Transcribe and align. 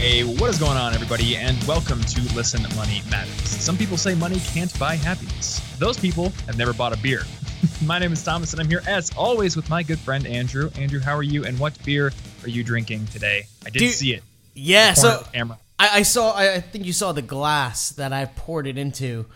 Hey, 0.00 0.24
what 0.24 0.48
is 0.48 0.58
going 0.58 0.78
on, 0.78 0.94
everybody, 0.94 1.36
and 1.36 1.62
welcome 1.64 2.00
to 2.02 2.22
Listen 2.34 2.62
Money 2.74 3.02
Matters. 3.10 3.50
Some 3.50 3.76
people 3.76 3.98
say 3.98 4.14
money 4.14 4.40
can't 4.46 4.76
buy 4.78 4.94
happiness. 4.94 5.60
Those 5.78 5.98
people 5.98 6.30
have 6.46 6.56
never 6.56 6.72
bought 6.72 6.94
a 6.94 6.96
beer. 6.96 7.20
my 7.84 7.98
name 7.98 8.14
is 8.14 8.24
Thomas, 8.24 8.54
and 8.54 8.62
I'm 8.62 8.68
here 8.70 8.80
as 8.88 9.10
always 9.14 9.56
with 9.56 9.68
my 9.68 9.82
good 9.82 9.98
friend 9.98 10.26
Andrew. 10.26 10.70
Andrew, 10.76 11.00
how 11.00 11.14
are 11.14 11.22
you, 11.22 11.44
and 11.44 11.58
what 11.58 11.76
beer 11.84 12.14
are 12.42 12.48
you 12.48 12.64
drinking 12.64 13.08
today? 13.08 13.46
I 13.60 13.68
didn't 13.68 13.88
Dude, 13.88 13.94
see 13.94 14.14
it. 14.14 14.22
Yeah, 14.54 14.94
so 14.94 15.22
camera. 15.34 15.58
I, 15.78 15.98
I 15.98 16.02
saw. 16.02 16.32
I, 16.32 16.54
I 16.54 16.60
think 16.60 16.86
you 16.86 16.94
saw 16.94 17.12
the 17.12 17.20
glass 17.20 17.90
that 17.90 18.14
I 18.14 18.24
poured 18.24 18.66
it 18.66 18.78
into. 18.78 19.26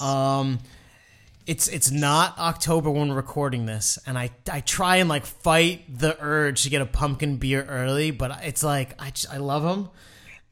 Um, 0.00 0.60
it's 1.46 1.68
it's 1.68 1.90
not 1.90 2.36
October 2.38 2.90
when 2.90 3.08
we're 3.08 3.14
recording 3.14 3.66
this, 3.66 3.98
and 4.06 4.18
I 4.18 4.30
I 4.50 4.60
try 4.60 4.96
and 4.96 5.08
like 5.08 5.24
fight 5.24 5.84
the 5.98 6.16
urge 6.20 6.64
to 6.64 6.70
get 6.70 6.82
a 6.82 6.86
pumpkin 6.86 7.36
beer 7.36 7.64
early, 7.64 8.10
but 8.10 8.40
it's 8.42 8.62
like 8.62 9.00
I 9.00 9.10
just, 9.10 9.32
I 9.32 9.38
love 9.38 9.62
them, 9.62 9.90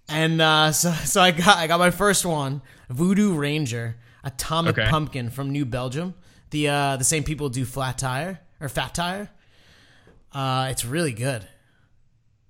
and 0.09 0.41
uh, 0.41 0.73
so 0.73 0.93
so 0.93 1.21
I 1.21 1.33
got 1.33 1.57
I 1.57 1.67
got 1.67 1.79
my 1.81 1.91
first 1.91 2.25
one, 2.25 2.63
Voodoo 2.89 3.35
Ranger 3.35 3.97
Atomic 4.23 4.79
Okay. 4.79 4.89
Pumpkin 4.89 5.31
from 5.31 5.51
New 5.51 5.65
Belgium. 5.65 6.15
The 6.51 6.69
uh, 6.69 6.97
the 6.97 7.05
same 7.05 7.25
people 7.25 7.49
do 7.49 7.65
Flat 7.65 7.99
Tire 7.99 8.41
or 8.61 8.69
Fat 8.69 8.95
Tire. 8.95 9.31
Uh, 10.33 10.69
it's 10.71 10.85
really 10.85 11.13
good. 11.13 11.47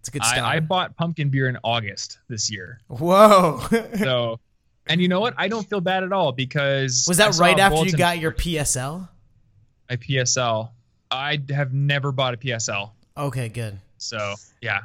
It's 0.00 0.08
a 0.08 0.12
good 0.12 0.24
stuff. 0.24 0.38
I, 0.38 0.56
I 0.56 0.60
bought 0.60 0.96
pumpkin 0.96 1.30
beer 1.30 1.48
in 1.48 1.56
August 1.64 2.18
this 2.28 2.50
year. 2.50 2.78
Whoa. 2.88 3.62
So, 3.98 4.38
and 4.86 5.00
you 5.00 5.08
know 5.08 5.20
what? 5.20 5.34
I 5.36 5.48
don't 5.48 5.68
feel 5.68 5.80
bad 5.80 6.04
at 6.04 6.12
all 6.12 6.32
because 6.32 7.04
Was 7.08 7.18
that 7.18 7.36
right 7.36 7.58
after 7.58 7.84
you 7.84 7.92
got 7.92 8.18
your 8.18 8.32
PSL? 8.32 9.08
my 9.88 9.96
PSL? 9.96 10.70
I 11.10 11.40
have 11.50 11.72
never 11.72 12.12
bought 12.12 12.34
a 12.34 12.36
PSL. 12.36 12.90
Okay, 13.16 13.48
good. 13.48 13.78
So 13.98 14.34
yeah, 14.60 14.80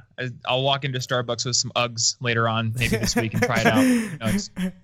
I'll 0.45 0.63
walk 0.63 0.85
into 0.85 0.99
Starbucks 0.99 1.45
with 1.45 1.55
some 1.55 1.71
Uggs 1.75 2.15
later 2.21 2.47
on, 2.47 2.73
maybe 2.77 2.97
this 2.97 3.15
week, 3.15 3.33
and 3.33 3.43
try 3.43 3.61
it 3.61 3.67
out. 3.67 4.71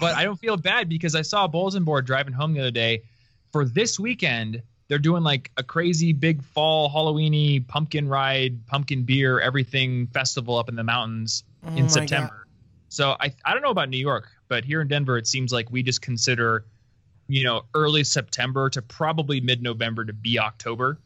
But 0.00 0.14
I 0.14 0.24
don't 0.24 0.38
feel 0.38 0.56
bad 0.56 0.88
because 0.88 1.14
I 1.14 1.22
saw 1.22 1.44
a 1.44 1.48
bulletin 1.48 1.84
board 1.84 2.06
driving 2.06 2.32
home 2.32 2.52
the 2.52 2.60
other 2.60 2.70
day. 2.70 3.04
For 3.52 3.64
this 3.64 3.98
weekend, 3.98 4.62
they're 4.88 4.98
doing 4.98 5.22
like 5.22 5.50
a 5.56 5.62
crazy 5.62 6.12
big 6.12 6.42
fall 6.42 6.90
Halloweeny 6.90 7.66
pumpkin 7.66 8.08
ride, 8.08 8.66
pumpkin 8.66 9.04
beer, 9.04 9.40
everything 9.40 10.06
festival 10.08 10.56
up 10.56 10.68
in 10.68 10.76
the 10.76 10.84
mountains 10.84 11.44
Oh 11.64 11.76
in 11.76 11.86
God. 11.86 12.30
So 12.90 13.16
I 13.20 13.32
I 13.44 13.52
don't 13.54 13.62
know 13.62 13.70
about 13.70 13.88
New 13.88 13.98
York, 13.98 14.28
but 14.48 14.64
here 14.64 14.80
in 14.82 14.88
Denver, 14.88 15.16
it 15.16 15.26
seems 15.26 15.52
like 15.52 15.70
we 15.70 15.82
just 15.82 16.02
consider, 16.02 16.66
you 17.28 17.44
know, 17.44 17.62
early 17.74 18.04
September 18.04 18.68
to 18.70 18.82
probably 18.82 19.40
mid 19.40 19.62
November 19.62 20.04
to 20.04 20.12
be 20.12 20.38
October, 20.38 20.98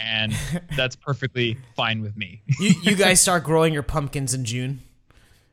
and 0.00 0.34
that's 0.76 0.96
perfectly 0.96 1.58
fine 1.76 2.00
with 2.00 2.16
me. 2.16 2.40
You 2.60 2.74
you 2.82 2.96
guys 2.96 3.20
start 3.20 3.44
growing 3.44 3.74
your 3.74 3.82
pumpkins 3.82 4.34
in 4.34 4.44
June 4.44 4.80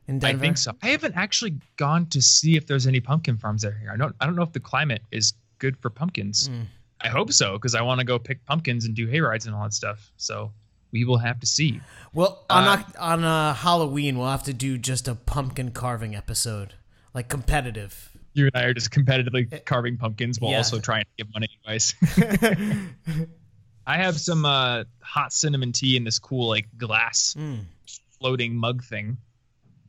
in 0.08 0.20
Denver? 0.20 0.38
I 0.38 0.40
think 0.40 0.58
so. 0.60 0.74
I 0.84 0.90
haven't 0.90 1.16
actually 1.18 1.58
gone 1.78 2.06
to 2.08 2.22
see 2.22 2.56
if 2.56 2.68
there's 2.68 2.86
any 2.86 3.00
pumpkin 3.00 3.38
farms 3.38 3.64
there 3.64 3.78
here. 3.80 3.92
I 3.92 3.98
don't 3.98 4.16
I 4.22 4.28
don't 4.28 4.36
know 4.36 4.44
if 4.44 4.54
the 4.54 4.60
climate 4.60 5.02
is 5.12 5.34
good 5.58 5.76
for 5.78 5.90
pumpkins. 5.90 6.50
Mm. 6.50 6.68
I 7.02 7.10
hope 7.10 7.34
so 7.34 7.54
because 7.54 7.74
I 7.74 7.82
want 7.82 8.00
to 8.00 8.06
go 8.06 8.18
pick 8.20 8.46
pumpkins 8.46 8.86
and 8.86 8.96
do 8.96 9.08
hay 9.08 9.22
rides 9.22 9.48
and 9.48 9.56
all 9.56 9.64
that 9.64 9.74
stuff. 9.74 10.12
So 10.18 10.52
we 10.96 11.04
will 11.04 11.18
have 11.18 11.42
to 11.42 11.46
see. 11.46 11.82
Well, 12.14 12.46
on 12.50 12.64
Uh, 12.64 12.84
on 12.98 13.24
uh, 13.26 13.54
Halloween, 13.54 14.18
we'll 14.18 14.30
have 14.32 14.44
to 14.44 14.54
do 14.54 14.78
just 14.78 15.10
a 15.10 15.16
pumpkin 15.16 15.72
carving 15.72 16.16
episode, 16.16 16.74
like 17.14 17.28
competitive. 17.28 18.10
You 18.34 18.46
and 18.46 18.56
I 18.56 18.64
are 18.64 18.74
just 18.74 18.92
competitively 18.92 19.66
carving 19.66 19.98
pumpkins 19.98 20.40
while 20.40 20.52
Yeah. 20.52 20.58
also 20.60 20.80
trying 20.80 21.04
to 21.04 21.10
give 21.18 21.34
money 21.34 21.50
advice. 21.60 21.94
I 23.88 23.98
have 23.98 24.18
some 24.20 24.46
uh, 24.46 24.86
hot 25.02 25.32
cinnamon 25.34 25.72
tea 25.74 25.98
in 25.98 26.04
this 26.06 26.18
cool 26.20 26.48
like 26.48 26.68
glass 26.78 27.36
Mm. 27.38 27.66
floating 28.20 28.56
mug 28.56 28.84
thing. 28.84 29.18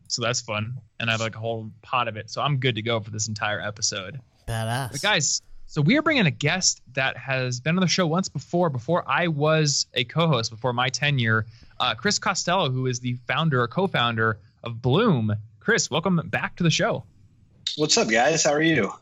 So 0.08 0.22
that's 0.22 0.40
fun. 0.40 0.74
And 1.00 1.08
I 1.08 1.12
have 1.12 1.20
like 1.20 1.34
a 1.36 1.38
whole 1.38 1.70
pot 1.82 2.08
of 2.08 2.16
it. 2.16 2.30
So 2.30 2.42
I'm 2.42 2.58
good 2.58 2.74
to 2.76 2.82
go 2.82 3.00
for 3.00 3.10
this 3.10 3.28
entire 3.28 3.60
episode. 3.60 4.20
Badass. 4.48 4.92
But 4.92 5.02
guys, 5.02 5.42
so 5.66 5.82
we 5.82 5.98
are 5.98 6.02
bringing 6.02 6.26
a 6.26 6.30
guest 6.30 6.80
that 6.94 7.16
has 7.16 7.60
been 7.60 7.76
on 7.76 7.80
the 7.80 7.88
show 7.88 8.06
once 8.06 8.28
before, 8.28 8.70
before 8.70 9.04
I 9.06 9.28
was 9.28 9.86
a 9.94 10.04
co-host, 10.04 10.50
before 10.50 10.72
my 10.72 10.88
tenure, 10.88 11.46
uh, 11.80 11.94
Chris 11.94 12.18
Costello, 12.18 12.70
who 12.70 12.86
is 12.86 13.00
the 13.00 13.14
founder 13.26 13.60
or 13.60 13.68
co-founder 13.68 14.38
of 14.62 14.80
Blooom. 14.80 15.34
Chris, 15.60 15.90
welcome 15.90 16.20
back 16.26 16.56
to 16.56 16.62
the 16.62 16.70
show. 16.70 17.04
What's 17.76 17.98
up, 17.98 18.08
guys? 18.08 18.44
How 18.44 18.52
are 18.52 18.62
you? 18.62 18.92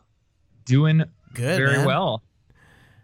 Doing 0.65 1.03
Good, 1.33 1.57
very 1.57 1.77
man. 1.77 1.85
well. 1.85 2.23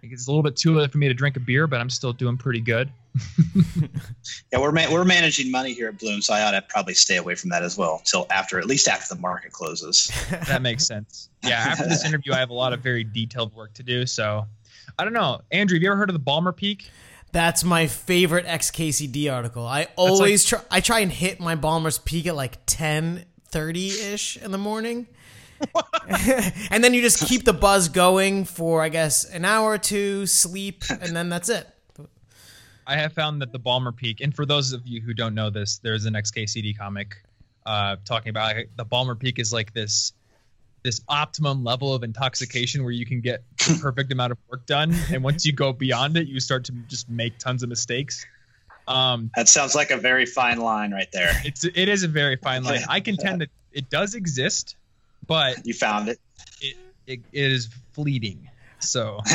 It's 0.01 0.27
a 0.27 0.31
little 0.31 0.41
bit 0.43 0.55
too 0.55 0.77
early 0.77 0.87
for 0.87 0.97
me 0.97 1.07
to 1.07 1.13
drink 1.13 1.37
a 1.37 1.39
beer, 1.39 1.67
but 1.67 1.79
I'm 1.79 1.89
still 1.89 2.11
doing 2.11 2.37
pretty 2.37 2.59
good. 2.59 2.91
Yeah, 4.51 4.59
we're 4.59 4.71
ma- 4.71 4.91
we're 4.91 5.05
managing 5.05 5.51
money 5.51 5.73
here 5.73 5.89
at 5.89 5.97
Blooom, 5.97 6.21
so 6.21 6.33
I 6.33 6.43
ought 6.43 6.51
to 6.51 6.61
probably 6.61 6.93
stay 6.93 7.17
away 7.17 7.35
from 7.35 7.49
that 7.49 7.63
as 7.63 7.77
well 7.77 8.01
till 8.05 8.27
after, 8.29 8.59
at 8.59 8.65
least 8.65 8.87
after 8.87 9.13
the 9.13 9.21
market 9.21 9.51
closes. 9.51 10.11
That 10.47 10.61
makes 10.61 10.85
sense. 10.85 11.29
Yeah, 11.43 11.59
after 11.69 11.87
this 11.87 12.05
interview, 12.05 12.33
I 12.33 12.39
have 12.39 12.49
a 12.49 12.53
lot 12.53 12.73
of 12.73 12.81
very 12.81 13.03
detailed 13.03 13.53
work 13.53 13.73
to 13.75 13.83
do. 13.83 14.05
So 14.05 14.45
I 14.97 15.03
don't 15.03 15.13
know. 15.13 15.41
Andrew, 15.51 15.75
have 15.75 15.83
you 15.83 15.89
ever 15.89 15.97
heard 15.97 16.09
of 16.09 16.13
the 16.13 16.19
Ballmer 16.19 16.55
Peak? 16.55 16.89
That's 17.31 17.63
my 17.63 17.87
favorite 17.87 18.45
XKCD 18.45 19.31
article. 19.33 19.65
I 19.65 19.87
always 19.95 20.43
try. 20.43 20.61
I 20.69 20.81
try 20.81 20.99
and 20.99 21.11
hit 21.11 21.39
my 21.39 21.55
Ballmer's 21.55 21.97
peak 21.97 22.27
at 22.27 22.35
like 22.35 22.57
ten 22.65 23.25
thirty 23.49 23.87
ish 23.87 24.37
in 24.37 24.51
the 24.51 24.57
morning, 24.57 25.07
and 26.71 26.83
then 26.83 26.93
you 26.93 27.01
just 27.01 27.25
keep 27.27 27.45
the 27.45 27.53
buzz 27.53 27.87
going 27.87 28.43
for 28.45 28.81
I 28.81 28.89
guess 28.89 29.23
an 29.25 29.45
hour 29.45 29.71
or 29.71 29.77
two, 29.77 30.25
sleep, 30.25 30.83
and 30.89 31.15
then 31.15 31.29
that's 31.29 31.47
it. 31.49 31.67
I 32.87 32.97
have 32.97 33.13
found 33.13 33.41
that 33.41 33.51
the 33.51 33.59
Ballmer 33.59 33.95
Peak, 33.95 34.21
and 34.21 34.35
for 34.35 34.45
those 34.45 34.73
of 34.73 34.85
you 34.85 35.01
who 35.01 35.13
don't 35.13 35.35
know 35.35 35.49
this, 35.49 35.79
there's 35.79 36.05
an 36.05 36.13
XKCD 36.13 36.77
comic 36.77 37.23
uh, 37.65 37.97
talking 38.05 38.29
about 38.29 38.55
like, 38.55 38.69
the 38.75 38.85
Ballmer 38.85 39.17
Peak 39.17 39.39
is 39.39 39.53
like 39.53 39.73
this 39.73 40.13
this 40.83 40.99
optimum 41.07 41.63
level 41.63 41.93
of 41.93 42.01
intoxication 42.01 42.81
where 42.83 42.91
you 42.91 43.05
can 43.05 43.21
get 43.21 43.43
the 43.59 43.77
perfect 43.81 44.11
amount 44.11 44.31
of 44.31 44.39
work 44.49 44.65
done, 44.65 44.95
and 45.11 45.23
once 45.23 45.45
you 45.45 45.53
go 45.53 45.71
beyond 45.71 46.17
it, 46.17 46.27
you 46.27 46.39
start 46.39 46.65
to 46.65 46.71
just 46.87 47.07
make 47.09 47.37
tons 47.37 47.61
of 47.61 47.69
mistakes. 47.69 48.25
Um, 48.87 49.29
That 49.35 49.47
sounds 49.47 49.75
like 49.75 49.91
a 49.91 49.97
very 49.97 50.25
fine 50.25 50.57
line 50.57 50.91
right 50.91 51.11
there. 51.13 51.31
it's 51.45 51.63
it 51.63 51.87
is 51.87 52.03
a 52.03 52.07
very 52.07 52.35
fine 52.35 52.63
line. 52.63 52.81
I 52.89 52.99
contend 52.99 53.41
that 53.41 53.49
it 53.71 53.89
does 53.89 54.15
exist, 54.15 54.75
but 55.27 55.65
You 55.65 55.73
found 55.73 56.09
it. 56.09 56.19
it, 56.59 56.77
it, 57.05 57.19
it 57.31 57.51
is 57.51 57.69
fleeting. 57.93 58.49
So, 58.81 59.19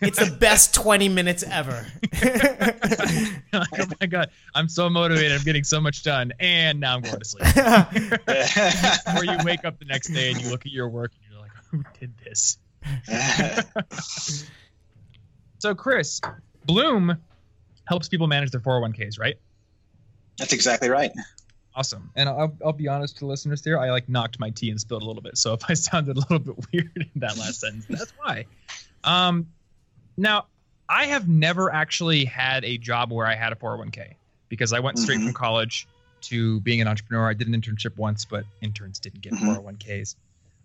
It's 0.00 0.18
the 0.18 0.36
best 0.38 0.74
twenty 0.74 1.08
minutes 1.08 1.42
ever. 1.42 1.86
oh 3.52 3.64
my 4.00 4.06
god, 4.06 4.30
I'm 4.54 4.68
so 4.68 4.90
motivated. 4.90 5.32
I'm 5.32 5.44
getting 5.44 5.64
so 5.64 5.80
much 5.80 6.02
done, 6.02 6.32
and 6.40 6.80
now 6.80 6.94
I'm 6.94 7.02
going 7.02 7.18
to 7.18 7.24
sleep. 7.24 7.44
Or 9.16 9.24
you 9.24 9.38
wake 9.44 9.64
up 9.64 9.78
the 9.78 9.84
next 9.86 10.08
day 10.08 10.30
and 10.30 10.40
you 10.40 10.50
look 10.50 10.66
at 10.66 10.72
your 10.72 10.88
work 10.88 11.12
and 11.12 11.30
you're 11.30 11.40
like, 11.40 11.50
who 11.70 11.82
did 11.98 12.16
this? 12.18 12.58
So, 15.58 15.74
Chris, 15.74 16.20
Blooom 16.66 17.16
helps 17.84 18.08
people 18.08 18.26
manage 18.26 18.50
their 18.50 18.60
401ks, 18.60 19.18
right? 19.18 19.36
That's 20.38 20.52
exactly 20.52 20.88
right. 20.88 21.10
Awesome. 21.74 22.10
And 22.14 22.28
I'll, 22.28 22.56
I'll 22.64 22.72
be 22.72 22.88
honest 22.88 23.14
to 23.16 23.20
the 23.20 23.26
listeners 23.26 23.64
here, 23.64 23.78
I 23.78 23.90
like 23.90 24.08
knocked 24.08 24.38
my 24.38 24.50
tea 24.50 24.70
and 24.70 24.80
spilled 24.80 25.02
a 25.02 25.06
little 25.06 25.22
bit. 25.22 25.36
So 25.38 25.54
if 25.54 25.62
I 25.68 25.74
sounded 25.74 26.16
a 26.16 26.20
little 26.20 26.38
bit 26.38 26.56
weird 26.72 26.90
in 27.14 27.20
that 27.20 27.36
last 27.38 27.60
sentence, 27.60 27.86
that's 27.88 28.12
why. 28.18 28.46
Um, 29.04 29.48
now, 30.16 30.46
I 30.88 31.06
have 31.06 31.28
never 31.28 31.72
actually 31.72 32.24
had 32.24 32.64
a 32.64 32.78
job 32.78 33.12
where 33.12 33.26
I 33.26 33.34
had 33.34 33.52
a 33.52 33.56
401k 33.56 34.16
because 34.48 34.72
I 34.72 34.80
went 34.80 34.98
straight 34.98 35.20
Mhm. 35.20 35.24
from 35.24 35.32
college 35.34 35.88
to 36.22 36.60
being 36.60 36.80
an 36.80 36.88
entrepreneur. 36.88 37.28
I 37.28 37.34
did 37.34 37.46
an 37.48 37.60
internship 37.60 37.96
once, 37.96 38.24
but 38.24 38.46
interns 38.60 38.98
didn't 38.98 39.20
get 39.20 39.34
Mhm. 39.34 39.44
401ks. 39.46 40.16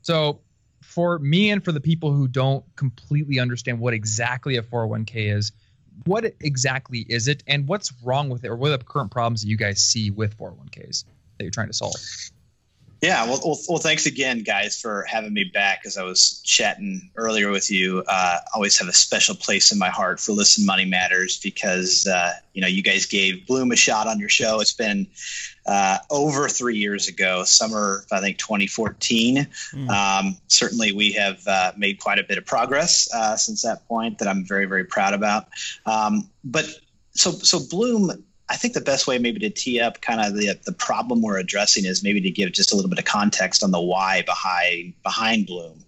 So 0.01 0.41
for 0.81 1.19
me 1.19 1.51
and 1.51 1.63
for 1.63 1.71
the 1.71 1.81
people 1.81 2.13
who 2.13 2.27
don't 2.27 2.65
completely 2.75 3.39
understand 3.39 3.79
what 3.79 3.93
exactly 3.93 4.55
a 4.57 4.63
401k 4.63 5.29
is, 5.29 5.51
what 6.05 6.25
exactly 6.39 6.99
is 7.07 7.27
it 7.27 7.43
and 7.45 7.67
what's 7.67 7.93
wrong 8.01 8.29
with 8.29 8.43
it 8.43 8.47
or 8.47 8.55
what 8.55 8.71
are 8.71 8.77
the 8.77 8.83
current 8.83 9.11
problems 9.11 9.41
that 9.41 9.47
you 9.47 9.57
guys 9.57 9.83
see 9.83 10.09
with 10.09 10.35
401ks 10.37 11.05
that 11.37 11.43
you're 11.43 11.51
trying 11.51 11.67
to 11.67 11.73
solve? 11.73 11.93
Yeah, 13.03 13.25
well, 13.25 13.41
well, 13.43 13.59
well, 13.67 13.79
thanks 13.79 14.05
again, 14.05 14.43
guys, 14.43 14.79
for 14.79 15.03
having 15.09 15.33
me 15.33 15.43
back. 15.43 15.81
As 15.85 15.97
I 15.97 16.03
was 16.03 16.41
chatting 16.45 17.11
earlier 17.17 17.51
with 17.51 17.69
you, 17.69 18.01
uh, 18.07 18.37
I 18.39 18.39
always 18.55 18.79
have 18.79 18.87
a 18.87 18.93
special 18.93 19.35
place 19.35 19.73
in 19.73 19.77
my 19.77 19.89
heart 19.89 20.21
for 20.21 20.31
Listen 20.31 20.65
Money 20.65 20.85
Matters 20.85 21.37
because 21.37 22.07
uh, 22.07 22.31
you 22.53 22.61
know 22.61 22.67
you 22.67 22.81
guys 22.81 23.05
gave 23.05 23.45
Blooom 23.45 23.73
a 23.73 23.75
shot 23.75 24.07
on 24.07 24.19
your 24.19 24.29
show. 24.29 24.61
It's 24.61 24.71
been 24.71 25.05
uh, 25.65 25.97
over 26.09 26.47
three 26.47 26.77
years 26.77 27.09
ago, 27.09 27.43
summer 27.43 28.05
I 28.09 28.21
think 28.21 28.37
2014. 28.37 29.47
Mm. 29.73 29.89
Um, 29.89 30.37
certainly, 30.47 30.93
we 30.93 31.11
have 31.11 31.45
uh, 31.45 31.73
made 31.75 31.99
quite 31.99 32.19
a 32.19 32.23
bit 32.23 32.37
of 32.37 32.45
progress 32.45 33.13
uh, 33.13 33.35
since 33.35 33.63
that 33.63 33.85
point 33.85 34.19
that 34.19 34.29
I'm 34.29 34.45
very 34.45 34.63
very 34.63 34.85
proud 34.85 35.13
about. 35.13 35.47
Um, 35.85 36.29
but 36.45 36.69
so 37.11 37.31
so 37.31 37.59
Blooom. 37.69 38.23
I 38.53 38.55
think 38.55 38.75
the 38.75 38.81
best 38.81 39.07
way 39.07 39.17
maybe 39.17 39.39
to 39.39 39.49
tee 39.49 39.79
up 39.79 39.99
kind 40.01 40.21
of 40.21 40.37
the 40.37 40.59
the 40.63 40.71
problem 40.71 41.23
we're 41.23 41.39
addressing 41.39 41.85
is 41.85 42.03
maybe 42.03 42.21
to 42.21 42.29
give 42.29 42.51
just 42.51 42.71
a 42.71 42.75
little 42.75 42.89
bit 42.89 42.99
of 42.99 43.05
context 43.05 43.63
on 43.63 43.71
the 43.71 43.81
why 43.81 44.21
behind 44.21 44.93
behind 45.01 45.47
Blooom, 45.47 45.83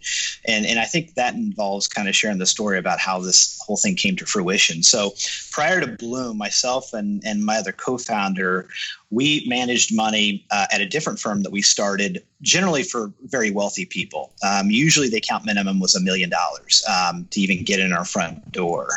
and 0.47 0.65
and 0.65 0.79
I 0.79 0.85
think 0.85 1.13
that 1.13 1.35
involves 1.35 1.87
kind 1.87 2.09
of 2.09 2.15
sharing 2.15 2.39
the 2.39 2.47
story 2.47 2.79
about 2.79 2.97
how 2.97 3.19
this 3.19 3.59
whole 3.63 3.77
thing 3.77 3.95
came 3.95 4.15
to 4.15 4.25
fruition. 4.25 4.81
So 4.81 5.13
prior 5.51 5.79
to 5.79 5.87
Blooom, 5.87 6.39
myself 6.39 6.91
and 6.93 7.21
and 7.23 7.45
my 7.45 7.57
other 7.57 7.71
co-founder, 7.71 8.67
we 9.11 9.45
managed 9.47 9.95
money 9.95 10.45
uh, 10.51 10.65
at 10.71 10.81
a 10.81 10.85
different 10.85 11.19
firm 11.19 11.43
that 11.43 11.51
we 11.51 11.61
started 11.61 12.23
generally 12.41 12.83
for 12.83 13.13
very 13.23 13.51
wealthy 13.51 13.85
people. 13.85 14.33
Um, 14.43 14.69
usually, 14.69 15.09
the 15.09 15.17
account 15.17 15.45
minimum 15.45 15.79
was 15.79 15.95
a 15.95 16.01
million 16.01 16.29
dollars 16.29 16.83
um, 16.89 17.27
to 17.31 17.39
even 17.39 17.63
get 17.63 17.79
in 17.79 17.93
our 17.93 18.05
front 18.05 18.51
door. 18.51 18.89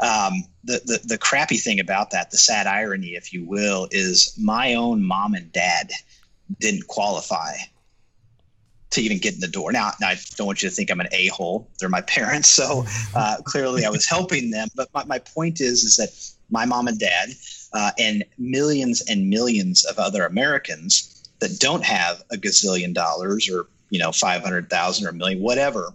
Um, 0.00 0.44
the, 0.64 0.80
the, 0.84 1.00
the 1.04 1.18
crappy 1.18 1.56
thing 1.56 1.80
about 1.80 2.10
that, 2.10 2.30
the 2.30 2.38
sad 2.38 2.66
irony, 2.66 3.14
if 3.14 3.32
you 3.32 3.44
will, 3.44 3.88
is 3.90 4.36
my 4.40 4.74
own 4.74 5.04
mom 5.04 5.34
and 5.34 5.52
dad 5.52 5.90
didn't 6.60 6.86
qualify 6.86 7.54
to 8.90 9.02
even 9.02 9.18
get 9.18 9.34
in 9.34 9.40
the 9.40 9.48
door. 9.48 9.72
Now, 9.72 9.92
now 10.00 10.08
I 10.08 10.16
don't 10.36 10.46
want 10.46 10.62
you 10.62 10.68
to 10.68 10.74
think 10.74 10.90
I'm 10.90 11.00
an 11.00 11.08
a 11.12 11.26
hole. 11.28 11.68
They're 11.78 11.88
my 11.88 12.00
parents, 12.02 12.48
so 12.48 12.84
uh, 13.14 13.36
clearly 13.44 13.84
I 13.84 13.90
was 13.90 14.06
helping 14.08 14.50
them. 14.50 14.68
But 14.74 14.88
my, 14.94 15.04
my 15.04 15.18
point 15.18 15.60
is, 15.60 15.84
is 15.84 15.96
that 15.96 16.10
my 16.50 16.64
mom 16.64 16.86
and 16.88 16.98
dad 16.98 17.30
uh, 17.74 17.90
and 17.98 18.24
millions 18.38 19.02
and 19.02 19.28
millions 19.28 19.84
of 19.84 19.98
other 19.98 20.24
Americans 20.24 21.22
that 21.40 21.58
don't 21.58 21.84
have 21.84 22.22
a 22.30 22.36
gazillion 22.36 22.94
dollars 22.94 23.50
or 23.50 23.66
you 23.90 23.98
know 23.98 24.12
500,000 24.12 25.06
or 25.06 25.10
a 25.10 25.12
million, 25.12 25.42
whatever. 25.42 25.92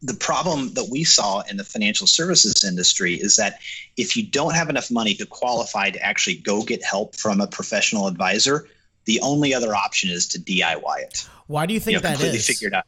The 0.00 0.14
problem 0.14 0.74
that 0.74 0.88
we 0.90 1.02
saw 1.02 1.40
in 1.50 1.56
the 1.56 1.64
financial 1.64 2.06
services 2.06 2.62
industry 2.64 3.14
is 3.14 3.34
that 3.36 3.58
if 3.96 4.16
you 4.16 4.24
don't 4.24 4.54
have 4.54 4.70
enough 4.70 4.92
money 4.92 5.14
to 5.14 5.26
qualify 5.26 5.90
to 5.90 6.00
actually 6.00 6.36
go 6.36 6.62
get 6.62 6.84
help 6.84 7.16
from 7.16 7.40
a 7.40 7.48
professional 7.48 8.06
advisor, 8.06 8.68
the 9.06 9.20
only 9.20 9.52
other 9.54 9.74
option 9.74 10.10
is 10.10 10.28
to 10.28 10.38
DIY 10.38 11.00
it. 11.00 11.28
Why 11.48 11.66
do 11.66 11.74
you 11.74 11.80
think 11.80 11.94
you 11.94 11.98
know, 11.98 12.02
that 12.02 12.12
completely 12.12 12.38
is? 12.38 12.46
Figured 12.46 12.74
out. 12.74 12.84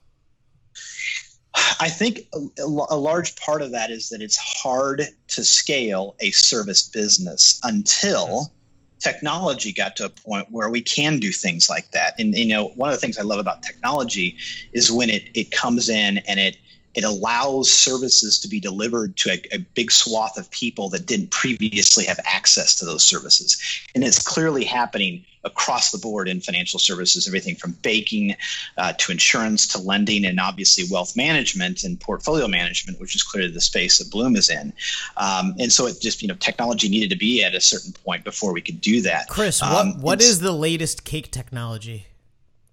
I 1.81 1.89
think 1.89 2.29
a, 2.35 2.63
a, 2.63 2.97
large 2.97 3.37
part 3.37 3.63
of 3.63 3.73
that 3.73 3.91
is 3.91 4.09
that 4.11 4.21
it's 4.21 4.37
hard 4.37 5.03
to 5.29 5.45
scale 5.45 6.15
a 6.21 6.31
service 6.31 6.83
business 6.83 7.61
until 7.65 8.53
technology 8.99 9.73
got 9.73 9.97
to 9.97 10.05
a 10.05 10.09
point 10.09 10.49
where 10.51 10.69
we 10.69 10.83
can 10.83 11.19
do 11.19 11.33
things 11.33 11.69
like 11.71 11.91
that. 11.93 12.15
And 12.19 12.37
you 12.37 12.49
know, 12.49 12.69
one 12.77 12.91
of 12.91 12.95
the 12.95 13.01
things 13.01 13.19
I 13.19 13.23
love 13.23 13.39
about 13.39 13.63
technology 13.63 14.37
is 14.73 14.93
when 14.93 15.11
it 15.11 15.31
it 15.35 15.51
comes 15.51 15.89
in 15.89 16.19
and 16.19 16.39
it 16.39 16.59
it 16.95 17.05
allows 17.05 17.71
services 17.71 18.39
to 18.41 18.49
be 18.49 18.59
delivered 18.59 19.17
to 19.17 19.31
a, 19.31 19.57
a, 19.57 19.59
big 19.59 19.93
swath 19.93 20.37
of 20.37 20.51
people 20.51 20.89
that 20.89 21.07
didn't 21.07 21.31
previously 21.31 22.05
have 22.05 22.19
access 22.25 22.75
to 22.75 22.85
those 22.85 23.05
services. 23.05 23.61
And 23.95 24.03
it's 24.03 24.21
clearly 24.21 24.65
happening 24.65 25.25
across 25.45 25.91
the 25.91 25.99
board 25.99 26.29
in 26.29 26.41
financial 26.41 26.79
services, 26.79 27.27
everything 27.27 27.55
from 27.55 27.73
banking 27.83 28.35
uh, 28.77 28.93
to 28.95 29.13
insurance 29.13 29.69
to 29.69 29.79
lending, 29.79 30.25
and 30.27 30.39
obviously 30.39 30.85
wealth 30.91 31.17
management 31.17 31.85
and 31.85 31.99
portfolio 31.99 32.47
management, 32.47 33.01
which 33.01 33.15
is 33.15 33.23
clearly 33.23 33.51
the 33.51 33.61
space 33.61 33.99
that 33.99 34.11
Blooom 34.11 34.37
is 34.37 34.51
in. 34.51 34.73
Um, 35.17 35.55
and 35.59 35.73
so 35.73 35.87
it 35.87 36.01
just, 36.01 36.23
you 36.23 36.29
know, 36.29 36.35
technology 36.35 36.89
needed 36.89 37.11
to 37.11 37.17
be 37.17 37.43
at 37.45 37.55
a 37.55 37.61
certain 37.61 37.93
point 37.93 38.25
before 38.25 38.53
we 38.53 38.61
could 38.61 38.81
do 38.81 39.03
that. 39.03 39.29
Chris, 39.29 39.63
what, 39.63 39.87
um, 39.87 40.01
what 40.01 40.21
is 40.21 40.41
the 40.41 40.53
latest 40.53 41.05
cake 41.05 41.31
technology? 41.31 42.07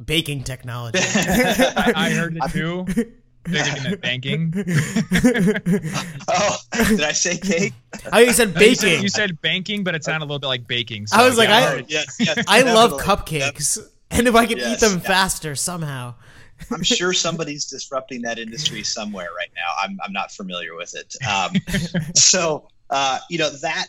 Baking 0.04 0.44
technology. 0.44 1.00
I, 1.04 1.94
I 1.96 2.10
heard 2.12 2.38
it 2.38 2.52
too. 2.52 2.86
Thinking 3.48 3.94
of 3.94 4.02
banking. 4.02 4.54
oh, 6.28 6.58
did 6.88 7.02
I 7.02 7.12
say 7.14 7.38
cake? 7.38 7.74
Oh, 8.14 8.20
you 8.20 8.32
said 8.32 8.54
baking. 8.54 8.70
You 8.70 8.76
said, 8.76 9.04
you 9.04 9.10
said, 9.10 9.42
banking, 9.42 9.84
but 9.84 9.96
it 9.96 10.04
sounded 10.04 10.26
a 10.26 10.28
little 10.28 10.40
bit 10.40 10.48
like 10.48 10.68
baking. 10.68 11.08
So, 11.08 11.18
I 11.18 11.26
was 11.26 11.38
like, 11.38 11.50
yeah, 11.50 11.56
I, 11.56 11.86
yes, 11.88 12.16
yes, 12.20 12.44
I 12.48 12.62
love 12.62 12.92
cupcakes, 13.02 13.78
yep. 13.78 13.88
and 14.12 14.28
if 14.28 14.36
I 14.36 14.46
could 14.46 14.60
yes, 14.60 14.82
eat 14.82 14.88
them 14.88 15.00
faster 15.00 15.56
somehow. 15.56 16.14
I'm 16.72 16.84
sure 16.84 17.12
somebody's 17.14 17.66
disrupting 17.66 18.22
that 18.24 18.40
industry 18.40 18.84
somewhere 18.84 19.30
right 19.36 19.50
now. 19.56 19.74
I'm, 19.82 20.00
I'm 20.04 20.14
not 20.14 20.32
familiar 20.32 20.76
with 20.76 20.96
it. 20.96 21.16
Um, 21.28 21.54
so 22.14 22.68
uh, 22.90 23.20
you 23.30 23.38
know 23.38 23.50
that 23.50 23.88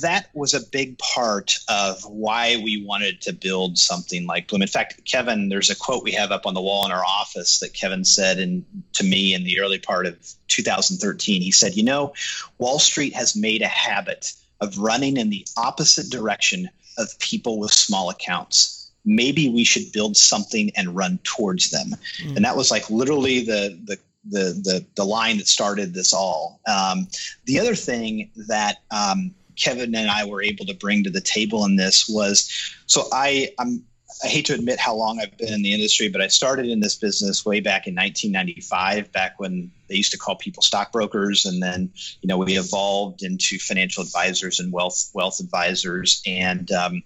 that 0.00 0.28
was 0.32 0.54
a 0.54 0.66
big 0.72 0.98
part 0.98 1.58
of 1.68 2.02
why 2.04 2.58
we 2.62 2.82
wanted 2.84 3.20
to 3.22 3.32
build 3.32 3.76
something 3.76 4.26
like 4.26 4.48
Blooom. 4.48 4.62
In 4.62 4.68
fact, 4.68 5.04
Kevin, 5.04 5.50
there's 5.50 5.68
a 5.68 5.76
quote 5.76 6.02
we 6.02 6.12
have 6.12 6.32
up 6.32 6.46
on 6.46 6.54
the 6.54 6.62
wall 6.62 6.86
in 6.86 6.92
our 6.92 7.04
office 7.04 7.58
that 7.60 7.74
Kevin 7.74 8.04
said 8.04 8.38
in, 8.38 8.64
to 8.94 9.04
me 9.04 9.34
in 9.34 9.44
the 9.44 9.60
early 9.60 9.78
part 9.78 10.06
of 10.06 10.16
2013. 10.48 11.42
He 11.42 11.50
said, 11.50 11.76
"You 11.76 11.82
know, 11.82 12.14
Wall 12.56 12.78
Street 12.78 13.14
has 13.14 13.36
made 13.36 13.60
a 13.60 13.68
habit 13.68 14.32
of 14.60 14.78
running 14.78 15.18
in 15.18 15.28
the 15.28 15.46
opposite 15.56 16.08
direction 16.08 16.70
of 16.96 17.18
people 17.18 17.58
with 17.58 17.72
small 17.72 18.08
accounts." 18.08 18.90
Maybe 19.04 19.48
we 19.48 19.64
should 19.64 19.92
build 19.92 20.16
something 20.16 20.70
and 20.74 20.96
run 20.96 21.18
towards 21.22 21.70
them. 21.70 21.96
Mm. 22.22 22.36
And 22.36 22.44
that 22.44 22.56
was 22.56 22.70
like 22.70 22.88
literally 22.88 23.44
the 23.44 23.78
the 23.84 23.98
the 24.30 24.60
the, 24.62 24.86
the 24.96 25.04
line 25.04 25.38
that 25.38 25.48
started 25.48 25.94
this 25.94 26.12
all. 26.12 26.60
Um, 26.66 27.08
the 27.44 27.58
other 27.58 27.74
thing 27.74 28.30
that 28.48 28.78
um, 28.90 29.34
Kevin 29.56 29.94
and 29.94 30.10
I 30.10 30.24
were 30.24 30.42
able 30.42 30.66
to 30.66 30.74
bring 30.74 31.04
to 31.04 31.10
the 31.10 31.20
table 31.20 31.64
in 31.64 31.76
this 31.76 32.08
was 32.08 32.50
so 32.86 33.08
I 33.12 33.50
I'm 33.58 33.84
I 34.24 34.26
hate 34.26 34.46
to 34.46 34.54
admit 34.54 34.80
how 34.80 34.94
long 34.94 35.20
I've 35.20 35.36
been 35.36 35.52
in 35.52 35.62
the 35.62 35.72
industry, 35.72 36.08
but 36.08 36.20
I 36.20 36.26
started 36.26 36.66
in 36.66 36.80
this 36.80 36.96
business 36.96 37.44
way 37.44 37.60
back 37.60 37.86
in 37.86 37.94
1995, 37.94 39.12
back 39.12 39.38
when 39.38 39.70
they 39.88 39.94
used 39.94 40.10
to 40.10 40.18
call 40.18 40.34
people 40.34 40.62
stockbrokers, 40.62 41.44
and 41.44 41.62
then 41.62 41.90
you 42.20 42.26
know 42.26 42.36
we 42.36 42.58
evolved 42.58 43.22
into 43.22 43.58
financial 43.58 44.02
advisors 44.02 44.58
and 44.58 44.72
wealth 44.72 45.10
wealth 45.14 45.40
advisors. 45.40 46.22
And 46.26 46.70
um, 46.72 47.02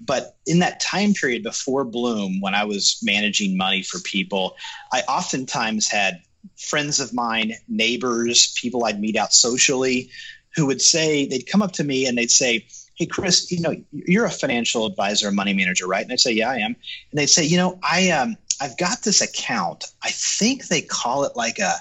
but 0.00 0.36
in 0.46 0.58
that 0.58 0.80
time 0.80 1.12
period 1.12 1.42
before 1.42 1.84
Blooom, 1.84 2.40
when 2.40 2.54
I 2.54 2.64
was 2.64 2.98
managing 3.02 3.56
money 3.56 3.82
for 3.82 4.00
people, 4.00 4.56
I 4.92 5.02
oftentimes 5.02 5.88
had 5.88 6.20
friends 6.56 7.00
of 7.00 7.12
mine, 7.12 7.54
neighbors, 7.68 8.54
people 8.60 8.84
I'd 8.84 9.00
meet 9.00 9.16
out 9.16 9.32
socially, 9.32 10.10
who 10.54 10.66
would 10.66 10.82
say 10.82 11.26
they'd 11.26 11.46
come 11.46 11.62
up 11.62 11.72
to 11.72 11.84
me 11.84 12.06
and 12.06 12.16
they'd 12.16 12.30
say, 12.30 12.66
"Hey, 12.94 13.06
Chris, 13.06 13.50
you 13.50 13.60
know 13.60 13.76
you're 13.92 14.24
a 14.24 14.30
financial 14.30 14.86
advisor, 14.86 15.30
money 15.30 15.52
manager, 15.52 15.86
right?" 15.86 16.02
And 16.02 16.12
I'd 16.12 16.20
say, 16.20 16.32
"Yeah, 16.32 16.50
I 16.50 16.58
am." 16.58 16.76
And 17.10 17.18
they'd 17.20 17.26
say, 17.26 17.44
"You 17.44 17.58
know, 17.58 17.78
I 17.82 18.10
um 18.10 18.36
I've 18.60 18.76
got 18.78 19.02
this 19.02 19.20
account. 19.20 19.84
I 20.02 20.10
think 20.10 20.68
they 20.68 20.80
call 20.80 21.24
it 21.24 21.36
like 21.36 21.58
a 21.58 21.74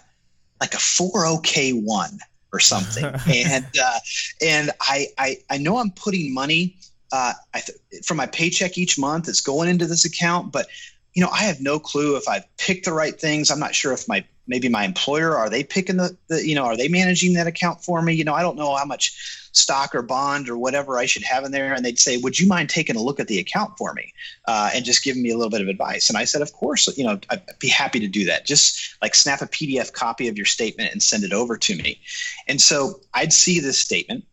like 0.59 0.73
a 0.73 0.77
401k1 0.77 2.19
or 2.51 2.59
something, 2.59 3.05
and 3.27 3.65
uh, 3.81 3.99
and 4.41 4.71
I, 4.81 5.07
I 5.17 5.37
I 5.49 5.57
know 5.57 5.77
I'm 5.77 5.91
putting 5.91 6.33
money." 6.33 6.77
Uh, 7.11 7.33
I 7.53 7.61
th- 7.61 8.03
from 8.03 8.17
my 8.17 8.25
paycheck 8.25 8.77
each 8.77 8.97
month, 8.97 9.29
it's 9.29 9.39
going 9.39 9.69
into 9.69 9.85
this 9.85 10.03
account, 10.03 10.51
but 10.51 10.67
you 11.13 11.23
know, 11.23 11.29
I 11.29 11.43
have 11.43 11.61
no 11.61 11.79
clue 11.79 12.17
if 12.17 12.27
I've 12.27 12.45
picked 12.57 12.85
the 12.85 12.91
right 12.91 13.17
things. 13.17 13.49
I'm 13.49 13.59
not 13.59 13.73
sure 13.73 13.93
if 13.93 14.07
my 14.07 14.25
maybe 14.47 14.69
my 14.69 14.83
employer 14.83 15.35
are 15.35 15.49
they 15.49 15.63
picking 15.63 15.97
the, 15.97 16.15
the 16.27 16.45
you 16.45 16.55
know 16.55 16.65
are 16.65 16.77
they 16.77 16.87
managing 16.87 17.33
that 17.33 17.47
account 17.47 17.83
for 17.83 18.01
me? 18.01 18.13
You 18.13 18.23
know 18.23 18.33
i 18.33 18.41
don't 18.41 18.57
know 18.57 18.75
how 18.75 18.85
much 18.85 19.49
stock 19.51 19.95
or 19.95 20.01
bond 20.01 20.49
or 20.49 20.57
whatever 20.57 20.97
i 20.97 21.05
should 21.05 21.23
have 21.23 21.43
in 21.43 21.51
there. 21.51 21.73
And 21.73 21.85
they'd 21.85 21.99
say 21.99 22.17
would 22.17 22.39
you 22.39 22.47
mind 22.47 22.69
taking 22.69 22.95
a 22.95 23.01
look 23.01 23.19
at 23.19 23.27
the 23.27 23.39
account 23.39 23.77
for 23.77 23.93
me 23.93 24.13
uh, 24.47 24.71
and 24.73 24.83
just 24.83 25.03
giving 25.03 25.23
me 25.23 25.29
a 25.31 25.37
little 25.37 25.49
bit 25.49 25.61
of 25.61 25.67
advice? 25.67 26.09
And 26.09 26.17
i 26.17 26.25
said 26.25 26.41
of 26.41 26.53
course 26.53 26.87
you 26.97 27.05
know 27.05 27.19
i'd 27.29 27.41
be 27.59 27.69
happy 27.69 27.99
to 27.99 28.07
do 28.07 28.25
that. 28.25 28.45
Just 28.45 28.97
like 29.01 29.15
snap 29.15 29.41
a 29.41 29.47
pdf 29.47 29.93
copy 29.93 30.27
of 30.27 30.37
your 30.37 30.45
statement 30.45 30.91
and 30.91 31.01
send 31.01 31.23
it 31.23 31.33
over 31.33 31.57
to 31.57 31.75
me. 31.75 31.99
And 32.47 32.61
so 32.61 32.99
i'd 33.13 33.33
see 33.33 33.59
this 33.59 33.79
statement 33.79 34.25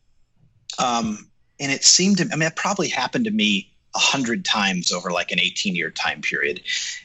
um, 0.79 1.29
and 1.61 1.71
it 1.71 1.85
seemed 1.85 2.19
to 2.19 2.29
i 2.33 2.37
mean 2.37 2.49
it 2.49 2.57
probably 2.57 2.89
happened 2.89 3.25
to 3.25 3.31
me 3.31 3.72
a 3.95 3.99
hundred 3.99 4.45
times 4.45 4.93
over 4.93 5.11
like 5.11 5.33
an 5.33 5.41
18 5.41 5.77
year 5.77 5.91
time 5.91 6.23
period. 6.23 6.63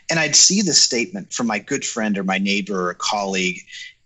And 0.10 0.20
I'd 0.20 0.36
see 0.36 0.62
this 0.62 0.82
statement 0.82 1.34
from 1.34 1.48
my 1.48 1.60
good 1.60 1.86
friend 1.86 2.17
or 2.17 2.24
my 2.24 2.38
neighbor 2.38 2.88
or 2.88 2.89
a 2.91 2.96
colleague. 2.96 3.60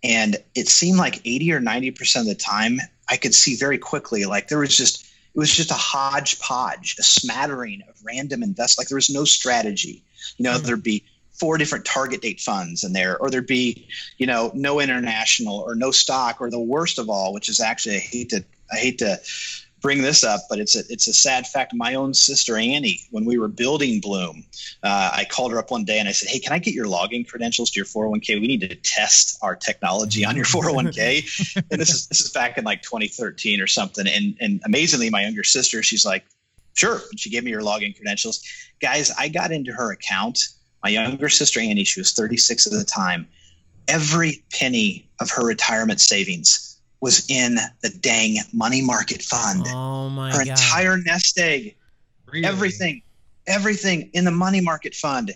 And 0.03 0.37
it 0.55 0.67
seemed 0.67 0.97
like 0.97 1.21
80 1.25 1.53
or 1.53 1.61
90% 1.61 2.21
of 2.21 2.25
the 2.25 2.35
time, 2.35 2.79
I 3.07 3.17
could 3.17 3.35
see 3.35 3.55
very 3.55 3.77
quickly, 3.77 4.25
like 4.25 4.47
there 4.47 4.57
was 4.57 4.75
just, 4.75 5.05
it 5.35 5.39
was 5.39 5.53
just 5.53 5.69
a 5.69 5.75
hodgepodge, 5.75 6.95
a 6.99 7.03
smattering 7.03 7.83
of 7.87 7.95
random 8.03 8.41
invest. 8.41 8.77
Like 8.79 8.87
there 8.87 8.95
was 8.95 9.09
no 9.09 9.25
strategy. 9.25 10.03
You 10.37 10.43
know, 10.43 10.53
mm-hmm. 10.53 10.65
there'd 10.65 10.83
be 10.83 11.03
four 11.41 11.57
different 11.57 11.85
target 11.85 12.21
date 12.21 12.39
funds 12.39 12.83
in 12.83 12.93
there, 12.93 13.17
or 13.17 13.29
there'd 13.29 13.47
be, 13.47 13.87
you 14.17 14.27
know, 14.27 14.51
no 14.53 14.79
international 14.79 15.57
or 15.57 15.75
no 15.75 15.91
stock, 15.91 16.39
or 16.39 16.49
the 16.49 16.59
worst 16.59 16.99
of 16.99 17.09
all, 17.09 17.33
which 17.33 17.49
is 17.49 17.59
actually 17.59 17.95
I 17.97 17.99
hate 17.99 18.29
to 18.29 18.45
I 18.71 18.77
hate 18.77 18.99
to 18.99 19.19
bring 19.81 20.01
this 20.01 20.23
up, 20.23 20.41
but 20.49 20.59
it's 20.59 20.75
a 20.75 20.83
it's 20.89 21.07
a 21.07 21.13
sad 21.13 21.47
fact. 21.47 21.73
My 21.73 21.95
own 21.95 22.13
sister 22.13 22.57
Annie, 22.57 23.01
when 23.09 23.25
we 23.25 23.37
were 23.37 23.47
building 23.47 23.99
Blooom, 23.99 24.45
uh, 24.83 25.11
I 25.13 25.25
called 25.29 25.51
her 25.51 25.57
up 25.57 25.71
one 25.71 25.83
day 25.83 25.99
and 25.99 26.07
I 26.07 26.11
said, 26.11 26.29
"Hey, 26.29 26.39
can 26.39 26.53
I 26.53 26.59
get 26.59 26.73
your 26.73 26.85
login 26.85 27.27
credentials 27.27 27.71
to 27.71 27.79
your 27.79 27.85
401k? 27.85 28.39
We 28.39 28.47
need 28.47 28.61
to 28.61 28.75
test 28.75 29.37
our 29.41 29.55
technology 29.55 30.23
on 30.23 30.35
your 30.35 30.45
401k." 30.45 31.55
and 31.71 31.81
this 31.81 31.89
is 31.89 32.07
this 32.07 32.21
is 32.21 32.29
back 32.29 32.57
in 32.57 32.63
like 32.63 32.81
2013 32.83 33.59
or 33.59 33.67
something. 33.67 34.07
And 34.07 34.37
and 34.39 34.61
amazingly, 34.65 35.09
my 35.09 35.23
younger 35.23 35.43
sister, 35.43 35.83
she's 35.83 36.05
like, 36.05 36.23
"Sure." 36.73 37.01
And 37.09 37.19
she 37.19 37.29
gave 37.29 37.43
me 37.43 37.51
her 37.51 37.61
login 37.61 37.95
credentials. 37.95 38.43
Guys, 38.79 39.11
I 39.11 39.27
got 39.27 39.51
into 39.51 39.73
her 39.73 39.91
account. 39.91 40.39
My 40.83 40.89
younger 40.89 41.29
sister 41.29 41.59
Annie, 41.59 41.83
she 41.83 41.99
was 41.99 42.13
36 42.13 42.67
at 42.67 42.73
the 42.73 42.83
time. 42.83 43.27
Every 43.87 44.43
penny 44.51 45.09
of 45.19 45.29
her 45.31 45.45
retirement 45.45 46.01
savings 46.01 46.70
was 47.01 47.25
in 47.29 47.55
the 47.81 47.89
dang 47.99 48.37
money 48.53 48.81
market 48.81 49.21
fund. 49.21 49.65
Oh 49.67 50.09
my 50.09 50.31
Her 50.31 50.45
god. 50.45 50.49
entire 50.49 50.97
nest 50.97 51.37
egg, 51.39 51.75
Really? 52.31 52.45
everything, 52.45 53.01
everything 53.47 54.09
in 54.13 54.23
the 54.23 54.31
money 54.31 54.61
market 54.61 54.93
fund. 54.95 55.31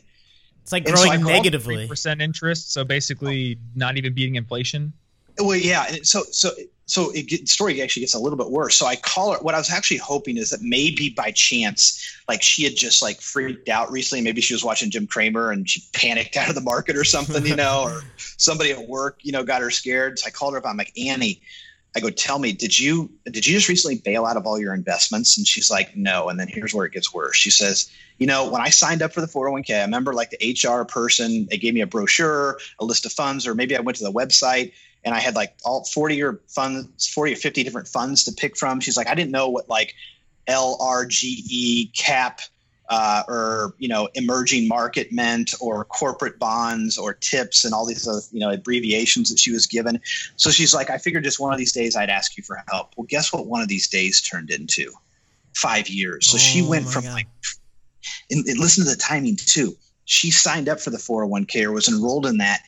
it's 0.62 0.72
like 0.72 0.88
and 0.88 0.98
so 0.98 1.04
growing 1.04 1.20
I 1.20 1.24
called 1.24 1.34
negatively. 1.34 1.88
percent 1.88 2.22
interest, 2.22 2.72
so 2.72 2.84
basically 2.84 3.58
not 3.76 3.98
even 3.98 4.14
beating 4.14 4.36
inflation. 4.36 4.94
Well, 5.40 5.56
yeah. 5.56 5.86
And 5.90 6.08
so, 6.08 6.24
so, 6.32 6.52
so 6.86 7.12
it 7.12 7.28
get, 7.28 7.48
story 7.48 7.82
actually 7.82 8.02
gets 8.02 8.14
a 8.14 8.20
little 8.20 8.38
bit 8.38 8.50
worse. 8.50 8.76
So 8.76 8.86
I 8.86 8.96
call 8.96 9.34
her. 9.34 9.40
What 9.40 9.56
I 9.56 9.58
was 9.58 9.72
actually 9.72 9.98
hoping 9.98 10.38
is 10.38 10.52
that 10.52 10.62
maybe 10.62 11.10
by 11.10 11.32
chance, 11.32 12.22
like 12.28 12.42
she 12.42 12.64
had 12.64 12.76
just 12.76 13.02
like 13.02 13.22
freaked 13.22 13.70
out 13.70 13.92
recently. 13.92 14.24
Maybe 14.24 14.42
she 14.42 14.54
was 14.54 14.64
watching 14.64 14.92
Jim 14.92 15.08
Cramer 15.08 15.52
and 15.52 15.70
she 15.70 15.84
panicked 15.94 16.38
out 16.38 16.50
of 16.50 16.56
the 16.56 16.62
market 16.62 16.96
or 16.96 17.04
something, 17.04 17.46
you 17.46 17.56
know, 17.56 17.84
or 17.86 18.02
somebody 18.18 18.72
at 18.72 18.88
work, 18.88 19.20
you 19.22 19.32
know, 19.32 19.44
got 19.44 19.62
her 19.62 19.72
scared. 19.72 20.20
So 20.20 20.28
I 20.28 20.30
called 20.30 20.54
her 20.54 20.60
up. 20.60 20.66
I'm 20.66 20.78
like, 20.78 20.94
Annie, 20.98 21.42
I 21.96 22.02
go, 22.02 22.10
tell 22.10 22.40
me, 22.40 22.52
did 22.52 22.78
you 22.78 23.10
did 23.26 23.48
you 23.48 23.56
just 23.56 23.70
recently 23.70 23.98
bail 23.98 24.26
out 24.26 24.36
of 24.36 24.46
all 24.46 24.60
your 24.60 24.74
investments? 24.74 25.38
And 25.38 25.48
she's 25.48 25.72
like, 25.72 25.96
no. 25.96 26.28
And 26.28 26.40
then 26.40 26.50
here's 26.50 26.74
where 26.74 26.86
it 26.86 26.92
gets 26.92 27.14
worse. 27.14 27.38
She 27.38 27.50
says, 27.50 27.90
you 28.20 28.28
know, 28.28 28.50
when 28.50 28.62
I 28.62 28.70
signed 28.70 29.02
up 29.02 29.14
for 29.14 29.22
the 29.22 29.28
401k, 29.28 29.80
I 29.80 29.82
remember 29.82 30.14
like 30.14 30.30
the 30.30 30.58
HR 30.62 30.84
person, 30.84 31.48
they 31.50 31.58
gave 31.58 31.74
me 31.74 31.82
a 31.82 31.88
brochure, 31.88 32.60
a 32.80 32.86
list 32.86 33.06
of 33.06 33.14
funds, 33.14 33.48
or 33.48 33.56
maybe 33.56 33.78
I 33.78 33.80
went 33.80 33.98
to 33.98 34.04
the 34.04 34.12
website 34.12 34.74
and 35.06 35.14
I 35.14 35.20
had 35.20 35.36
like 35.36 35.56
all 35.64 35.86
40 35.86 36.22
or 36.24 36.42
funds, 36.48 37.08
40 37.08 37.34
or 37.34 37.36
50 37.36 37.64
different 37.64 37.88
funds 37.88 38.26
to 38.26 38.32
pick 38.32 38.58
from. 38.58 38.80
She's 38.80 38.98
like, 38.98 39.08
I 39.08 39.14
didn't 39.14 39.32
know 39.32 39.50
what 39.50 39.70
like 39.70 39.94
LRGE 40.50 41.96
cap 41.96 42.42
uh, 42.90 43.24
or 43.28 43.74
you 43.78 43.88
know 43.88 44.10
emerging 44.14 44.68
market 44.68 45.12
meant 45.12 45.54
or 45.60 45.86
corporate 45.86 46.38
bonds 46.38 46.98
or 46.98 47.14
tips 47.14 47.66
and 47.66 47.74
all 47.74 47.86
these 47.86 48.08
other 48.08 48.22
you 48.32 48.40
know 48.40 48.52
abbreviations 48.52 49.30
that 49.30 49.40
she 49.40 49.52
was 49.52 49.68
given. 49.68 50.00
So 50.36 50.50
she's 50.50 50.74
like, 50.74 50.90
I 50.90 50.98
figured 50.98 51.24
just 51.24 51.40
one 51.40 51.54
of 51.54 51.60
these 51.60 51.72
days 51.72 51.96
I'd 51.96 52.10
ask 52.10 52.36
you 52.36 52.44
for 52.44 52.64
help. 52.68 52.94
Well, 52.98 53.08
guess 53.08 53.32
what? 53.32 53.46
One 53.46 53.62
of 53.62 53.68
these 53.68 53.88
days 53.88 54.22
turned 54.22 54.50
into 54.50 54.92
five 55.54 55.88
years. 55.88 56.28
So 56.28 56.38
she 56.38 56.62
Oh 56.62 56.70
went 56.70 56.88
from 56.88 57.04
God. 57.04 57.14
like, 57.14 57.28
and, 58.30 58.46
and 58.46 58.60
listen 58.60 58.84
to 58.86 58.90
the 58.90 58.98
timing 58.98 59.36
too. 59.36 59.76
She 60.06 60.30
signed 60.30 60.70
up 60.70 60.80
for 60.80 60.92
the 60.92 60.98
401k 60.98 61.64
or 61.64 61.72
was 61.72 61.88
enrolled 61.88 62.28
in 62.28 62.38
that 62.38 62.62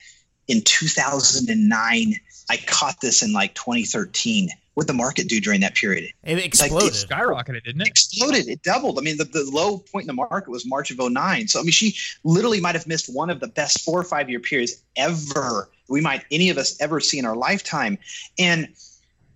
in 0.47 0.61
2009. 0.61 2.15
I 2.49 2.57
caught 2.57 3.01
this 3.01 3.23
in 3.23 3.33
like 3.33 3.53
2013. 3.55 4.49
What 4.73 4.85
the 4.85 4.93
market 4.93 5.27
do 5.27 5.41
during 5.41 5.61
that 5.61 5.73
period? 5.73 6.11
It 6.23 6.35
Like, 6.35 6.45
exploded. 6.45 6.93
Skyrocketed, 6.93 7.63
didn't 7.63 7.81
it? 7.81 7.87
exploded. 7.87 8.47
It 8.47 8.61
doubled. 8.61 8.99
I 8.99 9.01
mean, 9.01 9.17
the, 9.17 9.23
the 9.23 9.49
low 9.51 9.79
point 9.79 10.03
in 10.03 10.07
the 10.07 10.13
market 10.13 10.49
was 10.49 10.67
March 10.67 10.91
of 10.91 10.99
09. 10.99 11.47
So, 11.47 11.59
I 11.59 11.63
mean, 11.63 11.71
she 11.71 11.95
literally 12.23 12.61
might 12.61 12.75
have 12.75 12.85
missed 12.85 13.13
one 13.13 13.31
of 13.31 13.39
the 13.39 13.47
best 13.47 13.81
four 13.81 13.99
or 13.99 14.03
five 14.03 14.29
year 14.29 14.39
periods 14.39 14.75
ever 14.95 15.67
we 15.89 16.01
might 16.01 16.25
any 16.31 16.49
of 16.49 16.57
us 16.57 16.79
ever 16.81 16.99
see 16.99 17.19
in 17.19 17.25
our 17.25 17.35
lifetime. 17.35 17.97
And 18.37 18.69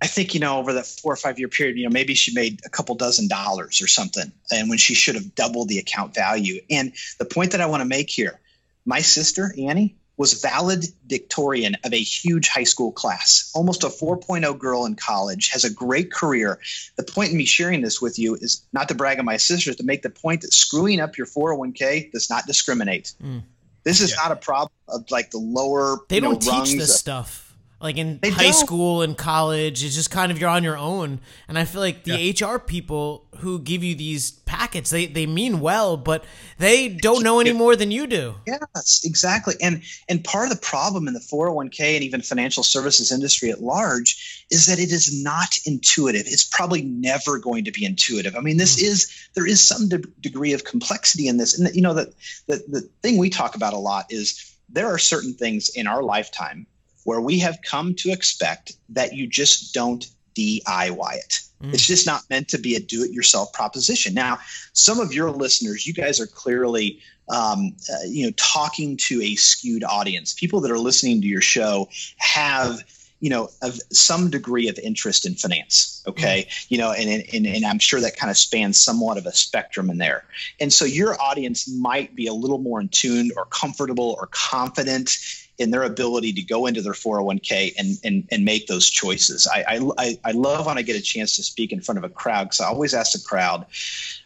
I 0.02 0.08
think, 0.08 0.34
you 0.34 0.40
know, 0.40 0.58
over 0.58 0.74
that 0.74 0.88
four 0.88 1.14
or 1.14 1.18
five 1.18 1.40
year 1.40 1.48
period, 1.48 1.78
you 1.78 1.84
know, 1.84 1.92
maybe 1.92 2.14
she 2.14 2.34
made 2.34 2.62
a 2.66 2.70
couple 2.70 2.96
dozen 2.96 3.28
dollars 3.28 3.82
or 3.82 3.88
something. 3.88 4.32
And 4.52 4.70
when 4.70 4.78
she 4.78 4.96
should 4.96 5.16
have 5.16 5.36
doubled 5.36 5.70
the 5.70 5.80
account 5.80 6.16
value. 6.16 6.62
And 6.70 6.94
the 7.20 7.26
point 7.26 7.52
that 7.52 7.62
I 7.62 7.68
want 7.68 7.82
to 7.82 7.88
make 7.88 8.10
here 8.10 8.40
my 8.86 9.00
sister, 9.00 9.54
Annie, 9.58 9.96
was 10.18 10.34
valedictorian 10.42 11.76
of 11.84 11.94
a 11.94 12.00
huge 12.00 12.48
high 12.48 12.64
school 12.64 12.92
class, 12.92 13.52
almost 13.56 13.84
a 13.84 13.88
4.0 13.88 14.58
girl 14.60 14.86
in 14.86 14.96
college, 14.96 15.50
has 15.50 15.64
a 15.64 15.74
great 15.74 16.12
career. 16.12 16.60
The 16.98 17.04
point 17.04 17.32
in 17.32 17.38
me 17.38 17.46
sharing 17.46 17.82
this 17.82 18.02
with 18.02 18.20
you 18.20 18.36
is 18.36 18.64
not 18.74 18.88
to 18.90 18.96
brag 18.96 19.20
on 19.20 19.26
my 19.26 19.38
sister, 19.38 19.72
is 19.72 19.78
to 19.78 19.84
make 19.84 20.02
the 20.04 20.10
point 20.10 20.42
that 20.42 20.54
screwing 20.54 21.00
up 21.00 21.18
your 21.18 21.28
401k 21.28 22.12
does 22.12 22.30
not 22.30 22.46
discriminate. 22.46 23.14
Mm. 23.24 23.44
This 23.84 24.00
is 24.02 24.12
Yeah. 24.12 24.18
not 24.18 24.32
a 24.32 24.36
problem 24.36 24.72
of 24.88 25.10
like 25.10 25.32
the 25.32 25.40
lower 25.40 26.00
They 26.08 26.20
don't 26.20 26.40
teach 26.42 26.52
rungs 26.52 26.76
this 26.76 26.92
of- 26.92 26.96
stuff. 26.98 27.51
Like 27.82 27.98
in 27.98 28.20
They 28.22 28.30
high 28.30 28.44
don't. 28.44 28.54
school 28.54 29.02
and 29.02 29.18
college, 29.18 29.84
it's 29.84 29.96
just 29.96 30.12
kind 30.12 30.32
of 30.32 30.40
you're 30.40 30.50
on 30.50 30.64
your 30.64 30.78
own. 30.78 31.20
And 31.48 31.58
I 31.58 31.66
feel 31.66 31.82
like 31.82 32.04
the 32.04 32.18
Yeah. 32.18 32.48
HR 32.48 32.60
people 32.60 33.26
who 33.38 33.60
give 33.60 33.84
you 33.84 33.96
these 33.96 34.32
packets, 34.32 34.92
they, 34.92 35.08
they 35.08 35.26
mean 35.26 35.60
well, 35.60 35.98
but 35.98 36.24
they 36.60 36.90
don't 36.90 37.24
know 37.24 37.40
any 37.40 37.54
more 37.54 37.76
than 37.76 37.90
you 37.90 38.06
do. 38.06 38.36
Yes, 38.46 39.02
exactly. 39.04 39.56
And 39.62 39.82
and 40.08 40.24
part 40.24 40.52
of 40.52 40.52
the 40.52 40.62
problem 40.62 41.08
in 41.08 41.14
the 41.14 41.20
401k 41.20 41.96
and 41.96 42.04
even 42.04 42.22
financial 42.22 42.64
services 42.64 43.12
industry 43.12 43.50
at 43.50 43.62
large 43.62 44.46
is 44.52 44.68
that 44.68 44.78
it 44.78 44.92
is 44.92 45.24
not 45.24 45.58
intuitive. 45.66 46.24
It's 46.28 46.46
probably 46.46 46.84
never 46.84 47.40
going 47.40 47.66
to 47.66 47.72
be 47.72 47.86
intuitive. 47.86 48.36
I 48.36 48.42
mean, 48.42 48.58
this 48.58 48.80
hmm. 48.80 48.86
is 48.86 49.30
there 49.34 49.48
is 49.48 49.66
some 49.66 49.90
de- 49.90 50.04
degree 50.20 50.54
of 50.54 50.64
complexity 50.64 51.28
in 51.28 51.38
this. 51.38 51.58
And 51.58 51.74
you 51.76 51.82
know 51.82 51.96
that 51.96 52.10
the 52.48 52.64
the 52.68 52.82
thing 53.02 53.18
we 53.18 53.30
talk 53.30 53.56
about 53.56 53.74
a 53.74 53.78
lot 53.78 54.06
is 54.10 54.56
there 54.70 54.88
are 54.88 54.98
certain 54.98 55.34
things 55.34 55.70
in 55.70 55.88
our 55.88 56.04
lifetime 56.04 56.66
where 57.04 57.22
we 57.22 57.40
have 57.40 57.60
come 57.64 57.94
to 57.96 58.12
expect 58.12 58.74
that 58.90 59.14
you 59.14 59.28
just 59.28 59.74
don't 59.74 60.06
DIY 60.36 61.16
it. 61.16 61.42
Mm. 61.62 61.74
It's 61.74 61.86
just 61.86 62.06
not 62.06 62.24
meant 62.30 62.48
to 62.50 62.58
be 62.58 62.76
a 62.76 62.80
do 62.80 63.04
it 63.04 63.12
yourself 63.12 63.54
proposition. 63.54 64.14
Now, 64.14 64.40
some 64.74 65.00
of 65.00 65.14
your 65.14 65.32
listeners, 65.32 65.86
you 65.86 65.94
guys 65.94 66.20
are 66.20 66.28
clearly 66.28 67.00
um, 67.30 67.76
uh, 67.90 68.06
you 68.08 68.26
know 68.26 68.34
talking 68.36 68.98
to 68.98 69.22
a 69.22 69.36
skewed 69.36 69.84
audience. 69.84 70.34
People 70.34 70.62
that 70.62 70.72
are 70.72 70.80
listening 70.80 71.22
to 71.22 71.28
your 71.28 71.42
show 71.42 71.88
have 72.18 72.84
you 73.22 73.30
know 73.30 73.50
of 73.62 73.80
some 73.92 74.30
degree 74.30 74.68
of 74.68 74.78
interest 74.80 75.26
in 75.26 75.36
finance 75.36 76.04
okay 76.08 76.48
you 76.70 76.78
know 76.78 76.92
and, 76.92 77.24
and 77.32 77.46
and 77.46 77.66
i'm 77.66 77.78
sure 77.80 78.02
that 78.02 78.18
kind 78.18 78.32
of 78.32 78.38
spans 78.38 78.84
somewhat 78.84 79.16
of 79.16 79.28
a 79.28 79.32
spectrum 79.32 79.90
in 79.90 80.00
there 80.00 80.26
and 80.60 80.74
so 80.74 80.84
your 80.84 81.22
audience 81.22 81.72
might 81.72 82.16
be 82.16 82.26
a 82.26 82.34
little 82.34 82.58
more 82.58 82.82
in 82.82 82.90
tune 82.90 83.30
or 83.38 83.46
comfortable 83.46 84.18
or 84.20 84.28
confident 84.32 85.18
in 85.62 85.72
their 85.72 85.84
ability 85.84 86.34
to 86.34 86.42
go 86.42 86.66
into 86.66 86.82
their 86.82 86.94
401k 86.94 87.74
and 87.78 87.98
and, 88.04 88.28
and 88.32 88.44
make 88.44 88.68
those 88.68 88.90
choices. 88.90 89.48
I, 89.48 89.80
I 89.98 90.20
i 90.26 90.32
love 90.32 90.66
when 90.66 90.78
i 90.78 90.82
get 90.82 90.96
a 90.96 91.02
chance 91.02 91.36
to 91.36 91.44
speak 91.44 91.72
in 91.72 91.82
front 91.82 91.98
of 92.00 92.04
a 92.04 92.10
crowd 92.10 92.46
because 92.46 92.60
i 92.60 92.66
always 92.66 92.94
ask 92.94 93.12
the 93.14 93.24
crowd 93.26 93.66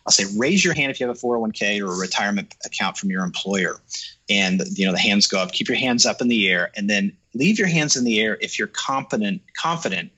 i'll 0.06 0.12
say 0.12 0.26
raise 0.38 0.64
your 0.64 0.74
hand 0.74 0.92
if 0.92 1.00
you 1.00 1.08
have 1.08 1.16
a 1.16 1.20
401k 1.20 1.82
or 1.82 1.92
a 1.92 1.98
retirement 1.98 2.56
account 2.66 2.98
from 2.98 3.10
your 3.10 3.24
employer. 3.24 3.80
And 4.28 4.64
you 4.74 4.86
know 4.86 4.92
the 4.92 5.00
hands 5.00 5.28
go 5.28 5.40
up 5.40 5.52
keep 5.52 5.68
your 5.68 5.78
hands 5.78 6.06
up 6.06 6.22
in 6.22 6.30
the 6.30 6.50
air 6.50 6.72
and 6.76 6.90
then 6.90 7.16
leave 7.34 7.60
your 7.60 7.68
hands 7.68 7.96
in 7.96 8.06
the 8.06 8.20
air 8.20 8.38
if 8.42 8.58
you're 8.58 8.68
confident 8.68 9.42
confident 9.56 10.12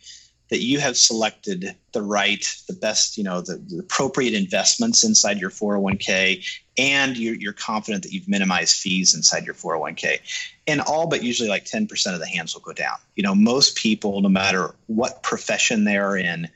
that 0.49 0.61
you 0.61 0.79
have 0.79 0.97
selected 0.97 1.75
the 1.91 2.01
right 2.01 2.55
the 2.67 2.73
best 2.73 3.17
you 3.17 3.23
know 3.23 3.41
the, 3.41 3.57
the 3.57 3.79
appropriate 3.79 4.33
investments 4.33 5.03
inside 5.03 5.39
your 5.39 5.49
401k 5.49 6.45
and 6.77 7.17
you're, 7.17 7.35
you're 7.35 7.53
confident 7.53 8.03
that 8.03 8.11
you've 8.11 8.27
minimized 8.27 8.77
fees 8.77 9.15
inside 9.15 9.45
your 9.45 9.55
401k 9.55 10.19
and 10.67 10.81
all 10.81 11.07
but 11.07 11.23
usually 11.23 11.49
like 11.49 11.65
10% 11.65 12.13
of 12.13 12.19
the 12.19 12.27
hands 12.27 12.53
will 12.53 12.61
go 12.61 12.73
down. 12.73 12.97
You 13.15 13.23
know 13.23 13.35
most 13.35 13.75
people 13.75 14.21
no 14.21 14.29
matter 14.29 14.75
what 14.87 15.23
profession 15.23 15.83
they're 15.83 16.17
in 16.17 16.49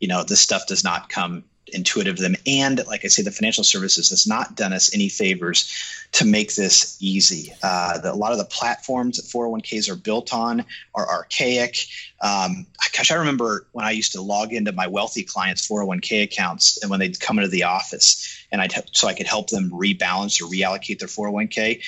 you 0.00 0.08
know 0.08 0.24
this 0.24 0.40
stuff 0.40 0.66
does 0.66 0.84
not 0.84 1.08
come 1.08 1.44
intuitive 1.72 2.16
to 2.16 2.22
them. 2.22 2.36
And 2.46 2.84
like 2.86 3.04
i 3.04 3.08
say 3.08 3.22
the 3.22 3.30
financial 3.30 3.64
services 3.64 4.10
has 4.10 4.26
not 4.26 4.54
done 4.54 4.72
us 4.72 4.94
any 4.94 5.08
favors 5.08 5.72
to 6.12 6.24
make 6.24 6.54
this 6.54 6.96
easy. 7.00 7.52
Uh, 7.62 7.98
the, 7.98 8.12
a 8.12 8.14
lot 8.14 8.32
of 8.32 8.38
the 8.38 8.44
platforms 8.44 9.16
that 9.16 9.26
401ks 9.26 9.90
are 9.90 9.96
built 9.96 10.32
on 10.32 10.64
are 10.94 11.08
archaic. 11.08 11.86
Um, 12.20 12.66
gosh 12.96 13.10
i 13.10 13.14
remember 13.14 13.66
when 13.72 13.84
i 13.84 13.90
used 13.90 14.12
to 14.12 14.22
log 14.22 14.52
into 14.52 14.72
my 14.72 14.86
wealthy 14.86 15.22
clients 15.22 15.68
401k 15.68 16.22
accounts 16.22 16.78
and 16.82 16.90
when 16.90 17.00
they'd 17.00 17.20
come 17.20 17.38
into 17.38 17.50
the 17.50 17.64
office 17.64 18.44
and 18.50 18.60
i'd 18.60 18.72
so 18.92 19.08
i 19.08 19.14
could 19.14 19.26
help 19.26 19.48
them 19.48 19.70
rebalance 19.70 20.40
or 20.40 20.46
reallocate 20.46 20.98
their 20.98 21.08
401k 21.08 21.82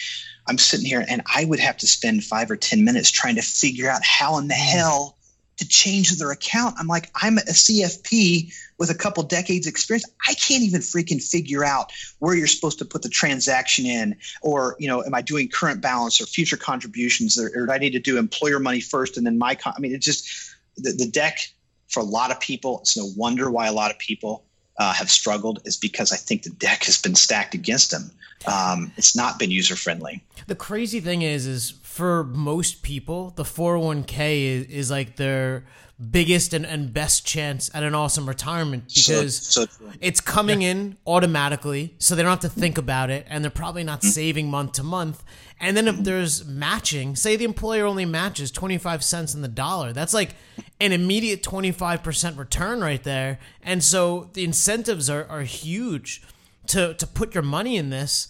i'm 0.47 0.59
sitting 0.59 0.87
here 0.87 1.05
and 1.09 1.23
i 1.35 1.45
would 1.45 1.61
have 1.61 1.77
to 1.79 1.87
spend 1.87 2.25
five 2.25 2.51
or 2.51 2.57
ten 2.57 2.85
minutes 2.85 3.11
trying 3.11 3.37
to 3.37 3.43
figure 3.43 3.89
out 3.89 4.03
how 4.05 4.39
in 4.39 4.49
the 4.49 4.55
hell 4.55 5.18
to 5.59 5.69
change 5.69 6.17
their 6.19 6.31
account. 6.31 6.77
I'm 6.79 6.87
like, 6.87 7.11
I'm 7.15 7.39
a 7.39 7.43
CFP 7.43 8.53
with 8.79 8.91
a 8.91 8.95
couple 8.95 9.23
decades 9.25 9.67
experience. 9.67 10.09
I 10.27 10.35
can't 10.35 10.63
even 10.63 10.81
freaking 10.81 11.23
figure 11.23 11.65
out 11.65 11.93
where 12.21 12.35
you're 12.35 12.47
supposed 12.47 12.79
to 12.79 12.85
put 12.85 13.03
the 13.03 13.09
transaction 13.09 13.87
in, 13.87 14.17
or 14.41 14.77
you 14.79 14.89
know, 14.89 15.03
am 15.03 15.15
I 15.15 15.23
doing 15.23 15.49
current 15.49 15.81
balance 15.81 16.21
or 16.21 16.27
future 16.27 16.57
contributions, 16.57 17.39
or, 17.39 17.47
or 17.55 17.67
do 17.67 17.73
I 17.73 17.79
need 17.79 17.93
to 17.93 18.01
do 18.01 18.19
employer 18.19 18.59
money 18.59 18.81
first 18.81 19.17
and 19.17 19.27
then 19.27 19.39
my? 19.39 19.55
Con- 19.55 19.75
I 19.77 19.81
mean, 19.81 19.95
it's 19.95 20.07
just 20.07 20.29
the, 20.77 20.93
the 20.93 21.07
deck 21.07 21.41
for 21.89 22.01
a 22.01 22.05
lot 22.05 22.31
of 22.31 22.41
people. 22.41 22.81
It's 22.81 22.97
no 22.97 23.11
wonder 23.17 23.51
why 23.51 23.67
a 23.67 23.73
lot 23.73 23.91
of 23.91 23.99
people 23.99 24.45
uh, 24.79 24.93
have 24.93 25.11
struggled 25.11 25.61
is 25.65 25.77
because 25.77 26.13
I 26.13 26.17
think 26.17 26.43
the 26.43 26.51
deck 26.51 26.85
has 26.85 27.01
been 27.01 27.15
stacked 27.15 27.55
against 27.55 27.91
them. 27.91 28.11
Um, 28.47 28.93
it's 28.97 29.17
not 29.17 29.39
been 29.39 29.51
user 29.51 29.75
friendly. 29.75 30.23
The 30.47 30.55
crazy 30.55 31.01
thing 31.01 31.23
is, 31.23 31.47
is 31.47 31.75
for 31.83 32.25
most 32.25 32.83
people, 32.83 33.33
the 33.37 33.43
401k 33.43 34.43
is, 34.43 34.67
is 34.67 34.91
like 34.91 35.17
their 35.17 35.65
biggest 35.99 36.53
and, 36.53 36.65
and 36.65 36.93
best 36.93 37.27
chance 37.27 37.71
at 37.75 37.83
an 37.83 37.95
awesome 37.95 38.29
retirement 38.29 38.85
because 38.95 39.37
so, 39.37 39.67
so 39.67 39.91
it's 40.01 40.21
coming 40.21 40.63
in 40.63 40.97
automatically, 41.07 41.95
so 41.99 42.15
they 42.15 42.23
don't 42.23 42.31
have 42.31 42.41
to 42.41 42.49
think 42.49 42.79
about 42.79 43.11
it, 43.11 43.27
and 43.29 43.43
they're 43.43 43.51
probably 43.51 43.83
not 43.83 44.03
hmm. 44.03 44.09
saving 44.09 44.49
month 44.49 44.73
to 44.73 44.83
month. 44.83 45.25
And 45.61 45.77
then 45.77 45.89
if 45.89 45.97
hmm. 45.97 46.03
there's 46.05 46.45
matching, 46.47 47.17
say 47.17 47.37
the 47.37 47.45
employer 47.45 47.85
only 47.85 48.05
matches 48.05 48.51
25 48.53 49.03
cents 49.03 49.35
in 49.35 49.43
the 49.43 49.49
dollar, 49.49 49.93
that's 49.93 50.15
like 50.15 50.37
an 50.81 50.93
immediate 50.93 51.43
25% 51.43 52.39
return 52.39 52.81
right 52.81 53.03
there. 53.03 53.41
And 53.63 53.83
so 53.83 54.31
the 54.35 54.45
incentives 54.45 55.11
are, 55.11 55.27
are 55.29 55.43
huge 55.43 56.23
to, 56.69 56.95
to 56.95 57.07
put 57.07 57.35
your 57.35 57.43
money 57.43 57.77
in 57.77 57.91
this. 57.91 58.29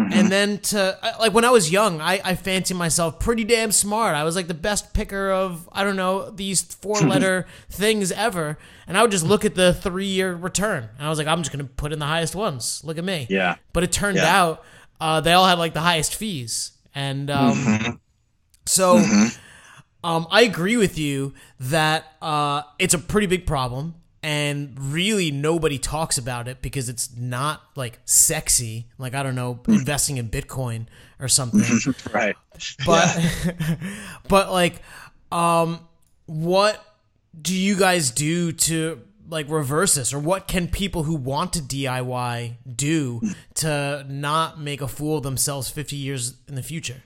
Mm-hmm. 0.00 0.12
And 0.12 0.32
then 0.32 0.58
to 0.58 0.98
like 1.20 1.32
when 1.34 1.44
I 1.44 1.50
was 1.50 1.70
young, 1.70 2.00
I, 2.00 2.20
I 2.24 2.34
fancy 2.34 2.74
myself 2.74 3.20
pretty 3.20 3.44
damn 3.44 3.72
smart. 3.72 4.16
I 4.16 4.24
was 4.24 4.36
like 4.36 4.48
the 4.48 4.54
best 4.54 4.94
picker 4.94 5.30
of 5.30 5.68
I 5.72 5.84
don't 5.84 5.96
know 5.96 6.30
these 6.30 6.62
four 6.62 7.00
letter 7.00 7.46
things 7.68 8.10
ever, 8.12 8.58
and 8.86 8.96
I 8.96 9.02
would 9.02 9.10
just 9.10 9.24
look 9.24 9.44
at 9.44 9.54
the 9.54 9.74
three 9.74 10.06
year 10.06 10.34
return, 10.34 10.88
and 10.96 11.06
I 11.06 11.10
was 11.10 11.18
like, 11.18 11.26
I'm 11.26 11.38
just 11.38 11.52
gonna 11.52 11.64
put 11.64 11.92
in 11.92 11.98
the 11.98 12.06
highest 12.06 12.34
ones. 12.34 12.82
Look 12.84 12.98
at 12.98 13.04
me. 13.04 13.26
Yeah. 13.28 13.56
But 13.72 13.82
it 13.82 13.92
turned 13.92 14.16
yeah. 14.16 14.40
out 14.40 14.64
uh, 15.00 15.20
they 15.20 15.32
all 15.32 15.46
had 15.46 15.58
like 15.58 15.72
the 15.72 15.80
highest 15.80 16.14
fees, 16.14 16.72
and 16.94 17.30
um, 17.30 17.56
mm-hmm. 17.56 17.90
so 18.66 18.98
mm-hmm. 18.98 19.28
um, 20.04 20.26
I 20.30 20.42
agree 20.42 20.76
with 20.76 20.98
you 20.98 21.32
that 21.58 22.04
uh, 22.20 22.62
it's 22.78 22.94
a 22.94 22.98
pretty 22.98 23.26
big 23.26 23.46
problem 23.46 23.94
and 24.22 24.78
really 24.78 25.30
nobody 25.30 25.78
talks 25.78 26.18
about 26.18 26.46
it 26.46 26.60
because 26.60 26.88
it's 26.88 27.16
not 27.16 27.62
like 27.74 27.98
sexy. 28.04 28.86
Like 28.98 29.14
i 29.14 29.22
don't 29.22 29.34
know 29.34 29.54
hmm. 29.54 29.72
investing 29.74 30.18
in 30.18 30.28
bitcoin 30.28 30.86
or 31.18 31.28
something. 31.28 31.62
Right. 32.12 32.36
But 32.84 33.16
yeah. 33.16 33.76
but 34.28 34.52
like 34.52 34.82
um 35.32 35.80
what 36.26 36.84
do 37.40 37.54
you 37.54 37.76
guys 37.76 38.10
do 38.10 38.52
to 38.52 39.00
like 39.28 39.48
reverse 39.48 39.94
this? 39.94 40.12
Or 40.12 40.18
what 40.18 40.48
can 40.48 40.68
people 40.68 41.04
who 41.04 41.14
want 41.14 41.52
to 41.54 41.60
diy 41.60 42.54
do 42.76 43.20
to 43.54 44.04
not 44.08 44.60
make 44.60 44.82
a 44.82 44.88
fool 44.88 45.18
of 45.18 45.22
themselves 45.22 45.70
50 45.70 45.96
years 45.96 46.34
in 46.48 46.56
the 46.56 46.62
future 46.62 47.02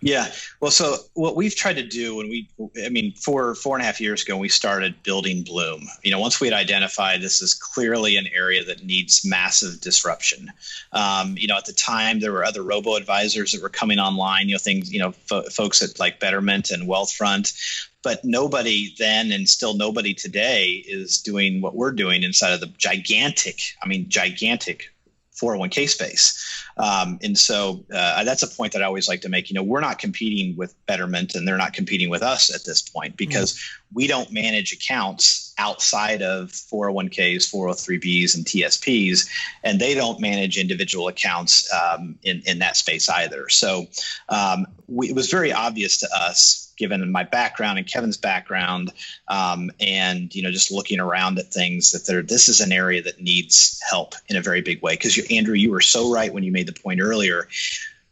yeah. 0.00 0.30
Well, 0.60 0.70
so 0.70 0.96
what 1.14 1.36
we've 1.36 1.54
tried 1.54 1.76
to 1.76 1.82
do 1.82 2.16
when 2.16 2.28
we, 2.28 2.48
I 2.84 2.90
mean, 2.90 3.12
four, 3.12 3.54
four 3.54 3.76
and 3.76 3.82
a 3.82 3.86
half 3.86 4.00
years 4.00 4.22
ago, 4.22 4.36
we 4.36 4.48
started 4.48 5.02
building 5.02 5.42
Blooom. 5.42 5.86
You 6.02 6.10
know, 6.10 6.20
once 6.20 6.40
we 6.40 6.48
had 6.48 6.54
identified 6.54 7.22
this 7.22 7.40
is 7.40 7.54
clearly 7.54 8.16
an 8.16 8.26
area 8.34 8.62
that 8.64 8.84
needs 8.84 9.24
massive 9.24 9.80
disruption. 9.80 10.52
Um, 10.92 11.36
you 11.38 11.46
know, 11.46 11.56
at 11.56 11.64
the 11.64 11.72
time, 11.72 12.20
there 12.20 12.32
were 12.32 12.44
other 12.44 12.62
robo 12.62 12.96
advisors 12.96 13.52
that 13.52 13.62
were 13.62 13.68
coming 13.68 13.98
online, 13.98 14.48
you 14.48 14.54
know, 14.54 14.58
things, 14.58 14.92
you 14.92 14.98
know, 14.98 15.12
fo- 15.12 15.44
folks 15.44 15.82
at 15.82 15.98
like 15.98 16.20
Betterment 16.20 16.70
and 16.70 16.88
Wealthfront. 16.88 17.54
But 18.02 18.24
nobody 18.24 18.94
then, 18.98 19.32
and 19.32 19.48
still 19.48 19.74
nobody 19.74 20.14
today, 20.14 20.84
is 20.86 21.20
doing 21.20 21.60
what 21.60 21.74
we're 21.74 21.90
doing 21.90 22.22
inside 22.22 22.52
of 22.52 22.60
the 22.60 22.72
gigantic, 22.78 23.60
I 23.82 23.88
mean, 23.88 24.08
gigantic 24.08 24.92
401k 25.40 25.88
space. 25.88 26.64
Um, 26.76 27.18
and 27.22 27.36
so 27.36 27.84
uh, 27.92 28.24
that's 28.24 28.42
a 28.42 28.46
point 28.46 28.72
that 28.72 28.82
I 28.82 28.86
always 28.86 29.08
like 29.08 29.22
to 29.22 29.28
make. 29.28 29.50
You 29.50 29.54
know, 29.54 29.62
we're 29.62 29.80
not 29.80 29.98
competing 29.98 30.56
with 30.56 30.74
Betterment 30.86 31.34
and 31.34 31.46
they're 31.46 31.56
not 31.56 31.72
competing 31.72 32.10
with 32.10 32.22
us 32.22 32.54
at 32.54 32.64
this 32.64 32.82
point 32.82 33.16
because 33.16 33.52
mm-hmm. 33.52 33.94
we 33.94 34.06
don't 34.06 34.32
manage 34.32 34.72
accounts 34.72 35.54
outside 35.58 36.22
of 36.22 36.50
401ks, 36.50 37.50
403bs, 37.50 38.34
and 38.36 38.44
TSPs, 38.44 39.28
and 39.62 39.80
they 39.80 39.94
don't 39.94 40.20
manage 40.20 40.58
individual 40.58 41.08
accounts 41.08 41.72
um, 41.72 42.18
in, 42.22 42.42
in 42.46 42.58
that 42.58 42.76
space 42.76 43.08
either. 43.08 43.48
So 43.48 43.86
um, 44.28 44.66
we, 44.86 45.08
it 45.08 45.14
was 45.14 45.30
very 45.30 45.52
obvious 45.52 45.98
to 45.98 46.08
us 46.14 46.65
given 46.76 47.10
my 47.10 47.22
background 47.22 47.78
and 47.78 47.86
Kevin's 47.86 48.16
background, 48.16 48.92
um, 49.28 49.70
and 49.80 50.34
you 50.34 50.42
know, 50.42 50.50
just 50.50 50.70
looking 50.70 51.00
around 51.00 51.38
at 51.38 51.52
things 51.52 51.92
that 51.92 52.06
there, 52.06 52.22
this 52.22 52.48
is 52.48 52.60
an 52.60 52.72
area 52.72 53.02
that 53.02 53.20
needs 53.20 53.80
help 53.88 54.14
in 54.28 54.36
a 54.36 54.42
very 54.42 54.60
big 54.60 54.82
way. 54.82 54.94
Because 54.94 55.18
Andrew, 55.30 55.54
you 55.54 55.70
were 55.70 55.80
so 55.80 56.12
right 56.12 56.32
when 56.32 56.44
you 56.44 56.52
made 56.52 56.66
the 56.66 56.80
point 56.80 57.00
earlier. 57.00 57.48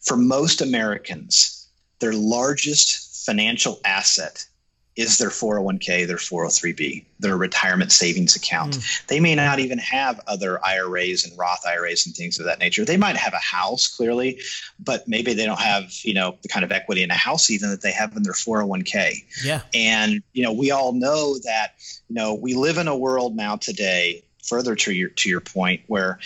For 0.01 0.17
most 0.17 0.61
Americans, 0.61 1.67
their 2.01 2.13
largest 2.13 3.25
financial 3.25 3.81
asset 3.85 4.47
is 4.97 5.19
their 5.19 5.31
401k, 5.31 6.07
their 6.07 6.17
403b, 6.17 7.05
their 7.19 7.37
retirement 7.37 7.91
savings 7.91 8.37
account. 8.37 8.75
Mm. 8.75 9.07
They 9.07 9.19
may 9.19 9.35
not 9.35 9.59
even 9.59 9.79
have 9.79 10.21
other 10.29 10.65
IRAs 10.65 11.25
and 11.25 11.37
Roth 11.37 11.67
IRAs 11.67 12.07
and 12.07 12.15
things 12.15 12.39
of 12.39 12.47
that 12.47 12.61
nature. 12.61 12.85
They 12.85 12.97
might 12.97 13.17
have 13.17 13.33
a 13.33 13.39
house, 13.39 13.89
clearly, 13.89 14.41
but 14.79 15.09
maybe 15.09 15.35
they 15.35 15.47
don't 15.47 15.61
have, 15.61 15.93
you 16.03 16.15
know, 16.15 16.39
the 16.43 16.49
kind 16.49 16.65
of 16.65 16.71
equity 16.71 17.03
in 17.03 17.11
a 17.11 17.15
house 17.15 17.51
even 17.51 17.71
that 17.71 17.83
they 17.83 17.91
have 17.91 18.17
in 18.17 18.23
their 18.23 18.35
401k. 18.35 19.25
Yeah. 19.45 19.63
And, 19.75 20.23
you 20.33 20.45
know, 20.45 20.53
we 20.53 20.71
all 20.71 20.93
know 20.93 21.39
that, 21.41 21.75
you 22.09 22.15
know, 22.15 22.35
we 22.35 22.55
live 22.55 22.79
in 22.79 22.87
a 22.87 22.97
world 22.97 23.35
now 23.35 23.57
today, 23.57 24.23
further 24.45 24.77
to 24.77 24.93
your 24.93 25.09
to 25.09 25.29
your 25.29 25.41
point, 25.41 25.83
where 25.89 26.21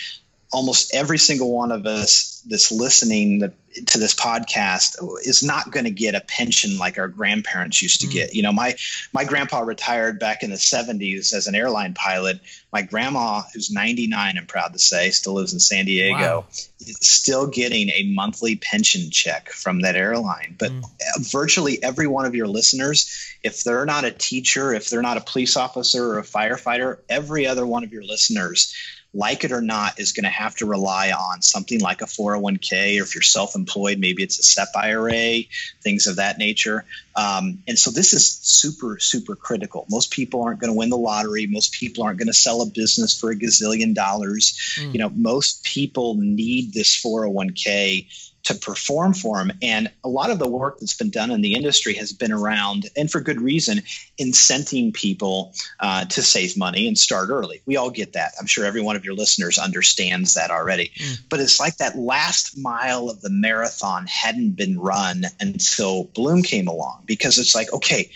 almost 0.51 0.93
every 0.95 1.19
single 1.19 1.51
one 1.51 1.71
of 1.71 1.85
us 1.85 2.43
that's 2.47 2.71
listening 2.71 3.51
to 3.85 3.97
this 3.99 4.15
podcast 4.15 4.95
is 5.21 5.43
not 5.43 5.71
going 5.71 5.85
to 5.85 5.91
get 5.91 6.15
a 6.15 6.21
pension 6.21 6.77
like 6.79 6.97
our 6.97 7.07
grandparents 7.07 7.81
used 7.81 8.01
to 8.01 8.07
mm. 8.07 8.13
get. 8.13 8.33
You 8.33 8.41
know, 8.41 8.51
my 8.51 8.75
my 9.13 9.23
grandpa 9.23 9.59
retired 9.59 10.19
back 10.19 10.41
in 10.41 10.49
the 10.49 10.55
70s 10.55 11.33
as 11.33 11.47
an 11.47 11.53
airline 11.53 11.93
pilot. 11.93 12.39
My 12.73 12.81
grandma, 12.81 13.43
who's 13.53 13.71
99, 13.71 14.37
I'm 14.37 14.45
proud 14.45 14.73
to 14.73 14.79
say, 14.79 15.11
still 15.11 15.33
lives 15.33 15.53
in 15.53 15.59
San 15.59 15.85
Diego, 15.85 16.39
wow. 16.39 16.45
is 16.79 16.97
still 17.01 17.47
getting 17.47 17.89
a 17.89 18.11
monthly 18.11 18.55
pension 18.55 19.11
check 19.11 19.49
from 19.49 19.81
that 19.81 19.95
airline. 19.95 20.55
But 20.57 20.71
mm. 20.71 21.31
virtually 21.31 21.81
every 21.83 22.07
one 22.07 22.25
of 22.25 22.33
your 22.33 22.47
listeners, 22.47 23.35
if 23.43 23.63
they're 23.63 23.85
not 23.85 24.03
a 24.03 24.11
teacher, 24.11 24.73
if 24.73 24.89
they're 24.89 25.01
not 25.01 25.17
a 25.17 25.21
police 25.21 25.55
officer 25.55 26.13
or 26.13 26.19
a 26.19 26.23
firefighter, 26.23 26.97
every 27.07 27.45
other 27.45 27.65
one 27.67 27.83
of 27.83 27.93
your 27.93 28.03
listeners 28.03 28.73
like 29.13 29.43
it 29.43 29.51
or 29.51 29.61
not, 29.61 29.99
is 29.99 30.11
going 30.11 30.23
to 30.23 30.29
have 30.29 30.55
to 30.55 30.65
rely 30.65 31.11
on 31.11 31.41
something 31.41 31.79
like 31.79 32.01
a 32.01 32.05
401k, 32.05 32.99
or 32.99 33.03
if 33.03 33.15
you're 33.15 33.21
self 33.21 33.55
employed, 33.55 33.99
maybe 33.99 34.23
it's 34.23 34.39
a 34.39 34.43
SEP 34.43 34.69
IRA, 34.75 35.41
things 35.81 36.07
of 36.07 36.17
that 36.17 36.37
nature. 36.37 36.85
Um, 37.15 37.63
and 37.67 37.77
so 37.77 37.91
this 37.91 38.13
is 38.13 38.27
super, 38.27 38.99
super 38.99 39.35
critical. 39.35 39.85
Most 39.89 40.11
people 40.11 40.43
aren't 40.43 40.59
going 40.59 40.71
to 40.71 40.77
win 40.77 40.89
the 40.89 40.97
lottery. 40.97 41.47
Most 41.47 41.73
people 41.73 42.03
aren't 42.03 42.19
going 42.19 42.27
to 42.27 42.33
sell 42.33 42.61
a 42.61 42.65
business 42.65 43.19
for 43.19 43.31
a 43.31 43.35
gazillion 43.35 43.93
dollars. 43.93 44.77
Mm. 44.79 44.93
You 44.93 44.99
know, 44.99 45.09
most 45.09 45.63
people 45.63 46.15
need 46.15 46.73
this 46.73 47.01
401k 47.03 48.28
to 48.43 48.55
perform 48.55 49.13
for 49.13 49.37
them. 49.37 49.51
And 49.61 49.91
a 50.03 50.09
lot 50.09 50.31
of 50.31 50.39
the 50.39 50.47
work 50.47 50.79
that's 50.79 50.95
been 50.95 51.09
done 51.09 51.31
in 51.31 51.41
the 51.41 51.55
industry 51.55 51.93
has 51.95 52.13
been 52.13 52.31
around, 52.31 52.87
and 52.95 53.11
for 53.11 53.21
good 53.21 53.41
reason, 53.41 53.81
incenting 54.19 54.93
people 54.93 55.53
uh, 55.79 56.05
to 56.05 56.21
save 56.21 56.57
money 56.57 56.87
and 56.87 56.97
start 56.97 57.29
early. 57.29 57.61
We 57.65 57.77
all 57.77 57.89
get 57.89 58.13
that. 58.13 58.33
I'm 58.39 58.47
sure 58.47 58.65
every 58.65 58.81
one 58.81 58.95
of 58.95 59.05
your 59.05 59.13
listeners 59.13 59.57
understands 59.57 60.33
that 60.35 60.51
already. 60.51 60.91
Mm. 60.97 61.19
But 61.29 61.39
it's 61.39 61.59
like 61.59 61.77
that 61.77 61.97
last 61.97 62.57
mile 62.57 63.09
of 63.09 63.21
the 63.21 63.29
marathon 63.29 64.07
hadn't 64.07 64.51
been 64.51 64.79
run 64.79 65.25
until 65.39 66.05
Blooom 66.05 66.43
came 66.43 66.67
along 66.67 67.03
because 67.05 67.37
it's 67.37 67.55
like, 67.55 67.71
okay, 67.73 68.09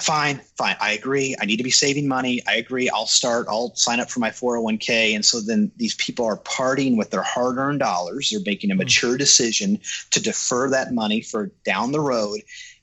fine, 0.00 0.40
fine. 0.56 0.76
I 0.80 0.92
agree. 0.92 1.36
I 1.40 1.44
need 1.44 1.58
to 1.58 1.62
be 1.62 1.70
saving 1.70 2.08
money. 2.08 2.40
I 2.46 2.56
agree. 2.56 2.88
I'll 2.90 3.06
start. 3.06 3.46
I'll 3.48 3.74
sign 3.74 4.00
up 4.00 4.10
for 4.10 4.20
my 4.20 4.30
401k. 4.30 5.14
And 5.14 5.24
so 5.24 5.40
then 5.40 5.70
these 5.76 5.94
people 5.94 6.24
are 6.24 6.36
parting 6.36 6.96
with 6.96 7.10
their 7.10 7.22
hard 7.22 7.58
earned 7.58 7.80
dollars. 7.80 8.30
They're 8.30 8.40
making 8.44 8.70
a 8.70 8.74
hmm. 8.74 8.78
mature 8.78 9.16
decision 9.16 9.78
to 10.10 10.22
defer 10.22 10.70
that 10.70 10.92
money 10.92 11.20
for 11.20 11.50
down 11.64 11.92
the 11.92 12.00
road. 12.00 12.40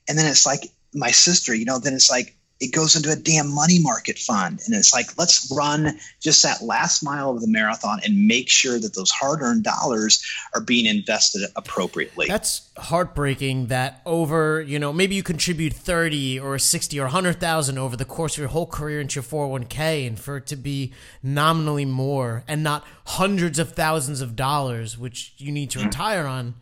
And 0.08 0.18
then 0.18 0.26
it's 0.26 0.46
like 0.46 0.64
my 0.94 1.10
sister, 1.10 1.54
you 1.54 1.64
know, 1.64 1.78
then 1.78 1.94
it's 1.94 2.10
like, 2.10 2.36
it 2.60 2.72
goes 2.72 2.94
into 2.94 3.10
a 3.10 3.16
damn 3.16 3.52
money 3.52 3.78
market 3.80 4.18
fund. 4.18 4.60
And 4.66 4.74
it's 4.74 4.92
like, 4.92 5.16
let's 5.16 5.50
run 5.50 5.98
just 6.20 6.42
that 6.42 6.62
last 6.62 7.02
mile 7.02 7.30
of 7.30 7.40
the 7.40 7.48
marathon 7.48 8.00
and 8.04 8.26
make 8.26 8.50
sure 8.50 8.78
that 8.78 8.94
those 8.94 9.10
hard 9.10 9.40
earned 9.40 9.64
dollars 9.64 10.22
are 10.54 10.60
being 10.60 10.84
invested 10.84 11.48
appropriately. 11.56 12.26
That's 12.28 12.68
heartbreaking 12.76 13.68
that 13.68 14.02
over, 14.04 14.60
you 14.60 14.78
know, 14.78 14.92
maybe 14.92 15.14
you 15.14 15.22
contribute 15.22 15.72
30 15.72 16.38
or 16.38 16.58
60 16.58 17.00
or 17.00 17.04
100,000 17.04 17.78
over 17.78 17.96
the 17.96 18.04
course 18.04 18.34
of 18.34 18.38
your 18.38 18.48
whole 18.48 18.66
career 18.66 19.00
into 19.00 19.16
your 19.16 19.24
401k 19.24 20.06
and 20.06 20.20
for 20.20 20.36
it 20.36 20.46
to 20.48 20.56
be 20.56 20.92
nominally 21.22 21.86
more 21.86 22.44
and 22.46 22.62
not 22.62 22.84
hundreds 23.06 23.58
of 23.58 23.72
thousands 23.72 24.20
of 24.20 24.36
dollars, 24.36 24.98
which 24.98 25.32
you 25.38 25.50
need 25.50 25.70
to 25.70 25.78
mm-hmm. 25.78 25.88
retire 25.88 26.26
on. 26.26 26.54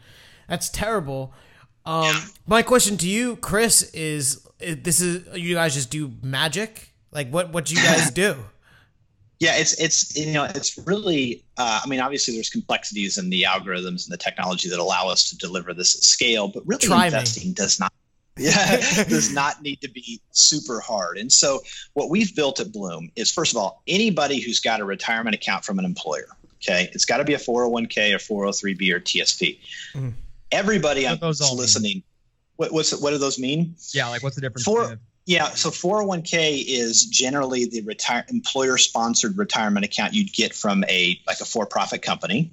That's 0.49 0.69
terrible. 0.69 1.35
Um, 1.85 2.15
my 2.47 2.63
question 2.63 2.97
to 2.99 3.09
you, 3.09 3.37
Chris, 3.37 3.91
is 3.93 4.47
this 4.59 5.01
is 5.01 5.27
you 5.39 5.55
guys 5.55 5.75
just 5.75 5.91
do 5.91 6.13
magic? 6.23 6.93
Like 7.11 7.31
what 7.31 7.53
what 7.53 7.67
do 7.67 7.75
you 7.75 7.83
guys 7.83 8.11
do? 8.11 8.37
Yeah, 9.41 9.57
it's 9.57 9.81
it's 9.81 10.17
you 10.17 10.33
know 10.33 10.45
it's 10.45 10.77
really 10.85 11.45
uh, 11.57 11.81
I 11.85 11.89
mean 11.89 12.01
obviously 12.01 12.35
there's 12.35 12.51
complexities 12.51 13.19
in 13.19 13.31
the 13.31 13.43
algorithms 13.43 14.05
and 14.05 14.11
the 14.11 14.17
technology 14.17 14.69
that 14.69 14.81
allow 14.81 15.09
us 15.09 15.31
to 15.31 15.39
deliver 15.39 15.73
this 15.73 15.95
at 15.95 16.03
scale, 16.03 16.49
but 16.49 16.67
really 16.67 16.81
Try 16.81 17.07
investing 17.07 17.49
me. 17.49 17.55
does 17.55 17.79
not 17.79 17.93
yeah 18.37 18.77
does 19.05 19.33
not 19.33 19.63
need 19.63 19.81
to 19.83 19.89
be 19.89 20.21
super 20.33 20.81
hard. 20.81 21.19
And 21.19 21.31
so 21.33 21.61
what 21.95 22.11
we've 22.11 22.35
built 22.35 22.59
at 22.59 22.73
Blooom 22.73 23.13
is 23.15 23.31
first 23.31 23.53
of 23.53 23.59
all 23.59 23.81
anybody 23.87 24.41
who's 24.41 24.59
got 24.59 24.81
a 24.81 24.85
retirement 24.85 25.37
account 25.37 25.65
from 25.65 25.79
an 25.79 25.85
employer, 25.85 26.27
okay, 26.57 26.91
it's 26.93 27.05
got 27.05 27.19
to 27.19 27.25
be 27.25 27.35
a 27.35 27.39
401k 27.39 28.15
or 28.15 28.51
403b 28.51 28.93
or 28.93 28.99
TSP. 28.99 29.59
Mm. 29.95 30.15
Everybody 30.51 31.07
on 31.07 31.19
listening 31.21 32.03
what, 32.59 32.73
what's 32.73 33.01
what 33.01 33.11
do 33.11 33.19
those 33.19 33.39
mean? 33.39 33.75
Yeah, 33.93 34.09
like 34.09 34.23
what's 34.23 34.35
the 34.37 34.43
difference? 34.43 34.65
For, 34.65 34.99
yeah, 35.27 35.51
so 35.51 35.71
401k 35.71 36.65
is 36.67 37.05
generally 37.07 37.67
the 37.67 37.83
retire 37.83 38.25
employer 38.29 38.79
sponsored 38.79 39.37
retirement 39.37 39.85
account 39.85 40.15
you'd 40.15 40.33
get 40.33 40.55
from 40.55 40.85
a 40.85 41.21
like 41.27 41.41
a 41.41 41.45
for 41.45 41.67
profit 41.67 42.03
company. 42.03 42.51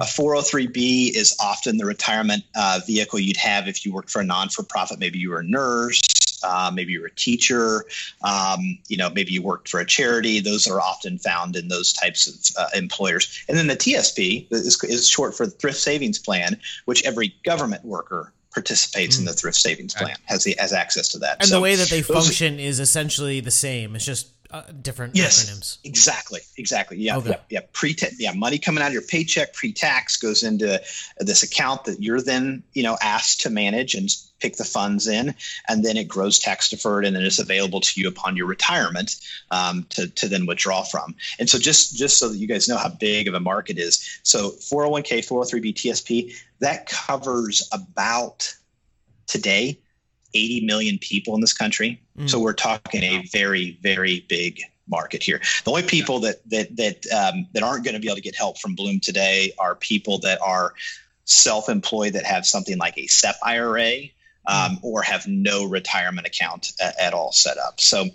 A 0.00 0.04
403b 0.04 1.14
is 1.14 1.36
often 1.40 1.78
the 1.78 1.84
retirement 1.84 2.44
uh, 2.54 2.80
vehicle 2.86 3.18
you'd 3.18 3.36
have 3.36 3.68
if 3.68 3.84
you 3.84 3.92
worked 3.92 4.10
for 4.10 4.20
a 4.20 4.24
non 4.24 4.48
for 4.48 4.62
profit. 4.62 4.98
Maybe 4.98 5.18
you 5.18 5.30
were 5.30 5.40
a 5.40 5.44
nurse 5.44 6.00
uh, 6.42 6.70
maybe 6.72 6.92
you're 6.92 7.06
a 7.06 7.14
teacher, 7.14 7.84
um, 8.22 8.78
you 8.88 8.96
know, 8.96 9.10
maybe 9.10 9.32
you 9.32 9.42
worked 9.42 9.68
for 9.68 9.80
a 9.80 9.86
charity. 9.86 10.40
Those 10.40 10.66
are 10.66 10.80
often 10.80 11.18
found 11.18 11.56
in 11.56 11.68
those 11.68 11.92
types 11.92 12.26
of 12.26 12.56
uh, 12.56 12.68
employers. 12.76 13.44
And 13.48 13.56
then 13.56 13.66
the 13.66 13.76
TSP 13.76 14.46
is, 14.50 14.82
is 14.84 15.08
short 15.08 15.36
for 15.36 15.46
the 15.46 15.52
Thrift 15.52 15.78
Savings 15.78 16.18
Plan, 16.18 16.60
which 16.84 17.04
every 17.04 17.34
government 17.44 17.84
worker 17.84 18.32
participates 18.58 19.16
mm. 19.16 19.20
in 19.20 19.24
the 19.24 19.32
thrift 19.32 19.56
savings 19.56 19.94
plan 19.94 20.16
has 20.26 20.44
the 20.44 20.56
has 20.58 20.72
access 20.72 21.08
to 21.08 21.18
that. 21.18 21.36
And 21.40 21.48
so 21.48 21.56
the 21.56 21.60
way 21.60 21.76
that 21.76 21.88
they 21.88 22.02
function 22.02 22.56
are, 22.56 22.60
is 22.60 22.80
essentially 22.80 23.40
the 23.40 23.50
same. 23.50 23.94
It's 23.94 24.04
just 24.04 24.30
uh, 24.50 24.62
different 24.80 25.14
yes, 25.14 25.44
acronyms. 25.44 25.78
Exactly, 25.84 26.40
exactly. 26.56 26.96
Yeah, 26.96 27.18
okay. 27.18 27.30
yeah, 27.30 27.36
yeah. 27.50 27.60
Pre, 27.72 27.94
yeah, 28.18 28.32
money 28.32 28.58
coming 28.58 28.82
out 28.82 28.88
of 28.88 28.92
your 28.94 29.02
paycheck 29.02 29.52
pre-tax 29.52 30.16
goes 30.16 30.42
into 30.42 30.80
this 31.18 31.42
account 31.42 31.84
that 31.84 32.02
you're 32.02 32.22
then 32.22 32.62
you 32.72 32.82
know 32.82 32.96
asked 33.02 33.42
to 33.42 33.50
manage 33.50 33.94
and 33.94 34.08
pick 34.40 34.56
the 34.56 34.64
funds 34.64 35.06
in, 35.06 35.34
and 35.68 35.84
then 35.84 35.96
it 35.96 36.08
grows 36.08 36.38
tax 36.38 36.70
deferred, 36.70 37.04
and 37.04 37.14
then 37.14 37.24
it's 37.24 37.38
available 37.38 37.80
to 37.80 38.00
you 38.00 38.08
upon 38.08 38.36
your 38.36 38.46
retirement 38.46 39.16
um, 39.50 39.86
to 39.90 40.08
to 40.08 40.28
then 40.28 40.46
withdraw 40.46 40.82
from. 40.82 41.14
And 41.38 41.48
so 41.50 41.58
just 41.58 41.96
just 41.96 42.18
so 42.18 42.30
that 42.30 42.38
you 42.38 42.46
guys 42.46 42.68
know 42.68 42.78
how 42.78 42.88
big 42.88 43.28
of 43.28 43.34
a 43.34 43.40
market 43.40 43.78
is, 43.78 44.20
so 44.22 44.50
401k, 44.50 45.26
403b, 45.26 45.74
TSP 45.74 46.34
that 46.60 46.88
covers 46.88 47.68
about 47.70 48.54
today 49.26 49.78
80 50.34 50.66
million 50.66 50.98
people 50.98 51.34
in 51.34 51.40
this 51.40 51.52
country. 51.52 52.00
Mm. 52.18 52.28
So 52.28 52.38
we're 52.38 52.52
talking 52.52 53.02
a 53.02 53.26
very, 53.32 53.78
very 53.82 54.26
big 54.28 54.60
market 54.88 55.22
here. 55.22 55.40
The 55.64 55.70
only 55.70 55.82
people 55.82 56.20
that 56.20 56.48
that 56.50 56.76
that 56.76 57.06
um, 57.12 57.46
that 57.52 57.62
aren't 57.62 57.84
going 57.84 57.94
to 57.94 58.00
be 58.00 58.08
able 58.08 58.16
to 58.16 58.22
get 58.22 58.34
help 58.34 58.58
from 58.58 58.74
Blooom 58.74 59.00
today 59.00 59.52
are 59.58 59.74
people 59.74 60.18
that 60.20 60.40
are 60.40 60.74
self-employed 61.24 62.14
that 62.14 62.24
have 62.24 62.46
something 62.46 62.78
like 62.78 62.96
a 62.96 63.06
SEP 63.06 63.36
IRA 63.42 64.08
um, 64.48 64.78
or 64.82 65.02
have 65.02 65.26
no 65.28 65.64
retirement 65.64 66.26
account 66.26 66.72
at, 66.80 67.12
all 67.12 67.32
set 67.32 67.58
up. 67.58 67.80
So, 67.80 68.06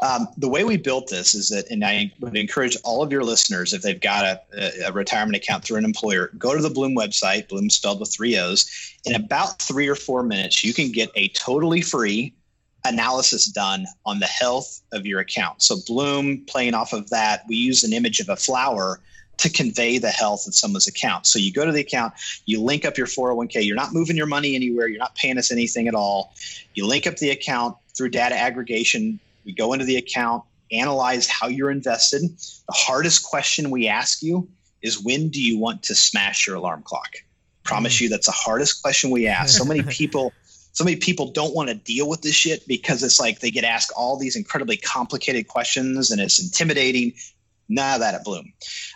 um, 0.00 0.28
the 0.36 0.48
way 0.48 0.62
we 0.64 0.76
built 0.76 1.08
this 1.08 1.34
is 1.34 1.48
that, 1.48 1.70
and 1.70 1.84
I 1.84 2.12
would 2.20 2.36
encourage 2.36 2.76
all 2.84 3.02
of 3.02 3.10
your 3.10 3.24
listeners, 3.24 3.72
if 3.72 3.82
they've 3.82 4.00
got 4.00 4.24
a, 4.54 4.86
a 4.86 4.92
retirement 4.92 5.36
account 5.36 5.64
through 5.64 5.78
an 5.78 5.84
employer, 5.84 6.30
go 6.38 6.54
to 6.54 6.62
the 6.62 6.70
Blooom 6.70 6.94
website, 6.94 7.48
Blooom 7.48 7.70
spelled 7.70 8.00
with 8.00 8.12
three 8.12 8.36
O's. 8.38 8.68
In 9.04 9.14
about 9.14 9.60
three 9.60 9.88
or 9.88 9.94
four 9.94 10.22
minutes, 10.22 10.62
you 10.62 10.74
can 10.74 10.92
get 10.92 11.10
a 11.14 11.28
totally 11.28 11.80
free 11.80 12.34
analysis 12.84 13.46
done 13.46 13.86
on 14.04 14.18
the 14.18 14.26
health 14.26 14.80
of 14.92 15.06
your 15.06 15.20
account. 15.20 15.62
So, 15.62 15.76
Blooom, 15.86 16.44
playing 16.46 16.74
off 16.74 16.92
of 16.92 17.08
that, 17.10 17.44
we 17.48 17.56
use 17.56 17.82
an 17.82 17.94
image 17.94 18.20
of 18.20 18.28
a 18.28 18.36
flower 18.36 19.00
to 19.38 19.50
convey 19.50 19.98
the 19.98 20.10
health 20.10 20.46
of 20.46 20.54
someone's 20.54 20.86
account. 20.86 21.26
So 21.26 21.38
you 21.38 21.52
go 21.52 21.64
to 21.64 21.72
the 21.72 21.80
account, 21.80 22.14
you 22.44 22.60
link 22.60 22.84
up 22.84 22.98
your 22.98 23.06
401k, 23.06 23.64
you're 23.64 23.76
not 23.76 23.92
moving 23.92 24.16
your 24.16 24.26
money 24.26 24.54
anywhere, 24.54 24.88
you're 24.88 24.98
not 24.98 25.14
paying 25.14 25.38
us 25.38 25.50
anything 25.50 25.88
at 25.88 25.94
all. 25.94 26.34
You 26.74 26.86
link 26.86 27.06
up 27.06 27.16
the 27.16 27.30
account 27.30 27.76
through 27.96 28.10
data 28.10 28.36
aggregation. 28.36 29.20
We 29.44 29.52
go 29.52 29.72
into 29.72 29.84
the 29.84 29.96
account, 29.96 30.44
analyze 30.72 31.28
how 31.28 31.48
you're 31.48 31.70
invested. 31.70 32.22
The 32.22 32.74
hardest 32.74 33.24
question 33.24 33.70
we 33.70 33.88
ask 33.88 34.22
you 34.22 34.48
is 34.82 35.02
when 35.02 35.28
do 35.28 35.42
you 35.42 35.58
want 35.58 35.84
to 35.84 35.94
smash 35.94 36.46
your 36.46 36.56
alarm 36.56 36.82
clock? 36.82 37.16
Promise 37.64 37.96
mm. 37.96 38.00
you 38.02 38.08
that's 38.10 38.26
the 38.26 38.32
hardest 38.32 38.82
question 38.82 39.10
we 39.10 39.26
ask. 39.26 39.56
So 39.56 39.64
many 39.64 39.82
people 39.88 40.32
so 40.72 40.84
many 40.84 40.96
people 40.96 41.32
don't 41.32 41.56
want 41.56 41.70
to 41.70 41.74
deal 41.74 42.08
with 42.08 42.22
this 42.22 42.36
shit 42.36 42.68
because 42.68 43.02
it's 43.02 43.18
like 43.18 43.40
they 43.40 43.50
get 43.50 43.64
asked 43.64 43.90
all 43.96 44.16
these 44.16 44.36
incredibly 44.36 44.76
complicated 44.76 45.48
questions 45.48 46.12
and 46.12 46.20
it's 46.20 46.40
intimidating 46.40 47.14
Of 47.70 48.00
that 48.00 48.14
at 48.14 48.24
Blooom. 48.24 48.52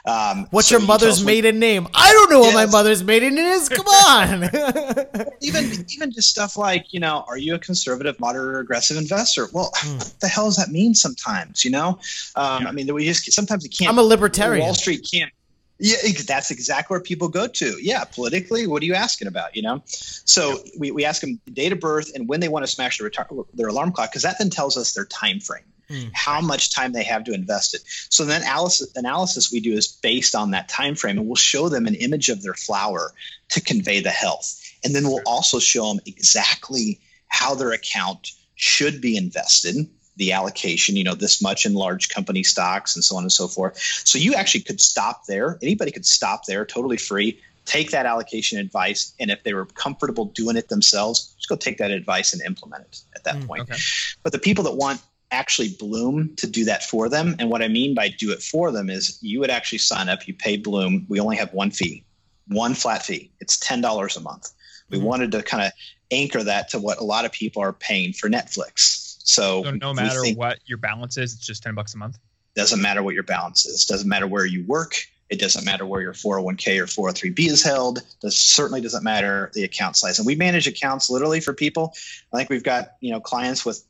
Um, 0.06 0.46
What's 0.50 0.68
so 0.68 0.78
your 0.78 0.86
mother's 0.86 1.22
maiden 1.22 1.58
name? 1.58 1.88
I 1.94 2.12
don't 2.12 2.30
know 2.30 2.40
yes. 2.40 2.54
what 2.54 2.66
my 2.66 2.72
mother's 2.72 3.04
maiden 3.04 3.34
name 3.34 3.46
is. 3.46 3.68
Come 3.68 3.86
on. 3.86 4.44
even 5.40 5.84
even 5.90 6.10
just 6.10 6.30
stuff 6.30 6.56
like 6.56 6.92
you 6.92 6.98
know, 6.98 7.24
are 7.28 7.36
you 7.36 7.54
a 7.54 7.58
conservative, 7.58 8.18
moderate, 8.18 8.56
or 8.56 8.60
aggressive 8.60 8.96
investor? 8.96 9.48
Well, 9.52 9.70
hmm. 9.74 9.98
what 9.98 10.14
the 10.20 10.28
hell 10.28 10.46
does 10.46 10.56
that 10.56 10.70
mean? 10.70 10.94
Sometimes 10.94 11.64
you 11.64 11.70
know, 11.70 11.98
um, 12.34 12.62
yeah. 12.62 12.68
I 12.68 12.72
mean, 12.72 12.92
we 12.94 13.04
just 13.04 13.30
sometimes 13.32 13.62
we 13.62 13.68
can't. 13.68 13.90
I'm 13.90 13.98
a 13.98 14.02
libertarian. 14.02 14.64
Wall 14.64 14.74
Street 14.74 15.06
can't. 15.10 15.32
Yeah, 15.78 15.96
that's 16.26 16.50
exactly 16.50 16.94
where 16.94 17.00
people 17.00 17.28
go 17.28 17.48
to. 17.48 17.76
Yeah, 17.82 18.04
politically, 18.04 18.66
what 18.66 18.82
are 18.82 18.86
you 18.86 18.94
asking 18.94 19.28
about? 19.28 19.56
You 19.56 19.62
know, 19.62 19.82
so 19.86 20.50
yeah. 20.50 20.72
we, 20.78 20.90
we 20.92 21.04
ask 21.04 21.20
them 21.20 21.40
date 21.52 21.72
of 21.72 21.80
birth 21.80 22.12
and 22.14 22.28
when 22.28 22.40
they 22.40 22.48
want 22.48 22.64
to 22.64 22.70
smash 22.70 22.98
their, 22.98 23.10
their 23.52 23.68
alarm 23.68 23.92
clock 23.92 24.10
because 24.10 24.22
that 24.22 24.36
then 24.38 24.48
tells 24.48 24.76
us 24.76 24.92
their 24.92 25.04
time 25.04 25.40
frame 25.40 25.64
mm. 25.92 26.10
how 26.12 26.40
much 26.40 26.74
time 26.74 26.92
they 26.92 27.04
have 27.04 27.24
to 27.24 27.32
invest 27.32 27.74
it. 27.74 27.82
So 27.86 28.24
then 28.24 28.42
analysis, 28.42 28.90
analysis 28.96 29.52
we 29.52 29.60
do 29.60 29.72
is 29.72 29.88
based 29.88 30.34
on 30.34 30.50
that 30.52 30.68
time 30.68 30.94
frame, 30.94 31.18
and 31.18 31.26
we'll 31.26 31.36
show 31.36 31.68
them 31.68 31.86
an 31.86 31.94
image 31.94 32.28
of 32.28 32.42
their 32.42 32.54
flower 32.54 33.12
to 33.50 33.60
convey 33.60 34.00
the 34.00 34.10
health, 34.10 34.60
and 34.84 34.94
then 34.94 35.04
we'll 35.04 35.22
also 35.26 35.58
show 35.58 35.88
them 35.88 36.00
exactly 36.06 37.00
how 37.28 37.54
their 37.54 37.72
account 37.72 38.32
should 38.54 39.00
be 39.00 39.16
invested 39.16 39.88
the 40.16 40.32
allocation, 40.32 40.96
you 40.96 41.04
know, 41.04 41.14
this 41.14 41.42
much 41.42 41.64
in 41.66 41.74
large 41.74 42.08
company 42.08 42.42
stocks 42.42 42.94
and 42.94 43.04
so 43.04 43.16
on 43.16 43.24
and 43.24 43.32
so 43.32 43.48
forth. 43.48 43.78
So 44.04 44.18
you 44.18 44.34
actually 44.34 44.60
could 44.60 44.80
stop 44.80 45.26
there. 45.26 45.58
Anybody 45.62 45.90
could 45.90 46.06
stop 46.06 46.44
there 46.46 46.64
totally 46.64 46.96
free, 46.96 47.40
take 47.64 47.90
that 47.92 48.06
allocation 48.06 48.58
advice. 48.58 49.14
And 49.18 49.30
if 49.30 49.42
they 49.42 49.54
were 49.54 49.66
comfortable 49.66 50.26
doing 50.26 50.56
it 50.56 50.68
themselves, 50.68 51.34
just 51.36 51.48
go 51.48 51.56
take 51.56 51.78
that 51.78 51.90
advice 51.90 52.32
and 52.32 52.42
implement 52.42 52.84
it 52.84 53.00
at 53.14 53.24
that 53.24 53.36
mm, 53.36 53.46
point. 53.46 53.62
Okay. 53.62 53.76
But 54.22 54.32
the 54.32 54.38
people 54.38 54.64
that 54.64 54.76
want 54.76 55.00
actually 55.32 55.70
Blooom 55.70 56.36
to 56.36 56.46
do 56.46 56.64
that 56.66 56.84
for 56.84 57.08
them. 57.08 57.34
And 57.38 57.50
what 57.50 57.62
I 57.62 57.68
mean 57.68 57.94
by 57.94 58.08
do 58.08 58.30
it 58.30 58.42
for 58.42 58.70
them 58.70 58.88
is 58.88 59.18
you 59.22 59.40
would 59.40 59.50
actually 59.50 59.78
sign 59.78 60.08
up, 60.08 60.28
you 60.28 60.34
pay 60.34 60.56
Blooom. 60.56 61.06
We 61.08 61.18
only 61.18 61.36
have 61.36 61.52
one 61.52 61.70
fee, 61.70 62.04
one 62.48 62.74
flat 62.74 63.04
fee. 63.04 63.32
It's 63.40 63.58
$10 63.58 64.16
a 64.16 64.20
month. 64.20 64.50
We 64.90 64.98
mm-hmm. 64.98 65.06
wanted 65.06 65.32
to 65.32 65.42
kind 65.42 65.64
of 65.64 65.72
anchor 66.10 66.44
that 66.44 66.68
to 66.70 66.78
what 66.78 66.98
a 66.98 67.04
lot 67.04 67.24
of 67.24 67.32
people 67.32 67.62
are 67.62 67.72
paying 67.72 68.12
for 68.12 68.28
Netflix. 68.28 69.16
So, 69.24 69.62
so 69.64 69.70
no 69.70 69.94
matter 69.94 70.22
what 70.34 70.58
your 70.66 70.78
balance 70.78 71.16
is, 71.16 71.34
it's 71.34 71.46
just 71.46 71.62
10 71.62 71.74
bucks 71.74 71.94
a 71.94 71.98
month. 71.98 72.18
Doesn't 72.54 72.82
matter 72.82 73.02
what 73.02 73.14
your 73.14 73.22
balance 73.22 73.64
is. 73.64 73.86
Doesn't 73.86 74.08
matter 74.08 74.26
where 74.26 74.44
you 74.44 74.64
work. 74.66 74.96
It 75.30 75.40
doesn't 75.40 75.64
matter 75.64 75.86
where 75.86 76.02
your 76.02 76.12
401k 76.12 76.78
or 76.78 77.12
403b 77.12 77.38
is 77.46 77.62
held. 77.62 78.02
This 78.20 78.36
certainly 78.36 78.82
doesn't 78.82 79.02
matter 79.02 79.50
the 79.54 79.64
account 79.64 79.96
size. 79.96 80.18
And 80.18 80.26
we 80.26 80.34
manage 80.34 80.66
accounts 80.66 81.08
literally 81.08 81.40
for 81.40 81.54
people. 81.54 81.94
I 82.32 82.36
think 82.36 82.50
we've 82.50 82.62
got 82.62 82.96
you 83.00 83.12
know 83.12 83.20
clients 83.20 83.64
with 83.64 83.82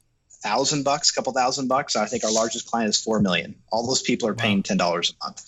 thousand 0.42 0.82
bucks, 0.82 1.10
a 1.10 1.14
couple 1.14 1.32
thousand 1.32 1.68
bucks. 1.68 1.96
I 1.96 2.06
think 2.06 2.24
our 2.24 2.32
largest 2.32 2.70
client 2.70 2.88
is 2.88 3.00
four 3.00 3.20
million. 3.20 3.54
All 3.70 3.86
those 3.86 4.02
people 4.02 4.28
are 4.28 4.34
paying 4.34 4.62
ten 4.62 4.76
dollars 4.76 5.14
a 5.20 5.24
month. 5.24 5.44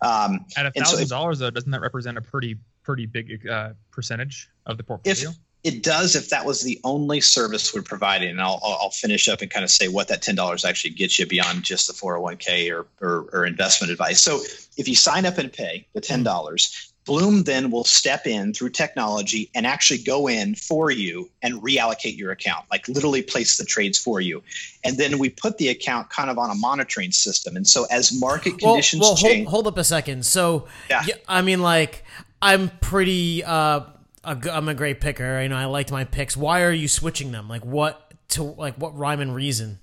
Um, 0.00 0.44
At 0.56 0.66
a 0.66 0.70
thousand 0.72 1.08
dollars, 1.08 1.38
though, 1.38 1.50
doesn't 1.50 1.70
that 1.70 1.80
represent 1.80 2.18
a 2.18 2.22
pretty 2.22 2.58
pretty 2.82 3.06
big 3.06 3.46
uh, 3.48 3.70
percentage 3.90 4.48
of 4.66 4.76
the 4.76 4.82
portfolio? 4.82 5.30
If, 5.30 5.36
it 5.64 5.82
does 5.82 6.16
if 6.16 6.30
that 6.30 6.44
was 6.44 6.62
the 6.62 6.80
only 6.82 7.20
service 7.20 7.72
we're 7.72 7.82
providing. 7.82 8.30
And 8.30 8.40
I'll, 8.40 8.60
I'll 8.64 8.90
finish 8.90 9.28
up 9.28 9.42
and 9.42 9.50
kind 9.50 9.64
of 9.64 9.70
say 9.70 9.88
what 9.88 10.08
that 10.08 10.20
$10 10.20 10.68
actually 10.68 10.90
gets 10.90 11.18
you 11.18 11.26
beyond 11.26 11.62
just 11.62 11.86
the 11.86 11.92
401k 11.92 12.72
or, 12.72 12.86
or, 13.00 13.28
or 13.32 13.46
investment 13.46 13.92
advice. 13.92 14.20
So 14.20 14.40
if 14.76 14.88
you 14.88 14.96
sign 14.96 15.24
up 15.24 15.38
and 15.38 15.52
pay 15.52 15.86
the 15.92 16.00
$10, 16.00 16.91
Blooom 17.04 17.42
then 17.42 17.70
will 17.70 17.84
step 17.84 18.26
in 18.26 18.54
through 18.54 18.70
technology 18.70 19.50
and 19.54 19.66
actually 19.66 19.98
go 19.98 20.28
in 20.28 20.54
for 20.54 20.90
you 20.90 21.28
and 21.42 21.60
reallocate 21.60 22.16
your 22.16 22.30
account, 22.30 22.64
like 22.70 22.86
literally 22.86 23.22
place 23.22 23.56
the 23.56 23.64
trades 23.64 23.98
for 23.98 24.20
you. 24.20 24.42
And 24.84 24.96
then 24.98 25.18
we 25.18 25.28
put 25.28 25.58
the 25.58 25.68
account 25.68 26.10
kind 26.10 26.30
of 26.30 26.38
on 26.38 26.50
a 26.50 26.54
monitoring 26.54 27.10
system. 27.10 27.56
And 27.56 27.66
so 27.66 27.86
as 27.90 28.12
market 28.12 28.58
conditions 28.58 29.00
well, 29.00 29.10
well, 29.10 29.16
change, 29.16 29.48
hold, 29.48 29.64
hold, 29.64 29.74
up 29.74 29.78
a 29.78 29.84
second. 29.84 30.24
So, 30.24 30.68
yeah. 30.88 31.02
I 31.26 31.42
mean, 31.42 31.60
like, 31.60 32.04
I'm 32.40 32.70
pretty, 32.80 33.42
uh, 33.42 33.80
I'm 34.24 34.68
a 34.68 34.74
great 34.74 35.00
picker. 35.00 35.42
You 35.42 35.48
know, 35.48 35.56
I 35.56 35.64
liked 35.64 35.90
my 35.90 36.04
picks. 36.04 36.36
Why 36.36 36.62
are 36.62 36.72
you 36.72 36.86
switching 36.86 37.32
them? 37.32 37.48
Like, 37.48 37.64
what 37.64 38.14
to, 38.30 38.44
like, 38.44 38.76
what 38.76 38.96
rhyme 38.96 39.20
and 39.20 39.34
reason? 39.34 39.80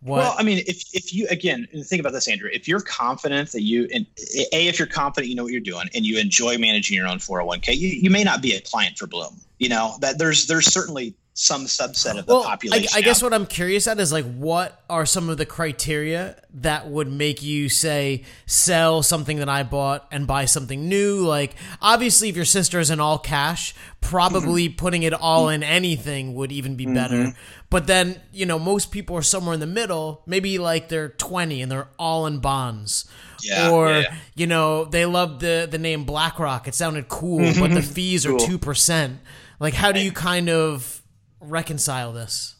What? 0.00 0.18
Well, 0.18 0.34
I 0.38 0.42
mean, 0.42 0.58
if, 0.66 0.84
if 0.94 1.14
you 1.14 1.26
again 1.28 1.66
think 1.84 2.00
about 2.00 2.12
this, 2.12 2.28
Andrew, 2.28 2.50
if 2.52 2.68
you're 2.68 2.80
confident 2.80 3.52
that 3.52 3.62
you 3.62 3.88
and 3.92 4.06
a 4.52 4.68
if 4.68 4.78
you're 4.78 4.86
confident 4.86 5.28
you 5.28 5.34
know 5.34 5.44
what 5.44 5.52
you're 5.52 5.60
doing 5.60 5.88
and 5.94 6.04
you 6.04 6.18
enjoy 6.18 6.58
managing 6.58 6.96
your 6.96 7.08
own 7.08 7.18
401k, 7.18 7.76
you, 7.76 7.88
you 7.88 8.10
may 8.10 8.22
not 8.22 8.42
be 8.42 8.52
a 8.54 8.60
client 8.60 8.98
for 8.98 9.06
Blooom. 9.06 9.40
You 9.58 9.68
know 9.68 9.96
that 10.00 10.18
there's 10.18 10.46
there's 10.46 10.66
certainly 10.66 11.14
some 11.38 11.66
subset 11.66 12.18
of 12.18 12.24
the 12.24 12.32
well, 12.32 12.44
population. 12.44 12.88
I, 12.94 12.98
I 12.98 13.00
guess 13.02 13.22
what 13.22 13.34
I'm 13.34 13.44
curious 13.44 13.86
at 13.86 14.00
is 14.00 14.10
like, 14.10 14.24
what 14.24 14.82
are 14.88 15.04
some 15.04 15.28
of 15.28 15.36
the 15.36 15.44
criteria 15.44 16.40
that 16.54 16.88
would 16.88 17.12
make 17.12 17.42
you 17.42 17.68
say 17.68 18.24
sell 18.46 19.02
something 19.02 19.36
that 19.36 19.48
I 19.48 19.62
bought 19.62 20.08
and 20.10 20.26
buy 20.26 20.46
something 20.46 20.88
new? 20.88 21.18
Like, 21.18 21.54
obviously, 21.82 22.30
if 22.30 22.36
your 22.36 22.46
sister 22.46 22.80
is 22.80 22.90
in 22.90 23.00
all 23.00 23.18
cash, 23.18 23.74
probably 24.00 24.68
mm-hmm. 24.68 24.76
putting 24.76 25.02
it 25.02 25.12
all 25.12 25.50
in 25.50 25.62
anything 25.62 26.34
would 26.34 26.52
even 26.52 26.74
be 26.74 26.86
better. 26.86 27.16
Mm-hmm. 27.16 27.38
But 27.68 27.86
then, 27.86 28.18
you 28.32 28.46
know, 28.46 28.58
most 28.58 28.90
people 28.90 29.14
are 29.14 29.22
somewhere 29.22 29.52
in 29.52 29.60
the 29.60 29.66
middle. 29.66 30.22
Maybe 30.24 30.56
like 30.56 30.88
they're 30.88 31.10
20 31.10 31.60
and 31.60 31.70
they're 31.70 31.88
all 31.98 32.26
in 32.26 32.38
bonds. 32.38 33.04
Yeah, 33.42 33.70
or 33.70 33.90
yeah, 33.90 33.98
yeah. 34.00 34.14
you 34.34 34.46
know 34.46 34.86
they 34.86 35.04
love 35.04 35.40
the 35.40 35.68
the 35.70 35.76
name 35.76 36.04
BlackRock. 36.04 36.66
It 36.66 36.74
sounded 36.74 37.06
cool, 37.08 37.52
but 37.60 37.70
the 37.70 37.82
fees 37.82 38.24
are 38.24 38.38
two 38.38 38.56
percent. 38.56 39.20
Like, 39.60 39.74
how 39.74 39.92
do 39.92 40.00
you 40.00 40.10
kind 40.10 40.48
of 40.48 41.02
reconcile 41.46 42.12
this? 42.12 42.54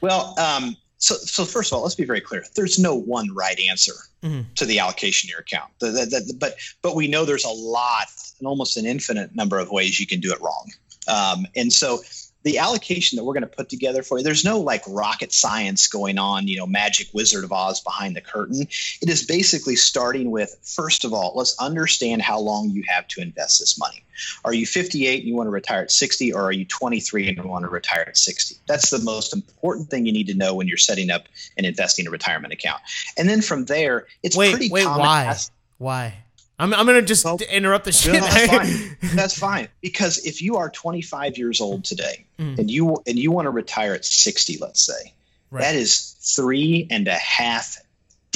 Well, 0.00 0.34
um, 0.38 0.76
so, 0.98 1.14
so 1.14 1.44
first 1.44 1.72
of 1.72 1.76
all, 1.76 1.82
let's 1.82 1.94
be 1.94 2.04
very 2.04 2.20
clear. 2.20 2.44
There's 2.54 2.78
no 2.78 2.94
one 2.94 3.32
right 3.34 3.58
answer 3.70 3.94
mm-hmm. 4.22 4.42
to 4.54 4.66
the 4.66 4.78
allocation 4.78 5.28
of 5.28 5.30
your 5.30 5.40
account. 5.40 5.70
The, 5.78 5.90
the, 5.90 6.06
the, 6.26 6.34
but 6.38 6.54
but 6.82 6.94
we 6.94 7.08
know 7.08 7.24
there's 7.24 7.44
a 7.44 7.48
lot, 7.48 8.08
and 8.38 8.46
almost 8.46 8.76
an 8.76 8.86
infinite 8.86 9.34
number 9.34 9.58
of 9.58 9.70
ways 9.70 9.98
you 9.98 10.06
can 10.06 10.20
do 10.20 10.32
it 10.32 10.40
wrong. 10.40 10.70
Um, 11.08 11.46
and 11.56 11.72
so 11.72 12.00
the 12.42 12.58
allocation 12.58 13.16
that 13.16 13.24
we're 13.24 13.34
going 13.34 13.42
to 13.42 13.48
put 13.48 13.68
together 13.68 14.02
for 14.02 14.18
you, 14.18 14.24
there's 14.24 14.44
no 14.44 14.60
like 14.60 14.82
rocket 14.86 15.32
science 15.32 15.88
going 15.88 16.18
on, 16.18 16.48
you 16.48 16.56
know, 16.56 16.66
magic 16.66 17.08
wizard 17.12 17.44
of 17.44 17.52
Oz 17.52 17.80
behind 17.80 18.16
the 18.16 18.20
curtain. 18.20 18.62
It 18.62 19.08
is 19.08 19.24
basically 19.24 19.76
starting 19.76 20.30
with, 20.30 20.56
first 20.62 21.04
of 21.04 21.12
all, 21.12 21.32
let's 21.34 21.58
understand 21.58 22.22
how 22.22 22.40
long 22.40 22.70
you 22.70 22.84
have 22.88 23.06
to 23.08 23.20
invest 23.20 23.60
this 23.60 23.78
money. 23.78 24.04
Are 24.44 24.54
you 24.54 24.66
58 24.66 25.20
and 25.20 25.28
you 25.28 25.34
want 25.34 25.46
to 25.46 25.50
retire 25.50 25.82
at 25.82 25.90
60, 25.90 26.32
or 26.32 26.42
are 26.42 26.52
you 26.52 26.64
23 26.64 27.28
and 27.28 27.36
you 27.38 27.44
want 27.44 27.64
to 27.64 27.70
retire 27.70 28.04
at 28.06 28.16
60? 28.16 28.56
That's 28.66 28.90
the 28.90 28.98
most 28.98 29.34
important 29.34 29.90
thing 29.90 30.06
you 30.06 30.12
need 30.12 30.28
to 30.28 30.34
know 30.34 30.54
when 30.54 30.68
you're 30.68 30.76
setting 30.76 31.10
up 31.10 31.26
and 31.56 31.66
investing 31.66 32.06
a 32.06 32.10
retirement 32.10 32.52
account. 32.52 32.80
And 33.16 33.28
then 33.28 33.42
from 33.42 33.64
there, 33.66 34.06
it's 34.22 34.36
wait, 34.36 34.50
pretty 34.50 34.70
wait, 34.70 34.84
common. 34.84 35.00
why? 35.00 35.26
as- 35.26 35.50
why? 35.78 36.14
I'm, 36.60 36.72
I'm 36.74 36.86
gonna 36.86 37.02
just 37.02 37.24
Well, 37.24 37.38
interrupt 37.50 37.86
the 37.86 37.92
shit. 37.92 38.12
No, 38.12 38.20
that's 38.20 38.46
fine. 39.00 39.16
That's 39.16 39.38
fine 39.38 39.68
because 39.80 40.18
if 40.26 40.42
you 40.42 40.56
are 40.56 40.68
25 40.70 41.38
years 41.38 41.60
old 41.60 41.84
today 41.84 42.26
Mm. 42.38 42.58
and 42.58 42.70
you 42.70 42.96
and 43.06 43.18
you 43.18 43.30
want 43.32 43.46
to 43.46 43.50
retire 43.50 43.92
at 43.94 44.04
60, 44.04 44.58
let's 44.58 44.82
say, 44.84 45.12
Right. 45.50 45.62
that 45.62 45.74
is 45.74 46.16
three 46.20 46.86
and 46.90 47.06
a 47.08 47.14
half 47.16 47.76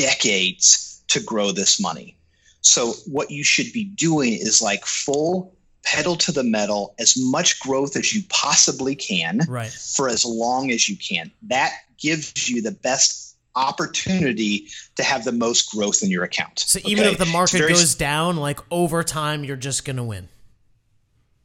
decades 0.09 1.03
to 1.09 1.21
grow 1.21 1.53
this 1.53 1.81
money. 1.81 2.17
So 2.61 2.93
what 3.07 3.31
you 3.31 3.45
should 3.45 3.73
be 3.73 3.85
doing 3.85 4.33
is 4.35 4.61
like 4.63 4.85
full 4.85 5.55
pedal 5.85 6.17
to 6.17 6.33
the 6.33 6.43
metal, 6.43 6.95
as 6.99 7.15
much 7.17 7.61
growth 7.61 7.95
as 7.97 8.15
you 8.15 8.23
possibly 8.31 8.95
can 8.95 9.41
right. 9.49 9.71
for 9.71 10.09
as 10.09 10.25
long 10.25 10.71
as 10.71 10.89
you 10.89 10.97
can. 10.97 11.31
That 11.43 11.73
gives 11.99 12.49
you 12.49 12.63
the 12.63 12.73
best 12.73 13.24
opportunity 13.57 14.69
to 14.97 15.03
have 15.05 15.25
the 15.25 15.33
most 15.33 15.71
growth 15.71 16.03
in 16.03 16.11
your 16.11 16.25
account. 16.25 16.59
So 16.61 16.81
even 16.85 17.05
if 17.05 17.19
the 17.19 17.27
market 17.27 17.59
very 17.59 17.73
goes 17.73 17.95
down, 17.95 18.37
like 18.37 18.61
over 18.71 19.03
time, 19.03 19.45
you're 19.45 19.57
just 19.57 19.85
gonna 19.85 20.05
win. 20.05 20.29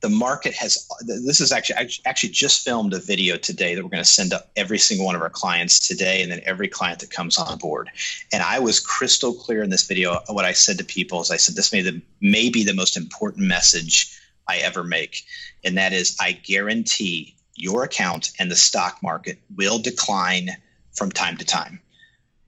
the 0.01 0.09
market 0.09 0.53
has 0.53 0.87
this 1.05 1.41
is 1.41 1.51
actually 1.51 1.75
I 1.75 1.89
actually 2.05 2.29
just 2.29 2.63
filmed 2.63 2.93
a 2.93 2.99
video 2.99 3.35
today 3.37 3.75
that 3.75 3.83
we're 3.83 3.89
going 3.89 4.03
to 4.03 4.09
send 4.09 4.31
up 4.33 4.49
every 4.55 4.77
single 4.77 5.05
one 5.05 5.15
of 5.15 5.21
our 5.21 5.29
clients 5.29 5.87
today 5.87 6.21
and 6.21 6.31
then 6.31 6.39
every 6.45 6.67
client 6.67 6.99
that 6.99 7.11
comes 7.11 7.37
on 7.37 7.57
board 7.57 7.89
and 8.31 8.41
i 8.41 8.59
was 8.59 8.79
crystal 8.79 9.33
clear 9.33 9.61
in 9.61 9.69
this 9.69 9.85
video 9.87 10.19
what 10.29 10.45
i 10.45 10.53
said 10.53 10.77
to 10.77 10.85
people 10.85 11.19
is 11.21 11.31
i 11.31 11.37
said 11.37 11.55
this 11.55 11.73
may, 11.73 11.81
the, 11.81 12.01
may 12.21 12.49
be 12.49 12.63
the 12.63 12.73
most 12.73 12.95
important 12.95 13.45
message 13.45 14.17
i 14.47 14.57
ever 14.57 14.83
make 14.83 15.23
and 15.65 15.77
that 15.77 15.91
is 15.91 16.15
i 16.21 16.31
guarantee 16.31 17.35
your 17.55 17.83
account 17.83 18.31
and 18.39 18.49
the 18.49 18.55
stock 18.55 18.99
market 19.03 19.37
will 19.57 19.79
decline 19.79 20.49
from 20.93 21.11
time 21.11 21.35
to 21.35 21.43
time 21.45 21.81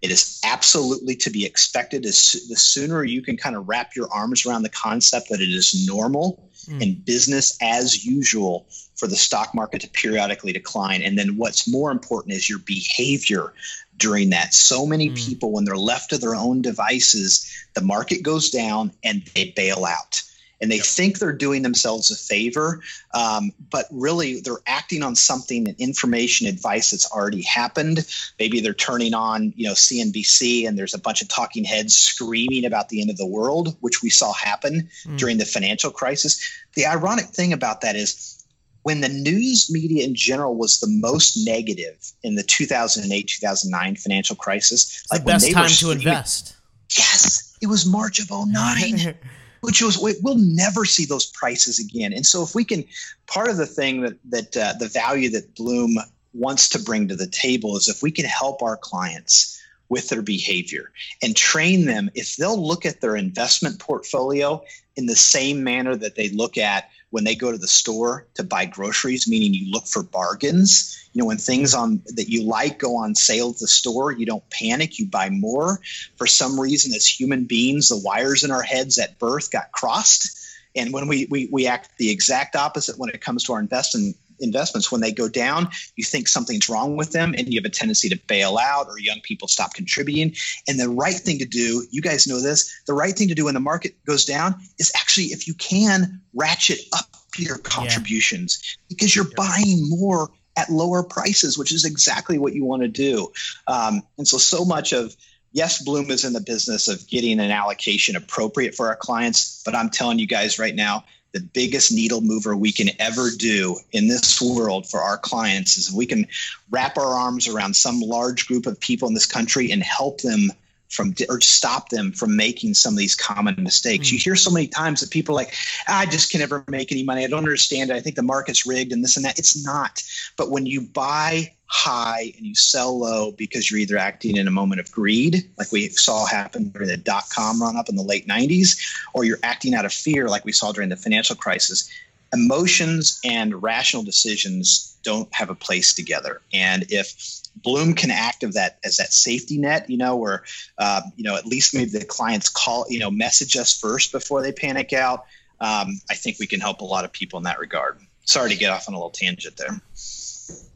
it 0.01 0.11
is 0.11 0.39
absolutely 0.43 1.15
to 1.15 1.29
be 1.29 1.45
expected 1.45 2.05
as 2.05 2.35
the 2.49 2.55
sooner 2.55 3.03
you 3.03 3.21
can 3.21 3.37
kind 3.37 3.55
of 3.55 3.67
wrap 3.67 3.95
your 3.95 4.11
arms 4.11 4.45
around 4.45 4.63
the 4.63 4.69
concept 4.69 5.29
that 5.29 5.41
it 5.41 5.49
is 5.49 5.85
normal 5.87 6.47
Mm. 6.67 6.81
and 6.83 7.05
business 7.05 7.57
as 7.59 8.05
usual 8.05 8.67
for 8.95 9.07
the 9.07 9.15
stock 9.15 9.55
market 9.55 9.81
to 9.81 9.89
periodically 9.89 10.53
decline. 10.53 11.01
And 11.01 11.17
then 11.17 11.35
what's 11.35 11.67
more 11.67 11.89
important 11.89 12.35
is 12.35 12.47
your 12.47 12.59
behavior 12.59 13.53
during 13.97 14.29
that. 14.29 14.53
So 14.53 14.85
many 14.85 15.09
Mm. 15.09 15.15
people, 15.15 15.51
when 15.51 15.65
they're 15.65 15.75
left 15.75 16.11
to 16.11 16.19
their 16.19 16.35
own 16.35 16.61
devices, 16.61 17.47
the 17.73 17.81
market 17.81 18.21
goes 18.21 18.51
down 18.51 18.91
and 19.03 19.23
they 19.33 19.53
bail 19.55 19.85
out. 19.85 20.21
And 20.61 20.71
they 20.71 20.79
think 20.79 21.19
they're 21.19 21.33
doing 21.33 21.63
themselves 21.63 22.11
a 22.11 22.15
favor, 22.15 22.81
um, 23.13 23.51
but 23.69 23.87
really 23.91 24.41
they're 24.41 24.61
acting 24.67 25.01
on 25.03 25.15
something, 25.15 25.67
an 25.67 25.75
information, 25.79 26.47
advice 26.47 26.91
that's 26.91 27.11
already 27.11 27.41
happened. 27.41 28.05
Maybe 28.39 28.61
they're 28.61 28.73
turning 28.73 29.13
on, 29.13 29.53
you 29.55 29.67
know, 29.67 29.73
CNBC, 29.73 30.67
and 30.67 30.77
there's 30.77 30.93
a 30.93 30.99
bunch 30.99 31.21
of 31.21 31.27
talking 31.27 31.63
heads 31.63 31.95
screaming 31.95 32.65
about 32.65 32.89
the 32.89 33.01
end 33.01 33.09
of 33.09 33.17
the 33.17 33.25
world, 33.25 33.75
which 33.79 34.01
we 34.01 34.09
saw 34.09 34.33
happen 34.33 34.89
Mm. 35.05 35.17
during 35.17 35.37
the 35.37 35.45
financial 35.45 35.91
crisis. 35.91 36.39
The 36.75 36.85
ironic 36.85 37.27
thing 37.27 37.53
about 37.53 37.81
that 37.81 37.95
is 37.95 38.37
when 38.83 39.01
the 39.01 39.09
news 39.09 39.69
media 39.71 40.03
in 40.05 40.15
general 40.15 40.55
was 40.55 40.79
the 40.79 40.87
most 40.87 41.37
negative 41.45 42.11
in 42.23 42.35
the 42.35 42.43
2008 42.43 43.27
2009 43.27 43.95
financial 43.95 44.35
crisis, 44.35 45.01
It's 45.03 45.11
like 45.11 45.21
the 45.21 45.27
best 45.27 45.51
time 45.51 45.69
to 45.69 45.91
invest. 45.91 46.55
Yes, 46.97 47.55
it 47.61 47.67
was 47.67 47.85
March 47.85 48.19
of 48.19 48.29
09 48.29 49.15
which 49.61 49.81
was 49.81 49.97
we'll 49.99 50.37
never 50.37 50.85
see 50.85 51.05
those 51.05 51.25
prices 51.25 51.79
again. 51.79 52.13
And 52.13 52.25
so 52.25 52.43
if 52.43 52.53
we 52.53 52.65
can, 52.65 52.83
part 53.27 53.49
of 53.49 53.57
the 53.57 53.65
thing 53.65 54.01
that 54.01 54.17
that 54.29 54.57
uh, 54.57 54.73
the 54.79 54.87
value 54.87 55.29
that 55.29 55.55
Blooom 55.55 55.97
wants 56.33 56.69
to 56.69 56.79
bring 56.79 57.07
to 57.07 57.15
the 57.15 57.27
table 57.27 57.75
is 57.77 57.87
if 57.87 58.01
we 58.01 58.11
can 58.11 58.25
help 58.25 58.61
our 58.61 58.77
clients 58.77 59.59
with 59.89 60.07
their 60.07 60.21
behavior 60.21 60.91
and 61.21 61.35
train 61.35 61.85
them 61.85 62.09
if 62.15 62.37
they'll 62.37 62.65
look 62.65 62.85
at 62.85 63.01
their 63.01 63.17
investment 63.17 63.77
portfolio 63.77 64.63
in 64.95 65.05
the 65.05 65.15
same 65.17 65.65
manner 65.65 65.97
that 65.97 66.15
they 66.15 66.29
look 66.29 66.57
at 66.57 66.89
when 67.11 67.23
they 67.23 67.35
go 67.35 67.51
to 67.51 67.57
the 67.57 67.67
store 67.67 68.27
to 68.33 68.43
buy 68.43 68.65
groceries 68.65 69.27
meaning 69.27 69.53
you 69.53 69.71
look 69.71 69.85
for 69.85 70.03
bargains. 70.03 70.97
You 71.13 71.21
know 71.21 71.27
when 71.27 71.37
things 71.37 71.73
on 71.73 72.01
that 72.15 72.29
you 72.29 72.43
like 72.43 72.79
go 72.79 72.97
on 72.97 73.15
sale 73.15 73.51
at 73.51 73.59
the 73.59 73.67
store 73.67 74.11
you 74.11 74.25
don't 74.25 74.49
panic 74.49 74.97
you 74.97 75.07
buy 75.07 75.29
more. 75.29 75.79
For 76.17 76.27
some 76.27 76.59
reason 76.59 76.93
as 76.93 77.07
human 77.07 77.45
beings 77.45 77.89
the 77.89 78.01
wires 78.03 78.43
in 78.43 78.51
our 78.51 78.63
heads 78.63 78.97
at 78.97 79.19
birth 79.19 79.51
got 79.51 79.71
crossed. 79.71 80.37
And 80.75 80.93
when 80.93 81.07
we 81.07 81.27
we, 81.29 81.49
we 81.51 81.67
act 81.67 81.97
the 81.97 82.09
exact 82.09 82.55
opposite 82.55 82.97
when 82.97 83.09
it 83.09 83.21
comes 83.21 83.43
to 83.43 83.53
our 83.53 83.59
investing 83.59 84.15
investments 84.41 84.91
when 84.91 85.01
they 85.01 85.11
go 85.11 85.29
down 85.29 85.69
you 85.95 86.03
think 86.03 86.27
something's 86.27 86.69
wrong 86.69 86.95
with 86.95 87.11
them 87.11 87.33
and 87.37 87.51
you 87.51 87.59
have 87.59 87.65
a 87.65 87.69
tendency 87.69 88.09
to 88.09 88.19
bail 88.27 88.57
out 88.57 88.87
or 88.87 88.99
young 88.99 89.19
people 89.21 89.47
stop 89.47 89.73
contributing. 89.73 90.35
And 90.67 90.79
the 90.79 90.89
right 90.89 91.15
thing 91.15 91.39
to 91.39 91.45
do 91.45 91.85
you 91.91 92.01
guys 92.01 92.27
know 92.27 92.41
this 92.41 92.81
the 92.85 92.93
right 92.93 93.13
thing 93.13 93.27
to 93.29 93.35
do 93.35 93.45
when 93.45 93.53
the 93.53 93.59
market 93.59 94.03
goes 94.05 94.25
down 94.25 94.55
is 94.77 94.91
actually 94.95 95.25
if 95.25 95.47
you 95.47 95.53
can 95.53 96.21
ratchet 96.33 96.79
up 96.93 97.05
your 97.37 97.57
contributions 97.57 98.77
because 98.89 99.15
you're 99.15 99.29
buying 99.37 99.89
more 99.89 100.29
at 100.57 100.69
lower 100.69 101.01
prices 101.01 101.57
which 101.57 101.71
is 101.73 101.85
exactly 101.85 102.37
what 102.37 102.53
you 102.53 102.65
want 102.65 102.81
to 102.81 102.87
do. 102.87 103.31
Um, 103.67 104.01
and 104.17 104.27
so 104.27 104.37
so 104.37 104.65
much 104.65 104.93
of 104.93 105.15
yes 105.53 105.83
Blooom 105.83 106.09
is 106.11 106.25
in 106.25 106.33
the 106.33 106.41
business 106.41 106.87
of 106.87 107.07
getting 107.07 107.39
an 107.39 107.51
allocation 107.51 108.15
appropriate 108.15 108.75
for 108.75 108.87
our 108.87 108.95
clients 108.95 109.61
but 109.65 109.75
i'm 109.75 109.89
telling 109.89 110.17
you 110.17 110.25
guys 110.25 110.57
right 110.57 110.73
now 110.73 111.03
the 111.33 111.39
biggest 111.39 111.91
needle 111.91 112.21
mover 112.21 112.55
we 112.55 112.71
can 112.71 112.89
ever 112.99 113.29
do 113.37 113.77
in 113.93 114.07
this 114.07 114.41
world 114.41 114.89
for 114.89 114.99
our 114.99 115.17
clients 115.17 115.77
is 115.77 115.89
if 115.89 115.95
we 115.95 116.05
can 116.05 116.27
wrap 116.69 116.97
our 116.97 117.13
arms 117.13 117.47
around 117.47 117.75
some 117.75 118.01
large 118.01 118.47
group 118.47 118.65
of 118.65 118.79
people 118.79 119.07
in 119.07 119.13
this 119.13 119.25
country 119.25 119.71
and 119.71 119.81
help 119.81 120.19
them 120.21 120.51
from 120.91 121.15
or 121.29 121.39
stop 121.39 121.89
them 121.89 122.11
from 122.11 122.35
making 122.35 122.73
some 122.73 122.93
of 122.93 122.97
these 122.97 123.15
common 123.15 123.55
mistakes. 123.63 124.09
Mm. 124.09 124.11
You 124.11 124.17
hear 124.19 124.35
so 124.35 124.51
many 124.51 124.67
times 124.67 124.99
that 124.99 125.09
people 125.09 125.33
are 125.33 125.41
like, 125.43 125.53
I 125.87 126.05
just 126.05 126.31
can 126.31 126.41
never 126.41 126.65
make 126.67 126.91
any 126.91 127.03
money. 127.03 127.23
I 127.23 127.27
don't 127.27 127.39
understand 127.39 127.89
it. 127.89 127.95
I 127.95 128.01
think 128.01 128.17
the 128.17 128.23
market's 128.23 128.65
rigged 128.65 128.91
and 128.91 129.01
this 129.03 129.15
and 129.15 129.25
that. 129.25 129.39
It's 129.39 129.63
not. 129.63 130.03
But 130.37 130.51
when 130.51 130.65
you 130.65 130.81
buy 130.81 131.53
high 131.71 132.33
and 132.35 132.45
you 132.45 132.53
sell 132.53 132.99
low 132.99 133.31
because 133.31 133.71
you're 133.71 133.79
either 133.79 133.97
acting 133.97 134.35
in 134.35 134.45
a 134.45 134.51
moment 134.51 134.81
of 134.81 134.91
greed, 134.91 135.49
like 135.57 135.71
we 135.71 135.87
saw 135.87 136.25
happen 136.25 136.67
during 136.67 136.89
the 136.89 136.97
dot 136.97 137.23
com 137.33 137.61
run 137.61 137.77
up 137.77 137.87
in 137.87 137.95
the 137.95 138.03
late 138.03 138.27
90s, 138.27 138.77
or 139.13 139.23
you're 139.23 139.39
acting 139.41 139.73
out 139.73 139.85
of 139.85 139.93
fear, 139.93 140.27
like 140.27 140.43
we 140.43 140.51
saw 140.51 140.73
during 140.73 140.89
the 140.89 140.97
financial 140.97 141.35
crisis, 141.35 141.89
emotions 142.33 143.21
and 143.23 143.63
rational 143.63 144.03
decisions 144.03 144.97
don't 145.03 145.33
have 145.33 145.49
a 145.49 145.55
place 145.55 145.93
together. 145.93 146.41
And 146.53 146.85
if 146.89 147.41
Blooom 147.63 147.95
can 147.95 148.11
act 148.11 148.43
of 148.43 148.53
that 148.53 148.77
as 148.83 148.97
that 148.97 149.13
safety 149.13 149.57
net, 149.57 149.89
you 149.89 149.97
know, 149.97 150.17
where 150.17 150.43
uh, 150.77 151.01
you 151.15 151.23
know 151.23 151.37
at 151.37 151.45
least 151.45 151.73
maybe 151.73 151.89
the 151.89 152.03
clients 152.03 152.49
call, 152.49 152.85
you 152.89 152.99
know, 152.99 153.09
message 153.09 153.55
us 153.55 153.77
first 153.77 154.11
before 154.11 154.41
they 154.41 154.51
panic 154.51 154.91
out. 154.91 155.25
Um, 155.61 156.01
I 156.09 156.15
think 156.15 156.37
we 156.37 156.47
can 156.47 156.59
help 156.59 156.81
a 156.81 156.85
lot 156.85 157.05
of 157.05 157.13
people 157.13 157.37
in 157.37 157.43
that 157.43 157.59
regard. 157.59 157.97
Sorry 158.25 158.49
to 158.49 158.57
get 158.57 158.71
off 158.71 158.89
on 158.89 158.93
a 158.93 158.97
little 158.97 159.09
tangent 159.09 159.55
there. 159.55 159.79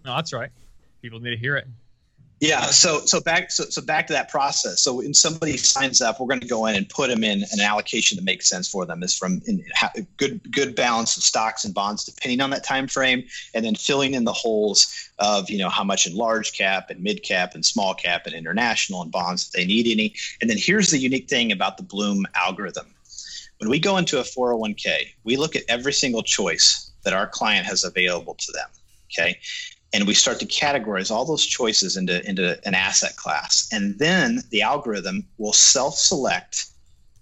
No, 0.05 0.15
that's 0.15 0.31
right. 0.31 0.51
People 1.05 1.19
need 1.19 1.29
to 1.29 1.37
hear 1.37 1.55
it. 1.55 1.67
Yeah. 2.39 2.61
So 2.61 3.01
so 3.01 3.21
back 3.21 3.51
so, 3.51 3.65
so 3.65 3.79
back 3.79 4.07
to 4.07 4.13
that 4.13 4.27
process. 4.27 4.81
So 4.81 4.95
when 4.95 5.13
somebody 5.13 5.55
signs 5.55 6.01
up, 6.01 6.19
we're 6.19 6.25
going 6.25 6.39
to 6.39 6.47
go 6.47 6.65
in 6.65 6.75
and 6.75 6.89
put 6.89 7.11
them 7.11 7.23
in 7.23 7.43
an 7.51 7.59
allocation 7.61 8.15
that 8.15 8.23
makes 8.23 8.49
sense 8.49 8.67
for 8.67 8.87
them. 8.87 9.03
Is 9.03 9.15
from 9.15 9.39
in, 9.45 9.63
good 10.17 10.51
good 10.51 10.75
balance 10.75 11.15
of 11.15 11.21
stocks 11.21 11.63
and 11.63 11.75
bonds 11.75 12.05
depending 12.05 12.41
on 12.41 12.49
that 12.49 12.63
time 12.63 12.87
frame, 12.87 13.23
and 13.53 13.63
then 13.63 13.75
filling 13.75 14.15
in 14.15 14.23
the 14.23 14.33
holes 14.33 15.11
of 15.19 15.47
you 15.47 15.59
know 15.59 15.69
how 15.69 15.83
much 15.83 16.07
in 16.07 16.15
large 16.15 16.53
cap 16.53 16.89
and 16.89 17.03
mid 17.03 17.21
cap 17.21 17.53
and 17.53 17.63
small 17.63 17.93
cap 17.93 18.25
and 18.25 18.33
international 18.33 19.03
and 19.03 19.11
bonds 19.11 19.45
if 19.45 19.51
they 19.51 19.63
need 19.63 19.85
any. 19.85 20.15
And 20.41 20.49
then 20.49 20.57
here's 20.57 20.89
the 20.89 20.97
unique 20.97 21.29
thing 21.29 21.51
about 21.51 21.77
the 21.77 21.83
Blooom 21.83 22.25
algorithm. 22.33 22.87
When 23.59 23.69
we 23.69 23.77
go 23.77 23.97
into 23.97 24.19
a 24.19 24.23
401k, 24.23 25.09
we 25.23 25.37
look 25.37 25.55
at 25.55 25.61
every 25.69 25.93
single 25.93 26.23
choice 26.23 26.89
that 27.03 27.13
our 27.13 27.27
client 27.27 27.67
has 27.67 27.83
available 27.83 28.33
to 28.33 28.51
them. 28.53 28.69
Okay 29.11 29.37
and 29.95 30.05
we 30.05 30.13
start 30.13 30.41
to 30.41 30.45
categorize 30.45 31.10
all 31.10 31.23
those 31.23 31.45
choices 31.45 31.95
into, 31.95 32.27
into 32.27 32.60
an 32.67 32.75
asset 32.75 33.15
class. 33.15 33.69
And 33.71 33.97
then 33.97 34.41
the 34.49 34.62
algorithm 34.62 35.25
will 35.38 35.53
self 35.53 35.95
select 35.95 36.65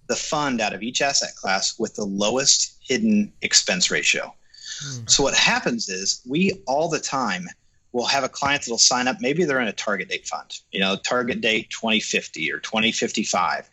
the 0.07 0.15
fund 0.15 0.59
out 0.59 0.73
of 0.73 0.81
each 0.81 0.99
asset 0.99 1.35
class 1.35 1.77
with 1.77 1.93
the 1.93 2.03
lowest 2.03 2.75
hidden 2.81 3.31
expense 3.43 3.91
ratio. 3.91 4.33
Hmm. 4.81 5.05
So 5.05 5.21
what 5.21 5.35
happens 5.35 5.87
is 5.87 6.21
we 6.27 6.63
all 6.65 6.89
the 6.89 6.99
time 6.99 7.47
will 7.91 8.07
have 8.07 8.23
a 8.23 8.29
client 8.29 8.63
that'll 8.63 8.79
sign 8.79 9.07
up. 9.07 9.17
Maybe 9.21 9.45
they're 9.45 9.61
in 9.61 9.67
a 9.67 9.73
target 9.73 10.09
date 10.09 10.27
fund, 10.27 10.57
you 10.71 10.79
know, 10.79 10.95
target 10.95 11.41
date 11.41 11.69
2050 11.69 12.51
or 12.51 12.57
2055. 12.57 13.69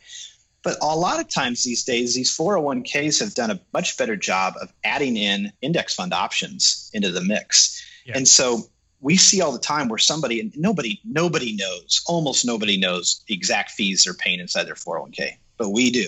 But 0.62 0.76
a 0.82 0.94
lot 0.94 1.20
of 1.20 1.28
times 1.30 1.64
these 1.64 1.84
days, 1.84 2.14
these 2.14 2.36
401ks 2.36 3.18
have 3.20 3.32
done 3.32 3.50
a 3.50 3.58
much 3.72 3.96
better 3.96 4.14
job 4.14 4.56
of 4.60 4.70
adding 4.84 5.16
in 5.16 5.52
index 5.62 5.94
fund 5.94 6.12
options 6.12 6.90
into 6.92 7.10
the 7.10 7.22
mix. 7.22 7.82
Yeah. 8.04 8.18
And 8.18 8.28
so 8.28 8.68
we 9.00 9.16
see 9.16 9.40
all 9.40 9.52
the 9.52 9.58
time 9.58 9.88
where 9.88 9.98
somebody 9.98 10.40
and 10.40 10.56
nobody 10.56 11.00
nobody 11.04 11.56
knows 11.56 12.02
almost 12.06 12.44
nobody 12.44 12.76
knows 12.76 13.22
the 13.26 13.34
exact 13.34 13.70
fees 13.70 14.04
they're 14.04 14.14
paying 14.14 14.40
inside 14.40 14.64
their 14.64 14.74
401k 14.74 15.36
but 15.56 15.70
we 15.70 15.90
do 15.90 16.06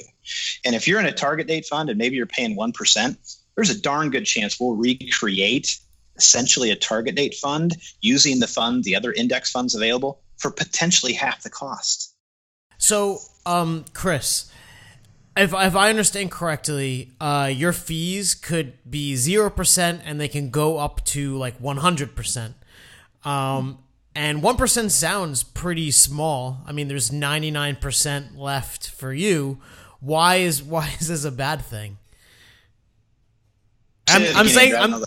and 0.64 0.74
if 0.74 0.86
you're 0.86 1.00
in 1.00 1.06
a 1.06 1.12
target 1.12 1.46
date 1.46 1.66
fund 1.66 1.88
and 1.88 1.98
maybe 1.98 2.16
you're 2.16 2.26
paying 2.26 2.56
1% 2.56 3.36
there's 3.54 3.70
a 3.70 3.80
darn 3.80 4.10
good 4.10 4.24
chance 4.24 4.58
we'll 4.58 4.76
recreate 4.76 5.78
essentially 6.16 6.70
a 6.70 6.76
target 6.76 7.14
date 7.14 7.34
fund 7.34 7.74
using 8.00 8.40
the 8.40 8.46
fund 8.46 8.84
the 8.84 8.96
other 8.96 9.12
index 9.12 9.50
funds 9.50 9.74
available 9.74 10.20
for 10.36 10.50
potentially 10.50 11.12
half 11.12 11.42
the 11.42 11.50
cost 11.50 12.14
so 12.78 13.18
um 13.46 13.84
chris 13.94 14.50
if, 15.34 15.54
if 15.54 15.74
I 15.76 15.88
understand 15.88 16.30
correctly, 16.30 17.12
uh, 17.18 17.50
your 17.50 17.72
fees 17.72 18.34
could 18.34 18.74
be 18.88 19.14
0% 19.14 20.00
and 20.04 20.20
they 20.20 20.28
can 20.28 20.50
go 20.50 20.76
up 20.76 21.02
to 21.06 21.38
like 21.38 21.58
100%. 21.58 22.52
Um, 23.24 23.78
and 24.14 24.42
1% 24.42 24.90
sounds 24.90 25.42
pretty 25.42 25.90
small. 25.90 26.58
I 26.66 26.72
mean, 26.72 26.88
there's 26.88 27.10
99% 27.10 28.36
left 28.36 28.90
for 28.90 29.12
you. 29.12 29.58
Why 30.00 30.36
is 30.36 30.62
why 30.74 30.94
is 31.00 31.08
this 31.08 31.24
a 31.24 31.32
bad 31.32 31.62
thing? 31.64 31.98
I'm, 34.08 34.36
I'm 34.36 34.48
saying 34.48 34.74
I'm, 34.74 35.02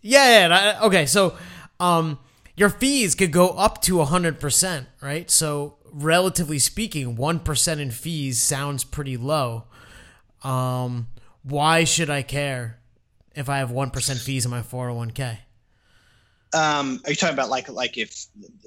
yeah, 0.00 0.48
yeah, 0.48 0.80
okay, 0.82 1.06
so 1.06 1.36
um, 1.78 2.18
your 2.56 2.68
fees 2.68 3.14
could 3.14 3.32
go 3.32 3.50
up 3.50 3.80
to 3.82 3.96
100%, 3.96 4.86
right? 5.00 5.30
So 5.30 5.76
relatively 5.92 6.58
speaking, 6.58 7.16
1% 7.16 7.78
in 7.78 7.90
fees 7.90 8.42
sounds 8.42 8.82
pretty 8.82 9.16
low. 9.16 9.64
Um, 10.42 11.08
why 11.42 11.84
should 11.84 12.10
I 12.10 12.22
care 12.22 12.78
if 13.34 13.48
I 13.48 13.58
have 13.58 13.70
1% 13.70 14.20
fees 14.20 14.44
in 14.44 14.50
my 14.50 14.62
401k? 14.62 15.38
Um, 16.54 17.00
are 17.04 17.10
you 17.10 17.16
talking 17.16 17.34
about 17.34 17.50
like 17.50 17.68
like 17.68 17.98
if 17.98 18.26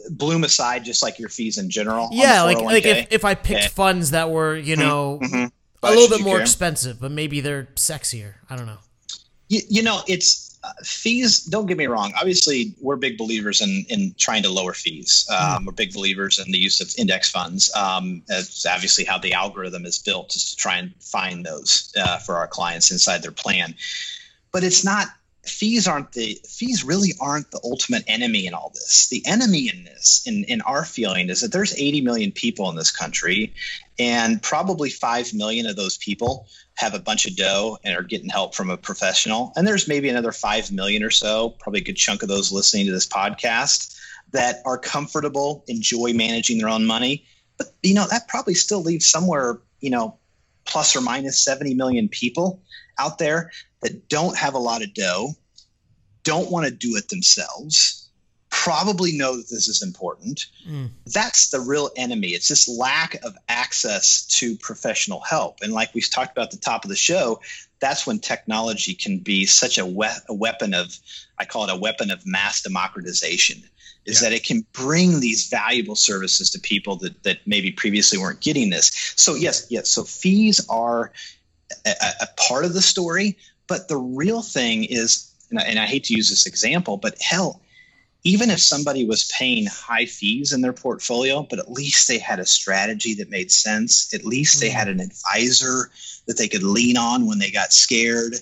Blooom 0.09 0.43
aside, 0.43 0.83
just 0.83 1.01
like 1.01 1.19
your 1.19 1.29
fees 1.29 1.57
in 1.57 1.69
general? 1.69 2.09
Yeah, 2.11 2.43
like 2.43 2.59
like 2.61 2.85
if, 2.85 3.07
if 3.11 3.25
I 3.25 3.33
picked 3.35 3.61
yeah. 3.61 3.67
funds 3.69 4.11
that 4.11 4.29
were 4.29 4.55
you 4.55 4.75
mm-hmm, 4.75 4.87
know 4.87 5.19
mm-hmm. 5.21 5.45
a 5.83 5.91
little 5.91 6.17
bit 6.17 6.23
more 6.23 6.35
care? 6.35 6.41
expensive, 6.41 6.99
but 6.99 7.11
maybe 7.11 7.39
they're 7.39 7.69
sexier. 7.75 8.35
I 8.49 8.55
don't 8.55 8.65
know. 8.65 8.79
You, 9.49 9.61
you 9.69 9.83
know, 9.83 10.01
it's 10.07 10.59
uh, 10.63 10.73
fees. 10.83 11.43
Don't 11.45 11.65
get 11.65 11.77
me 11.77 11.87
wrong. 11.87 12.11
Obviously, 12.17 12.73
we're 12.81 12.97
big 12.97 13.17
believers 13.17 13.61
in 13.61 13.85
in 13.89 14.13
trying 14.17 14.43
to 14.43 14.49
lower 14.49 14.73
fees. 14.73 15.27
Um, 15.31 15.37
mm. 15.37 15.65
We're 15.67 15.73
big 15.73 15.93
believers 15.93 16.39
in 16.39 16.51
the 16.51 16.57
use 16.57 16.81
of 16.81 16.93
index 16.97 17.31
funds. 17.31 17.73
Um, 17.73 18.23
it's 18.27 18.65
obviously 18.65 19.05
how 19.05 19.17
the 19.17 19.33
algorithm 19.33 19.85
is 19.85 19.97
built, 19.97 20.35
is 20.35 20.51
to 20.51 20.57
try 20.57 20.77
and 20.77 20.93
find 20.99 21.45
those 21.45 21.93
uh, 21.97 22.17
for 22.17 22.35
our 22.37 22.47
clients 22.47 22.91
inside 22.91 23.23
their 23.23 23.31
plan. 23.31 23.75
But 24.51 24.63
it's 24.63 24.83
not 24.83 25.07
fees 25.49 25.87
aren't 25.87 26.11
the 26.13 26.39
fees 26.47 26.83
really 26.83 27.13
aren't 27.19 27.51
the 27.51 27.59
ultimate 27.63 28.03
enemy 28.07 28.47
in 28.47 28.53
all 28.53 28.71
this. 28.73 29.07
The 29.09 29.25
enemy 29.25 29.69
in 29.69 29.83
this, 29.83 30.23
in, 30.25 30.43
in 30.45 30.61
our 30.61 30.85
feeling, 30.85 31.29
is 31.29 31.41
that 31.41 31.51
there's 31.51 31.73
80 31.75 32.01
million 32.01 32.31
people 32.31 32.69
in 32.69 32.75
this 32.75 32.91
country, 32.91 33.53
and 33.99 34.41
probably 34.41 34.89
five 34.89 35.33
million 35.33 35.65
of 35.65 35.75
those 35.75 35.97
people 35.97 36.47
have 36.75 36.93
a 36.93 36.99
bunch 36.99 37.25
of 37.25 37.35
dough 37.35 37.77
and 37.83 37.95
are 37.95 38.03
getting 38.03 38.29
help 38.29 38.55
from 38.55 38.69
a 38.69 38.77
professional. 38.77 39.51
And 39.55 39.67
there's 39.67 39.87
maybe 39.87 40.09
another 40.09 40.31
five 40.31 40.71
million 40.71 41.03
or 41.03 41.11
so, 41.11 41.49
probably 41.59 41.81
a 41.81 41.83
good 41.83 41.97
chunk 41.97 42.21
of 42.21 42.29
those 42.29 42.51
listening 42.51 42.85
to 42.85 42.91
this 42.91 43.07
podcast 43.07 43.97
that 44.31 44.61
are 44.65 44.77
comfortable, 44.77 45.63
enjoy 45.67 46.13
managing 46.13 46.59
their 46.59 46.69
own 46.69 46.85
money. 46.85 47.25
But 47.57 47.73
you 47.81 47.93
know, 47.93 48.07
that 48.09 48.27
probably 48.27 48.53
still 48.53 48.81
leaves 48.81 49.07
somewhere, 49.07 49.59
you 49.79 49.89
know, 49.89 50.17
plus 50.65 50.95
or 50.95 51.01
minus 51.01 51.39
70 51.43 51.73
million 51.73 52.09
people 52.09 52.61
out 52.99 53.17
there 53.17 53.51
that 53.81 54.09
don't 54.09 54.37
have 54.37 54.53
a 54.53 54.59
lot 54.59 54.83
of 54.83 54.93
dough, 54.93 55.35
don't 56.23 56.51
want 56.51 56.65
to 56.65 56.71
do 56.71 56.95
it 56.95 57.09
themselves, 57.09 58.09
probably 58.49 59.17
know 59.17 59.37
that 59.37 59.49
this 59.49 59.67
is 59.67 59.81
important. 59.81 60.47
Mm. 60.67 60.89
That's 61.05 61.49
the 61.49 61.59
real 61.59 61.89
enemy. 61.95 62.29
It's 62.29 62.47
this 62.47 62.67
lack 62.67 63.15
of 63.23 63.37
access 63.47 64.25
to 64.39 64.55
professional 64.57 65.21
help. 65.21 65.59
And 65.61 65.73
like 65.73 65.93
we've 65.93 66.09
talked 66.09 66.31
about 66.31 66.45
at 66.45 66.51
the 66.51 66.57
top 66.57 66.83
of 66.83 66.89
the 66.89 66.95
show, 66.95 67.41
that's 67.79 68.07
when 68.07 68.19
technology 68.19 68.93
can 68.93 69.19
be 69.19 69.45
such 69.45 69.77
a, 69.77 69.85
we- 69.85 70.07
a 70.27 70.33
weapon 70.33 70.73
of, 70.73 70.97
I 71.37 71.45
call 71.45 71.65
it 71.65 71.69
a 71.69 71.77
weapon 71.77 72.09
of 72.09 72.25
mass 72.25 72.61
democratization 72.61 73.63
is 74.05 74.21
yeah. 74.21 74.29
that 74.29 74.35
it 74.35 74.43
can 74.43 74.65
bring 74.71 75.19
these 75.19 75.47
valuable 75.49 75.95
services 75.95 76.49
to 76.51 76.59
people 76.59 76.95
that, 76.95 77.21
that 77.23 77.39
maybe 77.45 77.71
previously 77.71 78.17
weren't 78.17 78.39
getting 78.39 78.69
this. 78.69 79.13
So 79.15 79.35
yes, 79.35 79.67
yes. 79.69 79.89
So 79.89 80.03
fees 80.03 80.65
are 80.69 81.11
a, 81.85 81.91
a 82.21 82.27
part 82.37 82.65
of 82.65 82.73
the 82.73 82.81
story, 82.81 83.37
but 83.67 83.87
the 83.87 83.97
real 83.97 84.41
thing 84.41 84.85
is, 84.85 85.31
and 85.49 85.59
I, 85.59 85.63
and 85.63 85.79
I 85.79 85.85
hate 85.85 86.05
to 86.05 86.15
use 86.15 86.29
this 86.29 86.45
example, 86.45 86.97
but 86.97 87.21
hell, 87.21 87.61
even 88.23 88.49
if 88.49 88.59
somebody 88.59 89.05
was 89.05 89.31
paying 89.37 89.67
high 89.67 90.05
fees 90.05 90.51
in 90.51 90.61
their 90.61 90.73
portfolio, 90.73 91.43
but 91.49 91.59
at 91.59 91.71
least 91.71 92.07
they 92.07 92.17
had 92.17 92.39
a 92.39 92.45
strategy 92.45 93.13
that 93.15 93.29
made 93.29 93.51
sense. 93.51 94.13
At 94.13 94.25
least 94.25 94.59
they 94.59 94.69
had 94.69 94.87
an 94.87 94.99
advisor 94.99 95.91
that 96.25 96.37
they 96.37 96.47
could 96.47 96.63
lean 96.63 96.97
on 96.97 97.25
when 97.25 97.39
they 97.39 97.51
got 97.51 97.71
scared. 97.71 98.33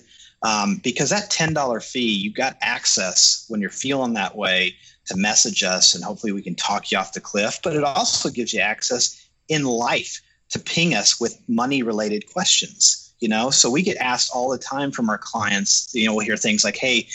Um, 0.42 0.80
because 0.82 1.10
that 1.10 1.30
$10 1.30 1.84
fee, 1.84 2.14
you 2.14 2.32
got 2.32 2.56
access 2.60 3.44
when 3.48 3.60
you're 3.60 3.70
feeling 3.70 4.14
that 4.14 4.36
way 4.36 4.74
to 5.06 5.16
message 5.16 5.62
us, 5.62 5.94
and 5.94 6.02
hopefully 6.02 6.32
we 6.32 6.42
can 6.42 6.56
talk 6.56 6.90
you 6.90 6.98
off 6.98 7.12
the 7.12 7.20
cliff. 7.20 7.60
But 7.62 7.76
it 7.76 7.84
also 7.84 8.28
gives 8.28 8.52
you 8.52 8.60
access 8.60 9.24
in 9.48 9.64
life 9.64 10.20
to 10.50 10.58
ping 10.58 10.94
us 10.94 11.20
with 11.20 11.38
money 11.48 11.82
related 11.82 12.32
questions 12.32 13.05
you 13.20 13.28
know? 13.28 13.50
So 13.50 13.70
we 13.70 13.82
get 13.82 13.96
asked 13.96 14.30
all 14.34 14.50
the 14.50 14.58
time 14.58 14.90
from 14.92 15.08
our 15.08 15.18
clients 15.18 15.90
you 15.94 16.06
know 16.06 16.14
we'll 16.14 16.24
hear 16.24 16.36
things 16.36 16.64
like 16.64 16.76
hey 16.76 17.08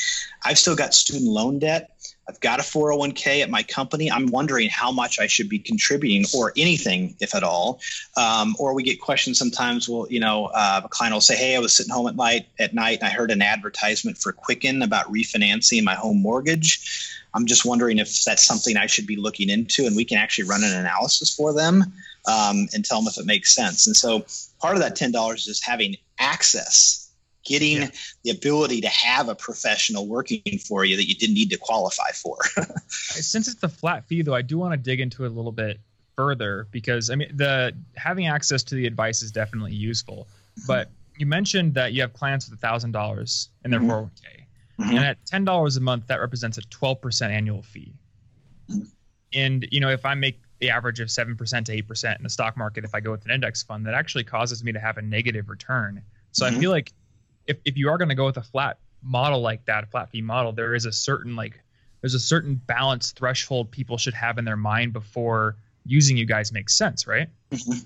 i've 0.44 0.58
still 0.58 0.76
got 0.76 0.94
student 0.94 1.30
loan 1.30 1.60
debt. 1.60 1.92
I've 2.30 2.40
got 2.40 2.60
a 2.60 2.64
401k 2.64 3.42
at 3.42 3.50
my 3.50 3.64
company. 3.64 4.10
I'm 4.10 4.28
wondering 4.28 4.70
how 4.70 4.92
much 4.92 5.20
i 5.20 5.28
should 5.28 5.50
be 5.50 5.60
contributing 5.60 6.26
or 6.34 6.54
anything 6.58 7.16
if 7.20 7.36
at 7.36 7.44
all. 7.44 7.82
Um, 8.16 8.56
or 8.60 8.74
we 8.74 8.84
get 8.84 9.02
questions 9.02 9.38
sometimes 9.38 9.90
well 9.90 10.08
you 10.10 10.20
know 10.20 10.46
uh, 10.46 10.82
a 10.84 10.90
client 10.90 11.14
will 11.14 11.22
say 11.22 11.36
hey 11.36 11.56
i 11.56 11.60
was 11.60 11.76
sitting 11.76 11.94
home 11.94 12.08
at 12.08 12.16
night 12.16 12.48
at 12.60 12.74
night 12.74 13.00
and 13.00 13.08
i 13.08 13.12
heard 13.12 13.32
an 13.32 13.42
advertisement 13.42 14.18
for 14.18 14.32
quicken 14.32 14.82
about 14.82 15.12
refinancing 15.12 15.84
my 15.84 15.96
home 15.96 16.22
mortgage. 16.22 17.10
I'm 17.34 17.46
just 17.46 17.64
wondering 17.66 17.98
if 18.00 18.24
that's 18.24 18.46
something 18.46 18.78
i 18.78 18.88
should 18.88 19.08
be 19.08 19.16
looking 19.16 19.50
into 19.50 19.86
and 19.86 19.96
we 19.96 20.06
can 20.06 20.18
actually 20.18 20.48
run 20.48 20.64
an 20.64 20.74
analysis 20.74 21.34
for 21.34 21.54
them 21.54 21.84
um, 22.28 22.68
and 22.74 22.86
tell 22.86 23.02
them 23.02 23.08
if 23.08 23.18
it 23.18 23.26
makes 23.26 23.56
sense. 23.56 23.88
And 23.88 23.96
so 23.96 24.26
part 24.62 24.76
of 24.76 24.82
that 24.82 24.96
$10 24.96 25.36
is 25.36 25.46
just 25.46 25.66
having 25.66 25.96
access 26.20 27.02
getting 27.44 27.82
yeah. 27.82 27.90
the 28.24 28.32
ability 28.32 28.82
to 28.82 28.88
have 28.88 29.30
a 29.30 29.36
professional 29.36 30.08
working 30.08 30.60
for 30.60 30.86
you 30.86 30.96
that 30.96 31.08
you 31.08 31.16
didn't 31.16 31.34
need 31.34 31.50
to 31.50 31.58
qualify 31.58 32.12
for. 32.12 32.38
Since 32.88 33.48
it's 33.48 33.64
a 33.64 33.70
flat 33.70 34.06
fee, 34.06 34.22
though, 34.22 34.36
I 34.36 34.42
do 34.42 34.58
want 34.58 34.74
to 34.74 34.78
dig 34.78 35.00
into 35.00 35.24
it 35.26 35.28
a 35.28 35.34
little 35.34 35.52
bit 35.52 35.80
further 36.16 36.68
because 36.72 37.10
I 37.10 37.16
mean 37.16 37.32
the 37.36 37.74
having 37.96 38.28
access 38.28 38.64
to 38.64 38.76
the 38.76 38.86
advice 38.86 39.22
is 39.22 39.32
definitely 39.32 39.74
useful. 39.74 40.28
Mm-hmm. 40.60 40.68
But 40.68 40.92
you 41.18 41.26
mentioned 41.26 41.74
that 41.76 41.94
you 41.94 42.02
have 42.02 42.14
clients 42.14 42.50
with 42.50 42.60
thousand 42.60 42.92
dollars 42.92 43.50
in 43.66 43.72
their 43.72 43.80
mm-hmm. 43.80 43.90
401k, 43.90 44.22
mm-hmm. 44.80 44.90
and 44.90 45.00
at 45.00 45.26
ten 45.26 45.46
dollars 45.46 45.78
a 45.78 45.82
month, 45.82 46.08
that 46.08 46.20
represents 46.20 46.58
a 46.58 46.62
twelve 46.62 47.02
percent 47.02 47.34
annual 47.34 47.64
fee. 47.64 47.94
Mm-hmm. 48.70 48.84
And 49.34 49.68
you 49.72 49.80
know, 49.80 49.90
if 49.90 50.06
I 50.06 50.14
make 50.14 50.42
the 50.62 50.70
average 50.70 51.00
of 51.00 51.10
7% 51.10 51.38
to 51.66 51.84
8% 51.84 52.18
in 52.18 52.24
the 52.24 52.30
stock 52.30 52.56
market 52.56 52.86
if 52.86 52.96
I 52.96 53.02
go 53.02 53.12
with 53.12 53.26
an 53.26 53.32
index 53.32 53.64
fund 53.64 53.88
that 53.88 53.96
actually 53.96 54.24
causes 54.24 54.64
me 54.64 54.72
to 54.72 54.80
have 54.80 54.98
a 54.98 55.02
negative 55.02 55.50
return. 55.50 56.04
So 56.32 56.46
mm-hmm. 56.46 56.56
I 56.56 56.60
feel 56.60 56.72
like 56.72 56.94
if, 57.48 57.58
if 57.66 57.78
you 57.78 57.90
are 57.90 57.98
going 57.98 58.10
to 58.10 58.16
go 58.16 58.28
with 58.28 58.38
a 58.38 58.44
flat 58.44 58.78
model 59.04 59.42
like 59.42 59.66
that, 59.66 59.84
a 59.84 59.88
flat 59.88 60.12
fee 60.12 60.22
model, 60.22 60.54
there 60.54 60.76
is 60.76 60.86
a 60.86 60.92
certain 60.92 61.36
like 61.36 61.60
there's 62.00 62.14
a 62.14 62.20
certain 62.20 62.56
balance 62.56 63.12
threshold 63.12 63.72
people 63.72 63.98
should 63.98 64.14
have 64.14 64.38
in 64.38 64.46
their 64.46 64.56
mind 64.56 64.94
before 64.94 65.58
using 65.84 66.16
you 66.16 66.26
guys 66.26 66.52
makes 66.52 66.76
sense, 66.76 67.08
right? 67.08 67.28
Mm-hmm. 67.52 67.80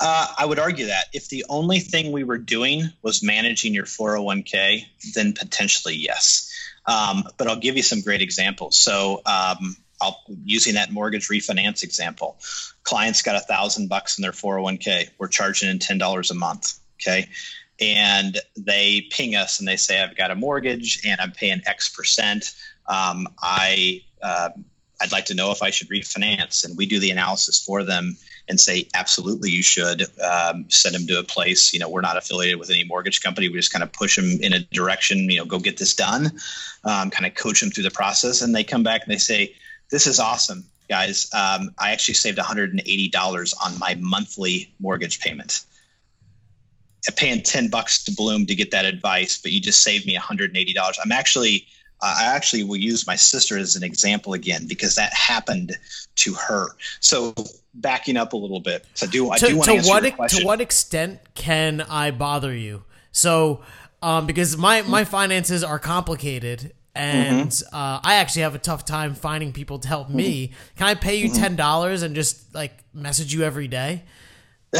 Uh, 0.00 0.26
I 0.36 0.44
would 0.44 0.58
argue 0.58 0.86
that 0.86 1.06
if 1.12 1.28
the 1.28 1.44
only 1.48 1.78
thing 1.78 2.10
we 2.10 2.24
were 2.24 2.38
doing 2.38 2.84
was 3.02 3.22
managing 3.22 3.72
your 3.72 3.84
401k, 3.84 4.84
then 5.14 5.32
potentially 5.32 5.94
yes. 5.94 6.52
Um, 6.86 7.22
but 7.36 7.46
I'll 7.46 7.60
give 7.60 7.76
you 7.76 7.84
some 7.84 8.00
great 8.00 8.20
examples. 8.20 8.76
So 8.76 9.22
um, 9.26 9.76
I'll 10.00 10.22
using 10.44 10.74
that 10.74 10.92
mortgage 10.92 11.28
refinance 11.28 11.82
example. 11.82 12.38
Clients 12.84 13.22
got 13.22 13.36
a 13.36 13.40
thousand 13.40 13.88
bucks 13.88 14.18
in 14.18 14.22
their 14.22 14.32
401k. 14.32 15.10
We're 15.18 15.28
charging 15.28 15.68
in 15.70 15.78
ten 15.78 15.98
dollars 15.98 16.30
a 16.30 16.34
month. 16.34 16.78
Okay. 17.00 17.28
And 17.80 18.38
they 18.56 19.06
ping 19.10 19.36
us 19.36 19.58
and 19.58 19.66
they 19.66 19.76
say, 19.76 20.02
I've 20.02 20.16
got 20.16 20.30
a 20.30 20.34
mortgage 20.34 21.00
and 21.06 21.20
I'm 21.20 21.32
paying 21.32 21.62
X 21.66 21.88
percent. 21.88 22.54
Um, 22.86 23.28
I 23.40 24.02
uh, 24.22 24.50
I'd 25.00 25.12
like 25.12 25.26
to 25.26 25.34
know 25.34 25.50
if 25.50 25.62
I 25.62 25.70
should 25.70 25.88
refinance. 25.88 26.64
And 26.64 26.76
we 26.76 26.86
do 26.86 27.00
the 27.00 27.10
analysis 27.10 27.62
for 27.64 27.84
them 27.84 28.16
and 28.48 28.60
say, 28.60 28.86
absolutely, 28.94 29.50
you 29.50 29.62
should 29.62 30.02
um, 30.20 30.66
send 30.68 30.94
them 30.94 31.06
to 31.06 31.18
a 31.18 31.22
place. 31.22 31.72
You 31.72 31.78
know, 31.78 31.88
we're 31.88 32.02
not 32.02 32.16
affiliated 32.16 32.58
with 32.58 32.70
any 32.70 32.84
mortgage 32.84 33.22
company. 33.22 33.48
We 33.48 33.56
just 33.56 33.72
kind 33.72 33.82
of 33.82 33.92
push 33.92 34.16
them 34.16 34.38
in 34.42 34.52
a 34.52 34.60
direction, 34.60 35.30
you 35.30 35.38
know, 35.38 35.44
go 35.44 35.58
get 35.58 35.78
this 35.78 35.94
done, 35.94 36.32
um, 36.84 37.10
kind 37.10 37.26
of 37.26 37.34
coach 37.34 37.60
them 37.60 37.70
through 37.70 37.84
the 37.84 37.90
process. 37.90 38.42
And 38.42 38.54
they 38.54 38.64
come 38.64 38.82
back 38.82 39.02
and 39.04 39.12
they 39.12 39.18
say, 39.18 39.54
this 39.90 40.06
is 40.06 40.20
awesome, 40.20 40.64
guys. 40.88 41.28
Um, 41.32 41.74
I 41.78 41.92
actually 41.92 42.14
saved 42.14 42.38
$180 42.38 43.54
on 43.64 43.78
my 43.78 43.96
monthly 44.00 44.72
mortgage 44.80 45.20
payment. 45.20 45.64
I'm 47.08 47.14
paying 47.14 47.42
10 47.42 47.68
bucks 47.68 48.04
to 48.04 48.12
Blooom 48.12 48.46
to 48.46 48.54
get 48.54 48.70
that 48.72 48.84
advice, 48.84 49.38
but 49.38 49.52
you 49.52 49.60
just 49.60 49.82
saved 49.82 50.06
me 50.06 50.16
$180. 50.16 50.76
I'm 51.02 51.12
actually 51.12 51.66
I 52.02 52.34
actually 52.34 52.64
will 52.64 52.76
use 52.76 53.06
my 53.06 53.16
sister 53.16 53.58
as 53.58 53.76
an 53.76 53.82
example 53.82 54.32
again 54.32 54.66
because 54.66 54.94
that 54.94 55.12
happened 55.12 55.76
to 56.16 56.34
her. 56.34 56.68
So 57.00 57.34
backing 57.74 58.16
up 58.16 58.32
a 58.32 58.36
little 58.36 58.60
bit, 58.60 58.86
so 58.94 59.06
I 59.06 59.10
do 59.10 59.30
I 59.30 59.38
to, 59.38 59.46
do 59.48 59.56
want 59.56 59.70
to 59.70 59.82
to 59.82 59.88
what 59.88 60.02
your 60.02 60.12
e- 60.12 60.16
question. 60.16 60.40
to 60.40 60.46
what 60.46 60.60
extent 60.60 61.20
can 61.34 61.82
I 61.82 62.10
bother 62.10 62.54
you? 62.54 62.84
So, 63.12 63.60
um, 64.02 64.26
because 64.26 64.56
my 64.56 64.82
my 64.82 65.04
finances 65.04 65.62
are 65.62 65.78
complicated, 65.78 66.72
and 66.94 67.48
Mm-hmm. 67.50 67.74
uh, 67.74 68.00
I 68.02 68.14
actually 68.16 68.42
have 68.42 68.54
a 68.54 68.58
tough 68.58 68.84
time 68.84 69.14
finding 69.14 69.52
people 69.52 69.78
to 69.80 69.88
help 69.88 70.08
me. 70.10 70.52
Can 70.76 70.86
I 70.86 70.94
pay 70.94 71.16
you 71.16 71.26
Mm-hmm. 71.30 71.40
ten 71.42 71.56
dollars 71.56 72.02
and 72.02 72.14
just 72.14 72.54
like 72.54 72.72
message 72.94 73.32
you 73.32 73.42
every 73.44 73.68
day? 73.68 74.02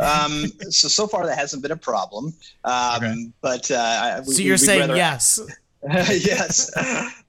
um, 0.00 0.46
so 0.70 0.88
so 0.88 1.06
far 1.06 1.26
that 1.26 1.38
hasn't 1.38 1.62
been 1.62 1.70
a 1.72 1.76
problem. 1.76 2.34
Um, 2.64 2.96
Okay. 2.96 3.14
But 3.40 3.70
uh, 3.70 4.22
we, 4.26 4.34
So 4.34 4.42
you're 4.42 4.56
saying 4.56 4.80
rather- 4.80 4.96
yes? 4.96 5.40
yes. 5.84 6.70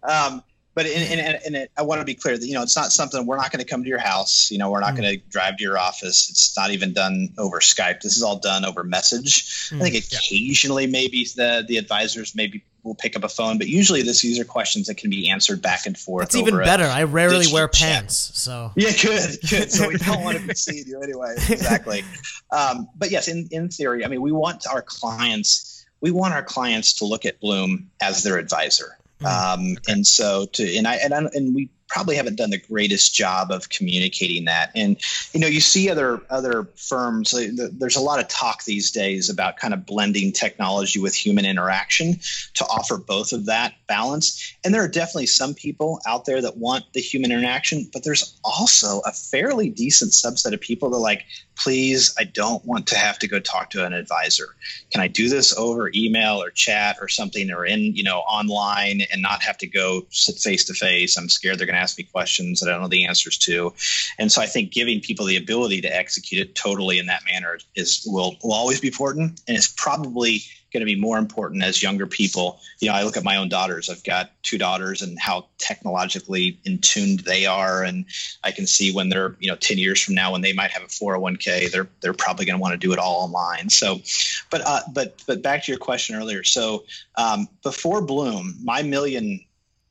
Um, 0.04 0.44
but 0.76 0.88
in, 0.88 1.20
in, 1.20 1.36
in 1.46 1.56
it, 1.56 1.72
I 1.78 1.84
want 1.84 2.02
to 2.02 2.06
be 2.06 2.16
clear 2.16 2.36
that 2.36 2.46
you 2.48 2.54
know 2.56 2.64
it's 2.64 2.76
not 2.76 2.92
something 2.92 3.26
we're 3.28 3.38
not 3.38 3.52
going 3.52 3.64
to 3.64 3.70
come 3.70 3.84
to 3.84 3.90
your 3.90 4.00
house. 4.00 4.50
You 4.50 4.58
know, 4.58 4.72
we're 4.72 4.80
not 4.80 4.96
going 4.96 5.08
to 5.08 5.18
drive 5.30 5.58
to 5.58 5.64
your 5.64 5.78
office. 5.78 6.30
It's 6.32 6.56
not 6.58 6.72
even 6.72 6.94
done 6.94 7.30
over 7.38 7.60
Skype. 7.60 8.02
This 8.02 8.18
is 8.18 8.24
all 8.24 8.38
done 8.40 8.66
over 8.66 8.84
message. 8.84 9.70
I 9.72 9.78
think 9.80 9.96
occasionally 9.96 10.88
maybe 10.88 11.28
the 11.36 11.64
the 11.68 11.78
advisors 11.78 12.34
maybe 12.36 12.64
will 12.84 12.96
pick 12.96 13.16
up 13.16 13.24
a 13.24 13.30
phone, 13.30 13.58
but 13.58 13.68
usually 13.68 14.02
this 14.02 14.22
these 14.22 14.40
are 14.40 14.46
questions 14.46 14.88
that 14.88 14.98
can 14.98 15.10
be 15.10 15.30
answered 15.30 15.62
back 15.62 15.86
and 15.86 15.98
forth. 15.98 16.26
It's 16.26 16.36
even 16.36 16.58
better. 16.58 16.84
I 16.86 17.04
rarely 17.04 17.46
wear 17.52 17.68
pants, 17.68 18.32
so 18.34 18.72
yeah, 18.76 18.92
good, 19.02 19.38
good. 19.50 19.72
So 19.72 19.88
we 19.88 19.98
don't 19.98 20.24
want 20.24 20.38
to 20.38 20.48
be 20.48 20.54
seeing 20.54 20.86
you 20.88 21.02
anyway. 21.02 21.36
Exactly. 21.50 22.04
Um, 22.52 22.90
but 22.96 23.12
yes, 23.12 23.28
in, 23.28 23.48
in 23.52 23.70
theory, 23.70 24.06
I 24.06 24.08
mean, 24.08 24.22
we 24.22 24.32
want 24.32 24.66
our 24.68 24.82
clients, 24.82 25.86
we 26.02 26.12
want 26.12 26.34
our 26.34 26.44
clients 26.44 26.94
to 27.00 27.06
look 27.06 27.26
at 27.26 27.40
Blooom 27.40 27.90
as 28.02 28.24
their 28.24 28.38
advisor. 28.38 28.98
Um, 29.26 29.78
and 29.88 30.06
so 30.06 30.48
to, 30.48 30.78
and 30.78 30.86
I, 30.86 30.96
and 30.96 31.14
I, 31.14 31.20
and 31.34 31.56
we 31.56 31.70
probably 31.94 32.16
haven't 32.16 32.38
done 32.38 32.50
the 32.50 32.58
greatest 32.58 33.14
job 33.14 33.52
of 33.52 33.70
communicating 33.70 34.46
that. 34.46 34.72
And, 34.74 35.00
you 35.32 35.40
know, 35.40 35.46
you 35.46 35.62
see 35.62 35.92
other, 35.92 36.20
other 36.28 36.68
firms, 36.76 37.36
there's 37.78 37.96
a 37.96 38.02
lot 38.02 38.20
of 38.20 38.28
talk 38.28 38.64
these 38.64 38.90
days 38.90 39.30
about 39.30 39.58
kind 39.58 39.76
of 39.76 39.86
blending 39.86 40.32
technology 40.32 41.00
with 41.00 41.14
human 41.14 41.46
interaction 41.46 42.20
to 42.56 42.66
offer 42.66 42.98
both 42.98 43.32
of 43.32 43.46
that 43.46 43.76
balance. 43.94 44.56
And 44.64 44.74
there 44.74 44.84
are 44.84 44.88
definitely 44.88 45.28
some 45.28 45.54
people 45.54 46.02
out 46.08 46.26
there 46.26 46.42
that 46.42 46.58
want 46.58 46.86
the 46.94 47.00
human 47.00 47.32
interaction, 47.32 47.88
but 47.94 48.04
there's 48.04 48.40
also 48.44 49.02
a 49.06 49.12
fairly 49.12 49.70
decent 49.70 50.14
subset 50.14 50.52
of 50.52 50.62
people 50.62 50.90
that 50.90 50.98
like, 50.98 51.26
please, 51.56 52.12
I 52.18 52.24
don't 52.24 52.66
want 52.66 52.88
to 52.88 52.98
have 52.98 53.20
to 53.20 53.28
go 53.28 53.40
talk 53.40 53.70
to 53.72 53.86
an 53.86 53.94
advisor. 53.94 54.56
Can 54.92 55.02
I 55.02 55.08
do 55.08 55.30
this 55.30 55.56
over 55.56 55.92
email 55.94 56.42
or 56.42 56.50
chat 56.50 56.98
or 57.00 57.08
something 57.08 57.52
or 57.52 57.68
in, 57.68 57.96
you 57.96 58.02
know, 58.02 58.20
online 58.22 59.02
and 59.12 59.22
not 59.22 59.44
have 59.44 59.60
to 59.60 59.68
go 59.68 60.08
sit 60.10 60.38
face 60.38 60.66
to 60.66 60.74
face? 60.74 61.16
I'm 61.16 61.30
scared 61.30 61.60
they're 61.60 61.68
going 61.68 61.76
to 61.76 61.82
ask 61.82 61.96
me 61.96 62.06
questions 62.06 62.60
that 62.60 62.70
I 62.70 62.72
don't 62.72 62.82
know 62.82 62.88
the 62.88 63.06
answers 63.06 63.38
to. 63.40 63.74
And 64.18 64.32
so 64.32 64.42
I 64.42 64.48
think 64.48 64.72
giving 64.72 65.02
people 65.02 65.28
the 65.28 65.38
ability 65.38 65.82
to 65.82 65.96
execute 65.96 66.42
it 66.42 66.56
totally 66.56 66.98
in 66.98 67.06
that 67.06 67.22
manner 67.32 67.60
is 67.76 68.04
will, 68.08 68.38
will 68.44 68.54
always 68.54 68.82
be 68.82 68.88
important. 68.88 69.40
And 69.48 69.56
it's 69.56 69.72
probably 69.78 70.42
going 70.74 70.82
to 70.82 70.86
be 70.86 71.00
more 71.00 71.18
important 71.18 71.64
as 71.64 71.82
younger 71.82 72.08
people. 72.08 72.60
You 72.80 72.90
know, 72.90 72.96
I 72.96 73.04
look 73.04 73.16
at 73.16 73.24
my 73.24 73.38
own 73.38 73.48
daughters. 73.48 73.90
I've 73.90 74.04
got 74.04 74.32
two 74.42 74.58
daughters 74.58 75.02
and 75.02 75.18
how 75.20 75.46
technologically 75.60 76.60
in 76.66 76.80
tuned 76.80 77.20
they 77.22 77.46
are. 77.46 77.84
And 77.84 78.06
I 78.44 78.52
can 78.52 78.68
see 78.68 78.92
when 78.92 79.10
they're, 79.10 79.36
you 79.40 79.50
know, 79.50 79.56
10 79.56 79.78
years 79.78 80.02
from 80.02 80.16
now, 80.16 80.32
when 80.32 80.42
they 80.42 80.52
might 80.52 80.72
have 80.72 80.84
a 80.84 80.88
401k, 80.88 81.72
they're, 81.72 81.88
they're 82.02 82.14
probably 82.14 82.46
going 82.46 82.58
to 82.58 82.62
want 82.62 82.74
to 82.74 82.78
do 82.78 82.92
it 82.92 83.00
all 83.00 83.24
online. 83.24 83.70
So, 83.70 84.02
but, 84.50 84.62
uh, 84.66 84.82
but, 84.92 85.22
but 85.28 85.42
back 85.42 85.64
to 85.64 85.72
your 85.72 85.80
question 85.80 86.16
earlier. 86.16 86.44
So, 86.44 86.84
um, 87.16 87.48
before 87.62 88.02
Blooom, 88.02 88.56
my 88.64 88.82
million, 88.82 89.40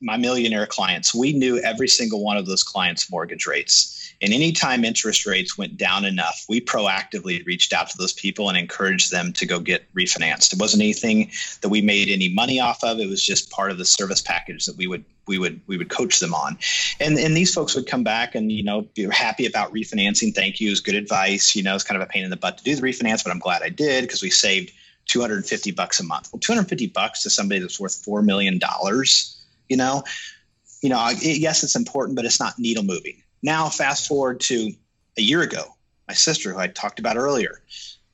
my 0.01 0.17
millionaire 0.17 0.67
clients, 0.67 1.15
we 1.15 1.31
knew 1.31 1.59
every 1.59 1.87
single 1.87 2.23
one 2.23 2.35
of 2.35 2.45
those 2.45 2.63
clients' 2.63 3.09
mortgage 3.09 3.47
rates. 3.47 4.02
And 4.23 4.33
anytime 4.33 4.85
interest 4.85 5.25
rates 5.25 5.57
went 5.57 5.75
down 5.75 6.05
enough, 6.05 6.45
we 6.47 6.61
proactively 6.61 7.45
reached 7.45 7.73
out 7.73 7.89
to 7.89 7.97
those 7.97 8.13
people 8.13 8.47
and 8.47 8.57
encouraged 8.57 9.11
them 9.11 9.33
to 9.33 9.45
go 9.45 9.59
get 9.59 9.93
refinanced. 9.93 10.53
It 10.53 10.59
wasn't 10.59 10.81
anything 10.81 11.29
that 11.59 11.67
we 11.67 11.81
made 11.81 12.07
any 12.07 12.29
money 12.29 12.61
off 12.61 12.85
of. 12.85 12.99
It 12.99 13.09
was 13.09 13.21
just 13.21 13.51
part 13.51 13.69
of 13.69 13.77
the 13.77 13.83
service 13.83 14.21
package 14.21 14.65
that 14.65 14.77
we 14.77 14.87
would 14.87 15.03
we 15.27 15.37
would 15.37 15.59
we 15.67 15.77
would 15.77 15.89
coach 15.89 16.19
them 16.19 16.33
on. 16.33 16.57
And 17.01 17.17
and 17.17 17.35
these 17.35 17.53
folks 17.53 17.75
would 17.75 17.85
come 17.85 18.05
back 18.05 18.33
and 18.33 18.49
you 18.49 18.63
know 18.63 18.83
be 18.95 19.09
happy 19.09 19.45
about 19.45 19.73
refinancing. 19.73 20.33
Thank 20.33 20.61
you, 20.61 20.69
it 20.69 20.71
was 20.71 20.79
good 20.79 20.95
advice. 20.95 21.53
You 21.53 21.63
know, 21.63 21.75
it's 21.75 21.83
kind 21.83 22.01
of 22.01 22.07
a 22.07 22.09
pain 22.09 22.23
in 22.23 22.29
the 22.29 22.37
butt 22.37 22.59
to 22.59 22.63
do 22.63 22.75
the 22.75 22.81
refinance, 22.81 23.25
but 23.25 23.31
I'm 23.31 23.39
glad 23.39 23.61
I 23.61 23.69
did 23.69 24.03
because 24.03 24.21
we 24.21 24.29
saved 24.29 24.71
250 25.07 25.71
bucks 25.71 25.99
a 25.99 26.03
month. 26.03 26.29
Well, 26.31 26.39
250 26.39 26.87
bucks 26.87 27.23
to 27.23 27.29
somebody 27.29 27.59
that's 27.59 27.77
worth 27.77 27.95
four 27.95 28.21
million 28.21 28.57
dollars, 28.57 29.37
you 29.67 29.75
know, 29.75 30.05
you 30.81 30.87
know, 30.87 31.09
yes, 31.21 31.63
it's 31.63 31.75
important, 31.75 32.15
but 32.15 32.23
it's 32.23 32.39
not 32.39 32.57
needle 32.57 32.83
moving. 32.83 33.21
Now, 33.43 33.69
fast 33.69 34.07
forward 34.07 34.39
to 34.41 34.71
a 35.17 35.21
year 35.21 35.41
ago, 35.41 35.63
my 36.07 36.13
sister, 36.13 36.53
who 36.53 36.59
I 36.59 36.67
talked 36.67 36.99
about 36.99 37.17
earlier, 37.17 37.61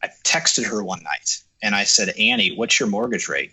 I 0.04 0.10
texted 0.26 0.66
her 0.66 0.84
one 0.84 1.04
night 1.04 1.42
and 1.62 1.76
I 1.76 1.84
said, 1.84 2.10
Annie, 2.18 2.56
what's 2.56 2.80
your 2.80 2.90
mortgage 2.90 3.30
rate? 3.30 3.52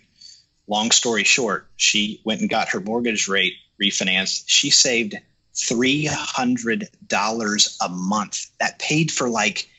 Long 0.67 0.89
story 0.91 1.23
short, 1.23 1.67
she 1.77 2.19
went 2.25 2.41
and 2.41 2.49
got 2.49 2.69
her 2.69 2.79
mortgage 2.81 3.27
rate 3.27 3.53
refinanced. 3.81 4.45
She 4.47 4.69
saved 4.71 5.15
$300 5.53 7.77
a 7.81 7.89
month. 7.89 8.47
That 8.59 8.79
paid 8.79 9.11
for 9.11 9.29
like 9.29 9.69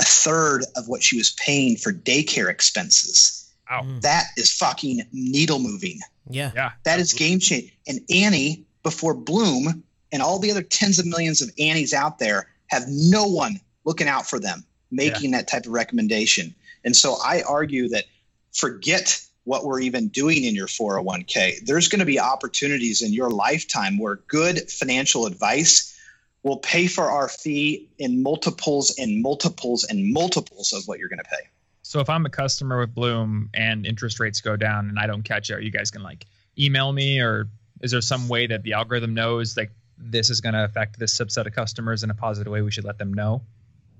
a 0.00 0.04
third 0.04 0.64
of 0.76 0.88
what 0.88 1.02
she 1.02 1.16
was 1.16 1.30
paying 1.30 1.76
for 1.76 1.92
daycare 1.92 2.50
expenses. 2.50 3.48
Wow. 3.70 3.82
Mm. 3.82 4.00
That 4.02 4.26
is 4.36 4.52
fucking 4.52 5.02
needle 5.12 5.60
moving. 5.60 6.00
yeah. 6.28 6.50
Yeah. 6.54 6.72
That 6.84 7.00
is 7.00 7.12
game 7.12 7.38
changing. 7.38 7.70
And 7.86 8.00
Annie, 8.10 8.64
before 8.82 9.14
Blooom, 9.14 9.84
and 10.12 10.22
all 10.22 10.38
the 10.38 10.50
other 10.50 10.62
tens 10.62 10.98
of 10.98 11.06
millions 11.06 11.42
of 11.42 11.50
Annies 11.58 11.94
out 11.94 12.18
there 12.18 12.48
have 12.68 12.84
no 12.88 13.26
one 13.26 13.60
looking 13.84 14.08
out 14.08 14.26
for 14.28 14.38
them, 14.38 14.64
making 14.90 15.32
that 15.32 15.48
type 15.48 15.66
of 15.66 15.72
recommendation. 15.72 16.54
And 16.84 16.94
so 16.94 17.16
I 17.24 17.42
argue 17.42 17.88
that 17.90 18.04
forget 18.52 19.20
what 19.44 19.64
we're 19.64 19.80
even 19.80 20.08
doing 20.08 20.44
in 20.44 20.54
your 20.54 20.66
401k. 20.66 21.64
There's 21.64 21.88
going 21.88 22.00
to 22.00 22.06
be 22.06 22.20
opportunities 22.20 23.00
in 23.00 23.12
your 23.12 23.30
lifetime 23.30 23.98
where 23.98 24.16
good 24.26 24.70
financial 24.70 25.26
advice 25.26 25.98
will 26.42 26.58
pay 26.58 26.86
for 26.86 27.10
our 27.10 27.28
fee 27.28 27.88
in 27.98 28.22
multiples 28.22 28.98
and 28.98 29.22
multiples 29.22 29.84
and 29.84 30.12
multiples 30.12 30.72
of 30.72 30.86
what 30.86 30.98
you're 30.98 31.08
going 31.08 31.18
to 31.18 31.24
pay. 31.24 31.48
So 31.82 32.00
if 32.00 32.10
I'm 32.10 32.26
a 32.26 32.30
customer 32.30 32.78
with 32.78 32.94
Blooom 32.94 33.48
and 33.54 33.86
interest 33.86 34.20
rates 34.20 34.42
go 34.42 34.56
down 34.56 34.90
and 34.90 34.98
I 34.98 35.06
don't 35.06 35.22
catch 35.22 35.48
it, 35.48 35.54
are 35.54 35.60
you 35.60 35.70
guys 35.70 35.90
can 35.90 36.02
like 36.02 36.26
email 36.58 36.92
me 36.92 37.20
or 37.20 37.48
is 37.80 37.92
there 37.92 38.00
some 38.02 38.28
way 38.28 38.46
that 38.46 38.62
the 38.62 38.74
algorithm 38.74 39.14
knows 39.14 39.56
like 39.56 39.70
this 39.98 40.30
is 40.30 40.40
going 40.40 40.54
to 40.54 40.64
affect 40.64 40.98
this 40.98 41.16
subset 41.16 41.46
of 41.46 41.52
customers 41.52 42.02
in 42.02 42.10
a 42.10 42.14
positive 42.14 42.52
way? 42.52 42.62
We 42.62 42.70
should 42.70 42.84
let 42.84 42.98
them 42.98 43.12
know. 43.12 43.42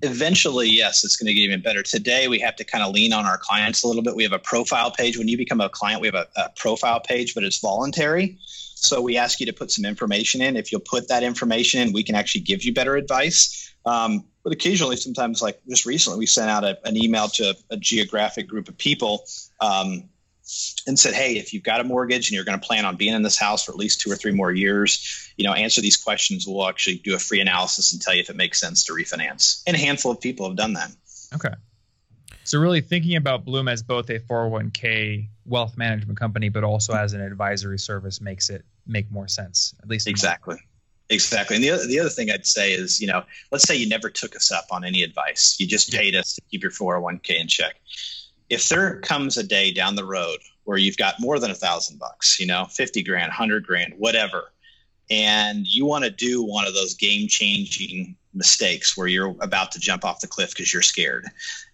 eventually, 0.01 0.69
yes, 0.69 1.03
it's 1.03 1.17
going 1.17 1.27
to 1.27 1.33
get 1.33 1.41
even 1.41 1.61
better. 1.61 1.83
Today, 1.83 2.27
we 2.27 2.39
have 2.39 2.55
to 2.55 2.63
kind 2.63 2.83
of 2.83 2.93
lean 2.93 3.11
on 3.11 3.25
our 3.25 3.37
clients 3.37 3.83
a 3.83 3.87
little 3.87 4.01
bit. 4.01 4.15
We 4.15 4.23
have 4.23 4.31
a 4.31 4.39
profile 4.39 4.91
page. 4.91 5.17
When 5.17 5.27
you 5.27 5.37
become 5.37 5.59
a 5.59 5.69
client, 5.69 6.01
we 6.01 6.07
have 6.07 6.15
a, 6.15 6.27
a, 6.37 6.49
profile 6.55 7.01
page, 7.01 7.35
but 7.35 7.43
it's 7.43 7.59
voluntary. 7.59 8.37
So 8.75 9.01
we 9.01 9.17
ask 9.17 9.41
you 9.41 9.45
to 9.45 9.53
put 9.53 9.71
some 9.71 9.83
information 9.83 10.41
in. 10.41 10.55
If 10.55 10.71
you'll 10.71 10.81
put 10.81 11.09
that 11.09 11.21
information 11.21 11.81
in, 11.81 11.91
we 11.91 12.03
can 12.03 12.15
actually 12.15 12.41
give 12.41 12.63
you 12.63 12.73
better 12.73 12.95
advice. 12.95 13.73
Um, 13.85 14.23
but 14.43 14.53
occasionally, 14.53 14.95
sometimes, 14.95 15.41
like 15.41 15.59
just 15.67 15.85
recently, 15.85 16.19
we 16.19 16.25
sent 16.25 16.49
out 16.49 16.63
a, 16.63 16.79
an 16.87 16.95
email 16.95 17.27
to 17.29 17.49
a, 17.49 17.73
a 17.73 17.77
geographic 17.77 18.47
group 18.47 18.69
of 18.69 18.77
people. 18.77 19.25
Um, 19.59 20.09
and 20.87 20.97
said, 20.97 21.13
"Hey, 21.13 21.37
if 21.37 21.53
you've 21.53 21.63
got 21.63 21.79
a 21.81 21.83
mortgage 21.83 22.27
and 22.27 22.35
you're 22.35 22.43
going 22.43 22.59
to 22.59 22.65
plan 22.65 22.85
on 22.85 22.95
being 22.95 23.13
in 23.13 23.21
this 23.21 23.37
house 23.37 23.63
for 23.63 23.71
at 23.71 23.77
least 23.77 24.01
two 24.01 24.11
or 24.11 24.15
three 24.15 24.31
more 24.31 24.51
years, 24.51 25.31
you 25.37 25.45
know, 25.45 25.53
answer 25.53 25.81
these 25.81 25.97
questions. 25.97 26.47
We'll 26.47 26.67
actually 26.67 26.97
do 26.97 27.15
a 27.15 27.19
free 27.19 27.39
analysis 27.39 27.93
and 27.93 28.01
tell 28.01 28.13
you 28.13 28.21
if 28.21 28.29
it 28.29 28.35
makes 28.35 28.59
sense 28.59 28.83
to 28.85 28.93
refinance." 28.93 29.61
And 29.67 29.75
a 29.75 29.79
handful 29.79 30.11
of 30.11 30.19
people 30.19 30.47
have 30.47 30.57
done 30.57 30.73
that. 30.73 30.91
Okay. 31.35 31.53
So 32.43 32.59
really 32.59 32.81
thinking 32.81 33.15
about 33.15 33.45
Blooom 33.45 33.67
as 33.67 33.83
both 33.83 34.09
a 34.09 34.19
401k 34.19 35.27
wealth 35.45 35.77
management 35.77 36.17
company, 36.17 36.49
but 36.49 36.63
also 36.63 36.93
as 36.93 37.13
an 37.13 37.21
advisory 37.21 37.77
service 37.77 38.21
makes 38.21 38.49
it 38.49 38.65
make 38.87 39.11
more 39.11 39.27
sense. 39.27 39.75
At 39.83 39.87
least 39.87 40.07
Exactly. 40.07 40.57
Exactly. 41.11 41.55
And 41.55 41.63
the 41.63 41.71
other, 41.71 41.87
the 41.87 41.99
other 41.99 42.09
thing 42.09 42.29
I'd 42.29 42.45
say 42.45 42.71
is, 42.71 43.01
you 43.01 43.07
know, 43.07 43.23
let's 43.51 43.67
say 43.67 43.75
you 43.75 43.89
never 43.89 44.09
took 44.09 44.35
us 44.35 44.51
up 44.51 44.65
on 44.71 44.83
any 44.83 45.01
advice. 45.01 45.57
You 45.59 45.65
just 45.65 45.91
paid 45.91 46.15
us 46.15 46.33
to 46.35 46.41
keep 46.51 46.61
your 46.61 46.71
401k 46.71 47.39
in 47.39 47.47
check. 47.47 47.75
If 48.49 48.69
there 48.69 48.99
comes 49.01 49.37
a 49.37 49.43
day 49.43 49.71
down 49.71 49.95
the 49.95 50.05
road 50.05 50.39
where 50.63 50.77
you've 50.77 50.97
got 50.97 51.19
more 51.19 51.39
than 51.39 51.51
a 51.51 51.55
thousand 51.55 51.99
bucks, 51.99 52.39
you 52.39 52.47
know, 52.47 52.65
50 52.65 53.03
grand, 53.03 53.29
100 53.29 53.65
grand, 53.65 53.93
whatever, 53.97 54.51
and 55.09 55.65
you 55.67 55.85
want 55.85 56.03
to 56.03 56.11
do 56.11 56.43
one 56.43 56.67
of 56.67 56.73
those 56.73 56.93
game 56.93 57.27
changing 57.27 58.15
mistakes 58.33 58.95
where 58.95 59.07
you're 59.07 59.35
about 59.41 59.71
to 59.71 59.79
jump 59.79 60.05
off 60.05 60.19
the 60.19 60.27
cliff 60.27 60.51
because 60.51 60.71
you're 60.71 60.81
scared. 60.81 61.25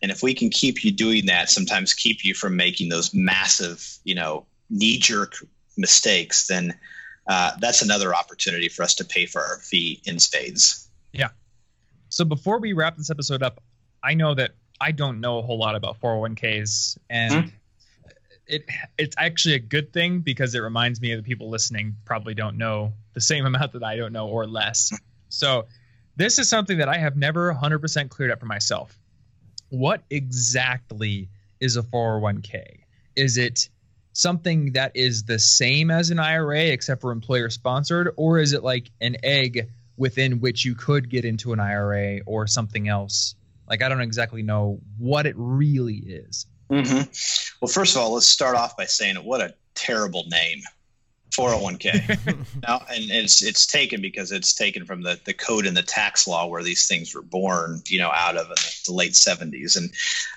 And 0.01 0.11
if 0.11 0.23
we 0.23 0.33
can 0.33 0.49
keep 0.49 0.83
you 0.83 0.91
doing 0.91 1.25
that, 1.25 1.49
sometimes 1.49 1.93
keep 1.93 2.23
you 2.23 2.33
from 2.33 2.55
making 2.55 2.89
those 2.89 3.13
massive, 3.13 3.97
you 4.03 4.15
know, 4.15 4.45
knee 4.69 4.97
jerk 4.97 5.35
mistakes, 5.77 6.47
then 6.47 6.73
uh, 7.27 7.51
that's 7.59 7.81
another 7.81 8.15
opportunity 8.15 8.69
for 8.69 8.83
us 8.83 8.95
to 8.95 9.05
pay 9.05 9.25
for 9.25 9.41
our 9.41 9.57
fee 9.57 10.01
in 10.05 10.19
spades. 10.19 10.87
Yeah. 11.11 11.29
So 12.09 12.23
before 12.23 12.59
we 12.59 12.73
wrap 12.73 12.97
this 12.97 13.09
episode 13.09 13.43
up, 13.43 13.61
I 14.03 14.13
know 14.13 14.35
that 14.35 14.51
I 14.85 14.91
don't 14.91 15.19
know 15.19 15.39
a 15.39 15.41
whole 15.41 15.57
lot 15.57 15.73
about 15.73 15.99
401ks 15.99 16.99
and 17.09 17.33
hmm? 17.33 17.55
it 18.45 18.65
it's 18.99 19.15
actually 19.17 19.55
a 19.55 19.59
good 19.59 19.91
thing 19.91 20.19
because 20.19 20.53
it 20.53 20.59
reminds 20.59 21.01
me 21.01 21.11
of 21.13 21.23
the 21.23 21.27
people 21.27 21.49
listening 21.49 21.95
probably 22.05 22.35
don't 22.35 22.55
know 22.55 22.93
the 23.13 23.21
same 23.21 23.45
amount 23.51 23.73
that 23.73 23.83
I 23.83 23.95
don't 23.95 24.13
know 24.13 24.27
or 24.27 24.45
less. 24.45 24.93
So 25.29 25.65
this 26.15 26.37
is 26.37 26.47
something 26.47 26.77
that 26.77 26.87
I 26.87 26.99
have 26.99 27.17
never 27.17 27.51
100% 27.51 28.09
cleared 28.09 28.29
up 28.29 28.39
for 28.39 28.45
myself. 28.45 28.95
What 29.69 30.03
exactly 30.11 31.29
is 31.59 31.77
a 31.77 31.81
401k? 31.81 32.81
Is 33.15 33.39
it 33.39 33.69
something 34.13 34.73
that 34.73 34.91
is 34.93 35.23
the 35.23 35.39
same 35.39 35.89
as 35.89 36.11
an 36.11 36.19
IRA 36.19 36.65
except 36.65 37.01
for 37.01 37.11
employer 37.11 37.49
sponsored, 37.49 38.13
or 38.17 38.37
is 38.37 38.53
it 38.53 38.63
like 38.63 38.91
an 39.01 39.17
egg 39.23 39.71
within 39.97 40.41
which 40.41 40.63
you 40.63 40.75
could 40.75 41.09
get 41.09 41.25
into 41.25 41.53
an 41.53 41.59
IRA 41.59 42.19
or 42.27 42.45
something 42.45 42.87
else? 42.87 43.33
Like 43.67 43.81
I 43.81 43.89
don't 43.89 44.01
exactly 44.01 44.43
know 44.43 44.79
what 44.97 45.25
it 45.25 45.35
really 45.37 45.97
is. 45.97 46.45
Mm-hmm. 46.69 47.57
Well, 47.61 47.69
first 47.69 47.95
of 47.95 48.01
all, 48.01 48.13
let's 48.13 48.27
start 48.27 48.55
off 48.55 48.75
by 48.75 48.85
saying 48.85 49.17
what 49.17 49.41
a 49.41 49.53
terrible 49.75 50.25
name. 50.29 50.61
401k. 51.35 52.37
now, 52.63 52.81
and 52.89 53.11
it's 53.11 53.43
it's 53.43 53.65
taken 53.65 54.01
because 54.01 54.31
it's 54.31 54.53
taken 54.53 54.85
from 54.85 55.01
the, 55.01 55.19
the 55.25 55.33
code 55.33 55.65
and 55.65 55.75
the 55.75 55.83
tax 55.83 56.27
law 56.27 56.47
where 56.47 56.63
these 56.63 56.87
things 56.87 57.13
were 57.13 57.21
born, 57.21 57.81
you 57.87 57.99
know, 57.99 58.11
out 58.11 58.37
of 58.37 58.47
in 58.49 58.55
the 58.85 58.93
late 58.93 59.11
70s. 59.11 59.77
And 59.77 59.91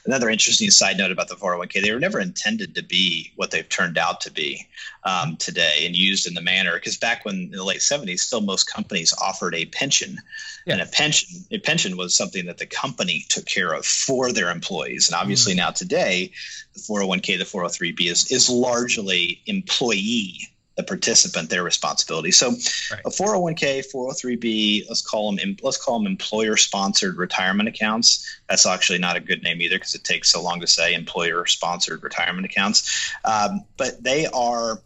another 0.07 0.29
interesting 0.29 0.71
side 0.71 0.99
note 0.99 1.13
about 1.13 1.29
the 1.29 1.37
401k, 1.37 1.83
they 1.83 1.93
were 1.93 2.01
never 2.01 2.21
intended 2.21 2.75
to 2.75 2.83
be 2.83 3.33
what 3.37 3.51
they've 3.51 3.69
turned 3.69 3.99
out 3.99 4.23
to 4.23 4.33
be 4.33 4.67
um, 5.05 5.37
today 5.37 5.85
and 5.87 5.97
used 5.97 6.27
in 6.27 6.35
the 6.35 6.41
manner. 6.41 6.75
Because 6.75 6.97
back 6.97 7.25
when 7.25 7.37
in 7.37 7.51
the 7.51 7.65
late 7.65 7.81
70s, 7.81 8.21
still 8.21 8.41
most 8.41 8.65
companies 8.65 9.15
offered 9.21 9.55
a 9.55 9.67
pension, 9.67 10.19
yeah. 10.67 10.75
and 10.75 10.83
a 10.83 10.87
pension 10.87 11.45
a 11.51 11.59
pension 11.59 11.97
was 11.97 12.15
something 12.15 12.47
that 12.47 12.59
the 12.59 12.67
company 12.67 13.25
took 13.29 13.47
care 13.47 13.73
of 13.73 13.85
for 13.85 14.33
their 14.33 14.51
employees. 14.51 15.09
And 15.09 15.17
obviously 15.17 15.55
mm. 15.55 15.59
now 15.59 15.71
today, 15.71 16.33
the 16.75 16.81
401k, 16.81 17.39
the 17.39 17.45
403b 17.45 18.11
is 18.11 18.31
is 18.31 18.51
largely 18.51 19.43
employee 19.47 20.49
the 20.79 20.85
participant 20.85 21.51
their 21.51 21.65
responsibility. 21.65 22.31
So 22.31 22.51
right. 22.51 23.03
a 23.05 23.11
401k, 23.11 23.85
403b, 23.93 24.85
let's 24.89 25.03
call 25.03 25.35
them 25.35 25.57
let's 25.61 25.77
call 25.77 25.99
them 25.99 26.07
employer 26.07 26.57
sponsored 26.57 27.17
retirement 27.17 27.69
accounts. 27.69 28.41
That's 28.49 28.65
actually 28.65 29.01
not 29.01 29.17
a 29.17 29.21
good 29.21 29.43
name 29.43 29.61
either 29.61 29.75
because 29.75 29.97
it 29.97 30.05
takes 30.05 30.31
so 30.31 30.41
long 30.41 30.61
to 30.61 30.69
say 30.69 30.95
employer 30.95 31.45
sponsored 31.47 32.05
retirement 32.05 32.47
accounts. 32.47 33.13
Um, 33.25 33.65
but 33.77 34.03
they 34.05 34.27
are 34.27 34.81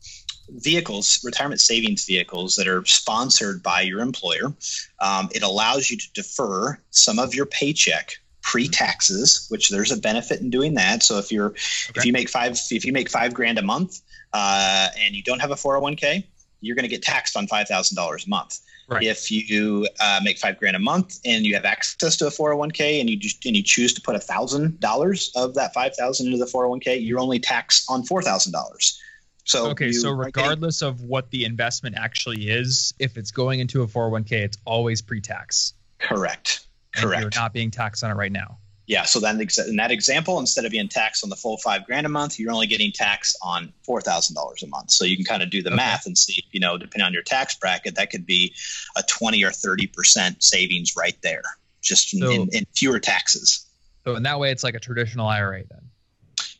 vehicles, 0.48 1.20
retirement 1.22 1.60
savings 1.60 2.06
vehicles 2.06 2.56
that 2.56 2.66
are 2.66 2.84
sponsored 2.86 3.62
by 3.62 3.82
your 3.82 4.00
employer. 4.00 4.54
Um, 4.98 5.28
it 5.34 5.42
allows 5.42 5.90
you 5.90 5.98
to 5.98 6.12
defer 6.14 6.80
some 6.90 7.18
of 7.18 7.34
your 7.34 7.44
paycheck 7.44 8.14
pre-taxes, 8.40 9.46
which 9.50 9.68
there's 9.68 9.92
a 9.92 9.98
benefit 9.98 10.40
in 10.40 10.48
doing 10.48 10.74
that. 10.74 11.02
So 11.02 11.18
if 11.18 11.30
you're 11.30 11.50
okay. 11.50 11.92
if 11.96 12.06
you 12.06 12.12
make 12.14 12.30
five 12.30 12.58
if 12.70 12.86
you 12.86 12.94
make 12.94 13.10
five 13.10 13.34
grand 13.34 13.58
a 13.58 13.62
month 13.62 14.00
uh, 14.32 14.88
and 14.98 15.14
you 15.14 15.22
don't 15.22 15.40
have 15.40 15.50
a 15.50 15.56
401k, 15.56 16.24
you're 16.60 16.76
going 16.76 16.84
to 16.84 16.88
get 16.88 17.02
taxed 17.02 17.36
on 17.36 17.46
$5,000 17.46 18.26
a 18.26 18.30
month. 18.30 18.60
Right. 18.88 19.04
If 19.04 19.30
you 19.30 19.86
uh, 20.00 20.20
make 20.22 20.38
five 20.38 20.58
grand 20.58 20.76
a 20.76 20.78
month 20.78 21.18
and 21.24 21.46
you 21.46 21.54
have 21.54 21.64
access 21.64 22.16
to 22.18 22.26
a 22.26 22.30
401k 22.30 23.00
and 23.00 23.08
you 23.08 23.16
just, 23.16 23.44
and 23.46 23.56
you 23.56 23.62
choose 23.62 23.94
to 23.94 24.00
put 24.00 24.16
a 24.16 24.20
thousand 24.20 24.80
dollars 24.80 25.30
of 25.34 25.54
that 25.54 25.72
five 25.72 25.94
thousand 25.96 26.26
into 26.26 26.38
the 26.38 26.50
401k, 26.50 27.04
you're 27.04 27.20
only 27.20 27.38
taxed 27.38 27.84
on 27.88 28.02
four 28.02 28.22
thousand 28.22 28.52
dollars. 28.52 29.00
So 29.44 29.70
okay, 29.70 29.92
so 29.92 30.10
regardless 30.10 30.80
getting, 30.80 30.94
of 30.94 31.00
what 31.02 31.30
the 31.30 31.44
investment 31.44 31.96
actually 31.96 32.48
is, 32.48 32.92
if 32.98 33.16
it's 33.16 33.30
going 33.30 33.60
into 33.60 33.82
a 33.82 33.86
401k, 33.86 34.32
it's 34.32 34.58
always 34.64 35.00
pre-tax. 35.00 35.74
Correct. 35.98 36.66
Correct. 36.94 37.14
And 37.14 37.22
you're 37.22 37.40
not 37.40 37.52
being 37.52 37.70
taxed 37.70 38.04
on 38.04 38.10
it 38.10 38.14
right 38.14 38.32
now 38.32 38.58
yeah, 38.86 39.04
so 39.04 39.20
then 39.20 39.40
in 39.68 39.76
that 39.76 39.90
example, 39.90 40.40
instead 40.40 40.64
of 40.64 40.72
being 40.72 40.88
taxed 40.88 41.22
on 41.22 41.30
the 41.30 41.36
full 41.36 41.56
five 41.58 41.86
grand 41.86 42.04
a 42.04 42.08
month, 42.08 42.38
you're 42.38 42.52
only 42.52 42.66
getting 42.66 42.90
taxed 42.92 43.38
on 43.42 43.72
four 43.84 44.00
thousand 44.00 44.34
dollars 44.34 44.62
a 44.62 44.66
month. 44.66 44.90
So 44.90 45.04
you 45.04 45.16
can 45.16 45.24
kind 45.24 45.42
of 45.42 45.50
do 45.50 45.62
the 45.62 45.70
okay. 45.70 45.76
math 45.76 46.06
and 46.06 46.18
see, 46.18 46.42
you 46.50 46.60
know, 46.60 46.76
depending 46.78 47.06
on 47.06 47.12
your 47.12 47.22
tax 47.22 47.54
bracket, 47.54 47.94
that 47.94 48.10
could 48.10 48.26
be 48.26 48.54
a 48.96 49.02
twenty 49.04 49.44
or 49.44 49.52
thirty 49.52 49.86
percent 49.86 50.42
savings 50.42 50.94
right 50.96 51.16
there, 51.22 51.42
just 51.80 52.10
so, 52.10 52.30
in, 52.30 52.48
in 52.52 52.66
fewer 52.74 52.98
taxes. 52.98 53.66
So 54.04 54.16
in 54.16 54.24
that 54.24 54.40
way, 54.40 54.50
it's 54.50 54.64
like 54.64 54.74
a 54.74 54.80
traditional 54.80 55.28
IRA 55.28 55.62
then 55.70 55.91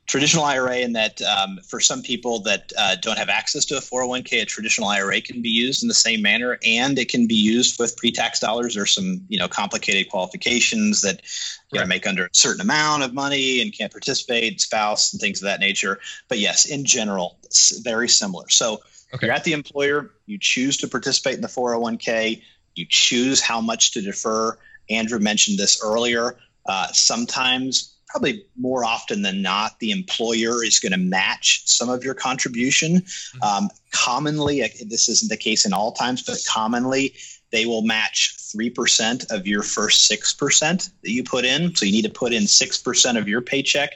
traditional 0.07 0.45
IRA 0.45 0.79
in 0.79 0.93
that 0.95 1.21
um, 1.23 1.59
for 1.67 1.81
some 1.81 2.03
people 2.03 2.41
that 2.41 2.73
uh, 2.77 2.97
don't 3.01 3.19
have 3.19 3.29
access 3.29 3.65
to 3.67 3.77
a 3.77 3.81
401k, 3.81 4.43
a 4.43 4.45
traditional 4.45 4.89
IRA 4.89 5.21
can 5.21 5.43
be 5.43 5.49
used 5.49 5.83
in 5.83 5.89
the 5.89 5.95
same 5.95 6.23
manner, 6.23 6.59
and 6.67 6.99
it 6.99 7.09
can 7.09 7.27
be 7.27 7.35
used 7.35 7.79
with 7.79 7.97
pre-tax 7.97 8.41
dollars. 8.41 8.75
There's 8.75 8.93
some 8.93 9.25
you 9.29 9.39
know 9.39 9.49
complicated 9.49 10.11
qualifications 10.11 11.03
that 11.03 11.23
you 11.71 11.79
got 11.79 11.85
to 11.85 11.89
make 11.89 12.07
under 12.07 12.27
a 12.27 12.31
certain 12.33 12.61
amount 12.61 13.05
of 13.05 13.15
money 13.15 13.63
and 13.63 13.73
can't 13.73 13.93
participate, 13.93 14.61
spouse 14.61 15.13
and 15.13 15.21
things 15.21 15.41
of 15.41 15.47
that 15.47 15.61
nature. 15.61 16.01
But 16.29 16.39
yes, 16.39 16.67
in 16.67 16.85
general, 16.85 17.39
very 17.83 18.09
similar. 18.09 18.49
So 18.49 18.81
okay. 19.15 19.27
you're 19.27 19.35
at 19.35 19.45
the 19.45 19.53
employer, 19.53 20.11
you 20.27 20.39
choose 20.39 20.79
to 20.79 20.89
participate 20.89 21.35
in 21.35 21.41
the 21.41 21.49
401k, 21.49 22.43
you 22.75 22.87
choose 22.89 23.41
how 23.41 23.61
much 23.61 23.93
to 23.93 24.03
defer. 24.03 24.59
Andrew 24.91 25.21
mentioned 25.21 25.59
this 25.59 25.83
earlier. 25.83 26.37
Uh, 26.67 26.87
sometimes 26.93 27.92
probably 28.13 28.45
more 28.57 28.85
often 28.85 29.23
than 29.23 29.41
not, 29.41 29.81
the 29.81 29.91
employer 29.91 30.63
is 30.63 30.79
going 30.79 30.93
to 30.93 30.99
match 30.99 31.63
some 31.65 31.89
of 31.89 32.05
your 32.05 32.13
contribution. 32.13 32.97
Mm-hmm. 32.97 33.43
Um, 33.43 33.71
commonly, 33.91 34.61
this 34.87 35.09
isn't 35.09 35.31
the 35.31 35.37
case 35.39 35.65
in 35.65 35.73
all 35.73 35.93
times, 35.93 36.23
but 36.23 36.37
commonly 36.47 37.15
they 37.53 37.65
will 37.65 37.81
match 37.81 38.37
3% 38.55 39.31
of 39.31 39.47
your 39.47 39.63
first 39.63 40.11
6% 40.11 40.91
that 41.03 41.11
you 41.11 41.25
put 41.25 41.47
in. 41.47 41.75
So 41.75 41.87
you 41.87 41.93
need 41.93 42.05
to 42.05 42.11
put 42.11 42.35
in 42.35 42.43
6% 42.43 43.19
of 43.19 43.29
your 43.29 43.41
paycheck 43.41 43.95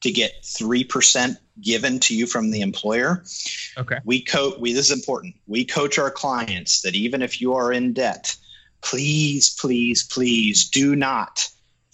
to 0.00 0.10
get 0.10 0.42
3% 0.44 1.36
given 1.60 2.00
to 2.00 2.16
you 2.16 2.26
from 2.26 2.50
the 2.50 2.62
employer. 2.62 3.22
Okay. 3.76 3.98
We 4.04 4.22
coach 4.22 4.58
we 4.58 4.72
this 4.72 4.90
is 4.90 4.96
important. 4.96 5.34
We 5.46 5.66
coach 5.66 5.98
our 5.98 6.10
clients 6.10 6.80
that 6.82 6.94
even 6.94 7.20
if 7.20 7.40
you 7.40 7.54
are 7.54 7.70
in 7.72 7.92
debt, 7.92 8.34
please 8.80 9.50
please 9.58 10.04
please 10.04 10.68
do 10.68 10.94
not 10.94 11.50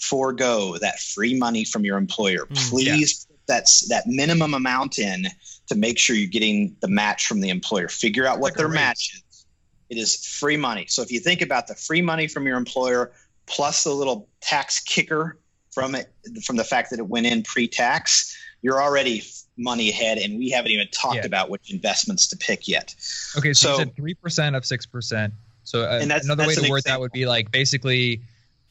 forego 0.08 0.76
that 0.78 0.98
free 1.00 1.38
money 1.38 1.64
from 1.64 1.84
your 1.84 1.98
employer. 1.98 2.46
Mm, 2.46 2.70
Please 2.70 3.26
yeah. 3.28 3.36
that's 3.46 3.88
that 3.88 4.06
minimum 4.06 4.54
amount 4.54 4.98
in 4.98 5.26
to 5.68 5.74
make 5.74 5.98
sure 5.98 6.14
you're 6.14 6.28
getting 6.28 6.76
the 6.80 6.88
match 6.88 7.26
from 7.26 7.40
the 7.40 7.48
employer. 7.48 7.88
Figure 7.88 8.26
out 8.26 8.38
what 8.38 8.56
their 8.56 8.68
match 8.68 9.14
is. 9.14 9.46
It 9.90 9.98
is 9.98 10.24
free 10.24 10.56
money. 10.56 10.86
So 10.88 11.02
if 11.02 11.12
you 11.12 11.20
think 11.20 11.42
about 11.42 11.66
the 11.66 11.74
free 11.74 12.02
money 12.02 12.26
from 12.26 12.46
your 12.46 12.56
employer 12.56 13.12
plus 13.46 13.84
the 13.84 13.92
little 13.92 14.28
tax 14.40 14.80
kicker 14.80 15.38
from 15.72 15.94
it 15.94 16.12
from 16.44 16.56
the 16.56 16.64
fact 16.64 16.90
that 16.90 16.98
it 16.98 17.06
went 17.06 17.26
in 17.26 17.42
pre-tax, 17.42 18.36
you're 18.62 18.82
already 18.82 19.22
money 19.56 19.90
ahead 19.90 20.18
and 20.18 20.38
we 20.38 20.50
haven't 20.50 20.70
even 20.70 20.88
talked 20.88 21.16
yeah. 21.16 21.26
about 21.26 21.50
which 21.50 21.72
investments 21.72 22.28
to 22.28 22.36
pick 22.36 22.66
yet. 22.66 22.94
Okay, 23.36 23.52
so, 23.52 23.76
said 23.76 23.94
3% 23.94 24.56
of 24.56 24.62
6%. 24.62 25.32
So 25.64 25.82
uh, 25.82 26.00
another 26.02 26.46
way 26.46 26.54
to 26.54 26.60
word 26.70 26.78
example. 26.78 26.80
that 26.82 27.00
would 27.00 27.12
be 27.12 27.26
like 27.26 27.50
basically 27.50 28.20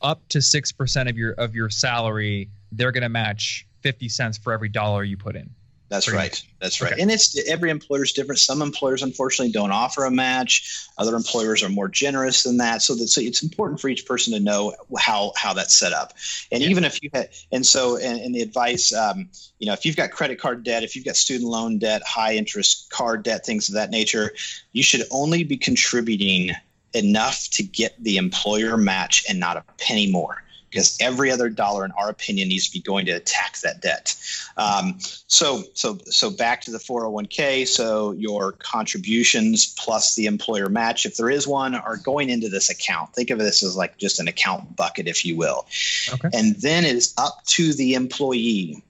up 0.04 0.28
to 0.30 0.42
six 0.42 0.72
percent 0.72 1.10
of 1.10 1.18
your 1.18 1.32
of 1.34 1.56
your 1.56 1.70
salary, 1.70 2.50
they're 2.72 2.92
going 2.92 3.04
to 3.04 3.10
match 3.10 3.66
fifty 3.82 4.10
cents 4.10 4.38
for 4.38 4.54
every 4.54 4.70
dollar 4.70 5.04
you 5.04 5.18
put 5.18 5.36
in. 5.36 5.50
That's 5.94 6.12
right. 6.12 6.32
Much. 6.32 6.50
That's 6.60 6.82
right. 6.82 6.94
Okay. 6.94 7.02
And 7.04 7.12
it's 7.12 7.38
every 7.48 7.70
employer 7.70 8.02
is 8.02 8.14
different. 8.14 8.40
Some 8.40 8.64
employers, 8.64 9.04
unfortunately, 9.04 9.52
don't 9.52 9.72
offer 9.72 10.06
a 10.06 10.12
match. 10.12 10.88
Other 10.98 11.16
employers 11.16 11.62
are 11.62 11.70
more 11.70 11.88
generous 11.88 12.42
than 12.42 12.58
that. 12.58 12.82
So 12.82 12.96
that 12.96 13.10
so 13.10 13.22
it's 13.22 13.44
important 13.44 13.80
for 13.80 13.90
each 13.90 14.08
person 14.08 14.34
to 14.34 14.40
know 14.40 14.74
how 14.98 15.34
how 15.36 15.54
that's 15.54 15.78
set 15.78 15.94
up. 15.94 16.14
And 16.52 16.64
yeah. 16.64 16.70
even 16.70 16.84
if 16.84 17.04
you 17.04 17.12
had, 17.14 17.30
and 17.52 17.64
so 17.64 17.98
and, 17.98 18.20
and 18.20 18.34
the 18.34 18.42
advice, 18.42 18.92
um, 18.92 19.30
you 19.60 19.68
know, 19.68 19.74
if 19.74 19.86
you've 19.86 19.96
got 19.96 20.10
credit 20.10 20.40
card 20.40 20.64
debt, 20.64 20.82
if 20.82 20.96
you've 20.96 21.06
got 21.06 21.16
student 21.16 21.48
loan 21.48 21.78
debt, 21.78 22.02
high 22.04 22.38
interest 22.38 22.90
card 22.90 23.22
debt, 23.22 23.46
things 23.46 23.70
of 23.70 23.76
that 23.76 23.92
nature, 23.92 24.32
you 24.72 24.82
should 24.82 25.04
only 25.12 25.44
be 25.44 25.58
contributing 25.58 26.56
enough 26.94 27.50
to 27.52 27.64
get 27.64 28.02
the 28.02 28.18
employer 28.18 28.78
match 28.78 29.26
and 29.28 29.40
not 29.40 29.58
a 29.58 29.64
penny 29.78 30.12
more 30.12 30.44
because 30.74 30.98
every 31.00 31.30
other 31.30 31.50
dollar 31.50 31.86
in 31.86 31.92
our 31.92 32.10
opinion 32.10 32.50
needs 32.50 32.68
to 32.68 32.74
be 32.74 32.82
going 32.82 33.06
to 33.06 33.12
attack 33.12 33.60
that 33.60 33.80
debt. 33.82 34.16
Um, 34.58 34.98
so 35.28 35.64
so 35.74 36.00
so 36.06 36.32
back 36.32 36.62
to 36.62 36.72
the 36.72 36.80
401k 36.80 37.68
so 37.68 38.12
your 38.12 38.54
contributions 38.54 39.76
plus 39.78 40.16
the 40.16 40.26
employer 40.26 40.70
match 40.70 41.06
if 41.06 41.16
there 41.16 41.30
is 41.30 41.48
one 41.48 41.76
are 41.76 41.98
going 41.98 42.30
into 42.30 42.50
this 42.50 42.70
account. 42.70 43.14
Think 43.14 43.30
of 43.30 43.38
this 43.38 43.62
as 43.62 43.76
like 43.76 43.98
just 43.98 44.20
an 44.20 44.28
account 44.28 44.76
bucket 44.76 45.08
if 45.08 45.24
you 45.26 45.38
will. 45.38 45.68
Okay. 46.12 46.30
and 46.34 46.56
then 46.56 46.86
it 46.86 46.96
is 46.96 47.14
up 47.18 47.46
to 47.46 47.74
the 47.74 47.94
employee 47.94 48.84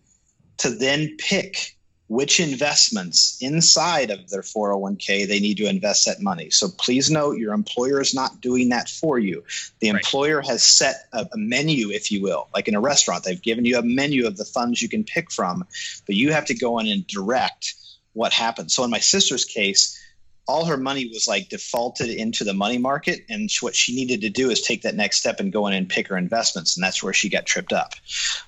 to 0.57 0.69
then 0.69 1.17
pick 1.17 1.75
which 2.07 2.39
investments 2.39 3.37
inside 3.41 4.11
of 4.11 4.29
their 4.29 4.41
401k 4.41 5.27
they 5.27 5.39
need 5.39 5.57
to 5.57 5.67
invest 5.67 6.05
that 6.05 6.21
money. 6.21 6.49
So 6.49 6.67
please 6.77 7.09
note 7.09 7.37
your 7.37 7.53
employer 7.53 8.01
is 8.01 8.13
not 8.13 8.41
doing 8.41 8.69
that 8.69 8.89
for 8.89 9.17
you. 9.17 9.43
The 9.79 9.91
right. 9.91 9.99
employer 9.99 10.41
has 10.41 10.63
set 10.63 11.07
a, 11.13 11.25
a, 11.31 11.37
menu, 11.37 11.91
if 11.91 12.11
you 12.11 12.21
will, 12.21 12.49
like 12.53 12.67
in 12.67 12.75
a 12.75 12.81
restaurant, 12.81 13.23
they've 13.23 13.41
given 13.41 13.65
you 13.65 13.77
a 13.77 13.83
menu 13.83 14.27
of 14.27 14.37
the 14.37 14.45
funds 14.45 14.81
you 14.81 14.89
can 14.89 15.03
pick 15.03 15.31
from, 15.31 15.65
but 16.05 16.15
you 16.15 16.33
have 16.33 16.45
to 16.45 16.53
go 16.53 16.79
in 16.79 16.87
and 16.87 17.07
direct 17.07 17.73
what 18.13 18.33
happens. 18.33 18.75
So 18.75 18.83
in 18.83 18.91
my 18.91 18.99
sister's 18.99 19.45
case, 19.45 19.99
all 20.47 20.65
her 20.65 20.77
money 20.77 21.07
was 21.07 21.27
like 21.27 21.47
defaulted 21.47 22.09
into 22.09 22.43
the 22.43 22.53
money 22.53 22.77
market 22.77 23.25
and 23.29 23.49
what 23.61 23.75
she 23.75 23.95
needed 23.95 24.21
to 24.21 24.29
do 24.29 24.49
is 24.49 24.61
take 24.61 24.81
that 24.81 24.95
next 24.95 25.17
step 25.17 25.39
and 25.39 25.53
go 25.53 25.67
in 25.67 25.73
and 25.73 25.87
pick 25.87 26.07
her 26.09 26.17
investments 26.17 26.75
and 26.75 26.83
that's 26.83 27.01
where 27.01 27.13
she 27.13 27.29
got 27.29 27.45
tripped 27.45 27.71
up. 27.71 27.93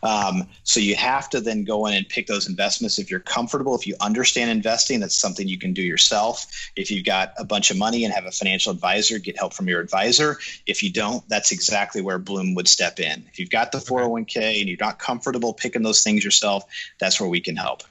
Um, 0.04 0.48
so 0.64 0.80
you 0.80 0.96
have 0.96 1.30
to 1.30 1.40
then 1.40 1.64
go 1.64 1.86
in 1.86 1.94
and 1.94 2.08
pick 2.08 2.28
those 2.28 2.50
investments 2.50 3.00
if 3.00 3.10
you're 3.10 3.22
comfortable 3.22 3.76
if 3.76 3.88
you 3.88 3.96
understand 4.02 4.52
investing 4.52 5.00
that's 5.00 5.16
something 5.16 5.48
you 5.48 5.58
can 5.58 5.74
do 5.74 5.82
yourself. 5.82 6.46
If 6.76 6.92
you've 6.92 7.06
got 7.06 7.34
a 7.38 7.46
bunch 7.46 7.72
of 7.72 7.78
money 7.78 8.04
and 8.04 8.14
have 8.14 8.26
a 8.26 8.32
financial 8.32 8.74
advisor 8.74 9.18
get 9.18 9.38
help 9.38 9.54
from 9.54 9.70
your 9.70 9.80
advisor. 9.80 10.38
If 10.66 10.84
you 10.84 10.92
don't 10.92 11.28
that's 11.30 11.52
exactly 11.52 12.02
where 12.02 12.20
blooom 12.20 12.56
would 12.56 12.68
step 12.68 13.00
in. 13.00 13.24
If 13.30 13.40
you've 13.40 13.50
got 13.50 13.72
the 13.72 13.78
401k 13.78 14.60
and 14.60 14.68
you're 14.68 14.78
not 14.80 15.00
comfortable 15.00 15.54
picking 15.54 15.84
those 15.84 16.04
things 16.04 16.26
yourself 16.26 16.66
that's 17.00 17.22
where 17.22 17.30
we 17.30 17.40
can 17.40 17.56
help 17.56 17.84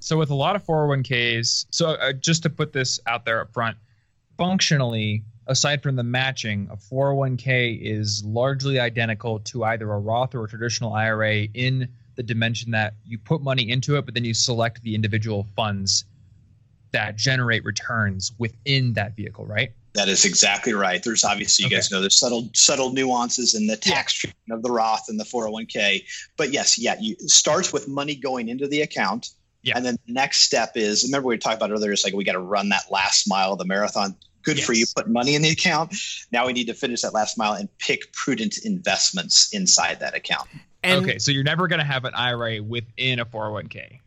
so 0.00 0.16
with 0.16 0.30
a 0.30 0.34
lot 0.34 0.56
of 0.56 0.64
401ks, 0.64 1.66
so 1.70 1.90
uh, 1.90 2.12
just 2.12 2.42
to 2.44 2.50
put 2.50 2.72
this 2.72 3.00
out 3.06 3.24
there 3.24 3.40
up 3.40 3.52
front, 3.52 3.76
functionally, 4.36 5.22
aside 5.46 5.82
from 5.82 5.96
the 5.96 6.02
matching, 6.02 6.68
a 6.70 6.76
401k 6.76 7.80
is 7.80 8.22
largely 8.24 8.78
identical 8.78 9.40
to 9.40 9.64
either 9.64 9.90
a 9.90 9.98
Roth 9.98 10.34
or 10.34 10.44
a 10.44 10.48
traditional 10.48 10.92
IRA 10.92 11.42
in 11.54 11.88
the 12.16 12.22
dimension 12.22 12.70
that 12.72 12.94
you 13.04 13.18
put 13.18 13.42
money 13.42 13.70
into 13.70 13.96
it, 13.96 14.04
but 14.04 14.14
then 14.14 14.24
you 14.24 14.34
select 14.34 14.82
the 14.82 14.94
individual 14.94 15.46
funds 15.54 16.04
that 16.92 17.16
generate 17.16 17.64
returns 17.64 18.32
within 18.38 18.94
that 18.94 19.14
vehicle, 19.14 19.44
right? 19.44 19.72
That 19.94 20.08
is 20.08 20.24
exactly 20.24 20.72
right. 20.72 21.02
There's 21.02 21.24
obviously 21.24 21.64
you 21.64 21.68
okay. 21.68 21.76
guys 21.76 21.90
know 21.90 22.00
there's 22.00 22.18
subtle 22.18 22.50
subtle 22.54 22.92
nuances 22.92 23.54
in 23.54 23.66
the 23.66 23.76
tax 23.76 24.12
treatment 24.12 24.58
of 24.58 24.62
the 24.62 24.70
Roth 24.70 25.08
and 25.08 25.18
the 25.18 25.24
401k, 25.24 26.04
but 26.36 26.52
yes, 26.52 26.78
yeah, 26.78 26.96
you 27.00 27.16
starts 27.20 27.72
with 27.72 27.88
money 27.88 28.14
going 28.14 28.48
into 28.48 28.68
the 28.68 28.82
account 28.82 29.30
yeah. 29.66 29.76
And 29.76 29.84
then 29.84 29.96
the 30.06 30.12
next 30.12 30.42
step 30.42 30.72
is 30.76 31.02
remember 31.02 31.26
we 31.26 31.38
talked 31.38 31.56
about 31.56 31.72
earlier, 31.72 31.92
it's 31.92 32.04
like 32.04 32.14
we 32.14 32.22
got 32.22 32.32
to 32.32 32.38
run 32.38 32.68
that 32.68 32.84
last 32.90 33.28
mile 33.28 33.52
of 33.52 33.58
the 33.58 33.64
marathon. 33.64 34.14
Good 34.42 34.58
yes. 34.58 34.66
for 34.66 34.74
you, 34.74 34.86
put 34.94 35.08
money 35.08 35.34
in 35.34 35.42
the 35.42 35.50
account. 35.50 35.92
Now 36.30 36.46
we 36.46 36.52
need 36.52 36.68
to 36.68 36.74
finish 36.74 37.02
that 37.02 37.12
last 37.12 37.36
mile 37.36 37.54
and 37.54 37.68
pick 37.78 38.12
prudent 38.12 38.58
investments 38.64 39.52
inside 39.52 39.98
that 40.00 40.14
account. 40.14 40.48
And 40.84 41.04
okay, 41.04 41.18
so 41.18 41.32
you're 41.32 41.42
never 41.42 41.66
going 41.66 41.80
to 41.80 41.84
have 41.84 42.04
an 42.04 42.14
IRA 42.14 42.62
within 42.62 43.18
a 43.18 43.24
401k. 43.24 43.98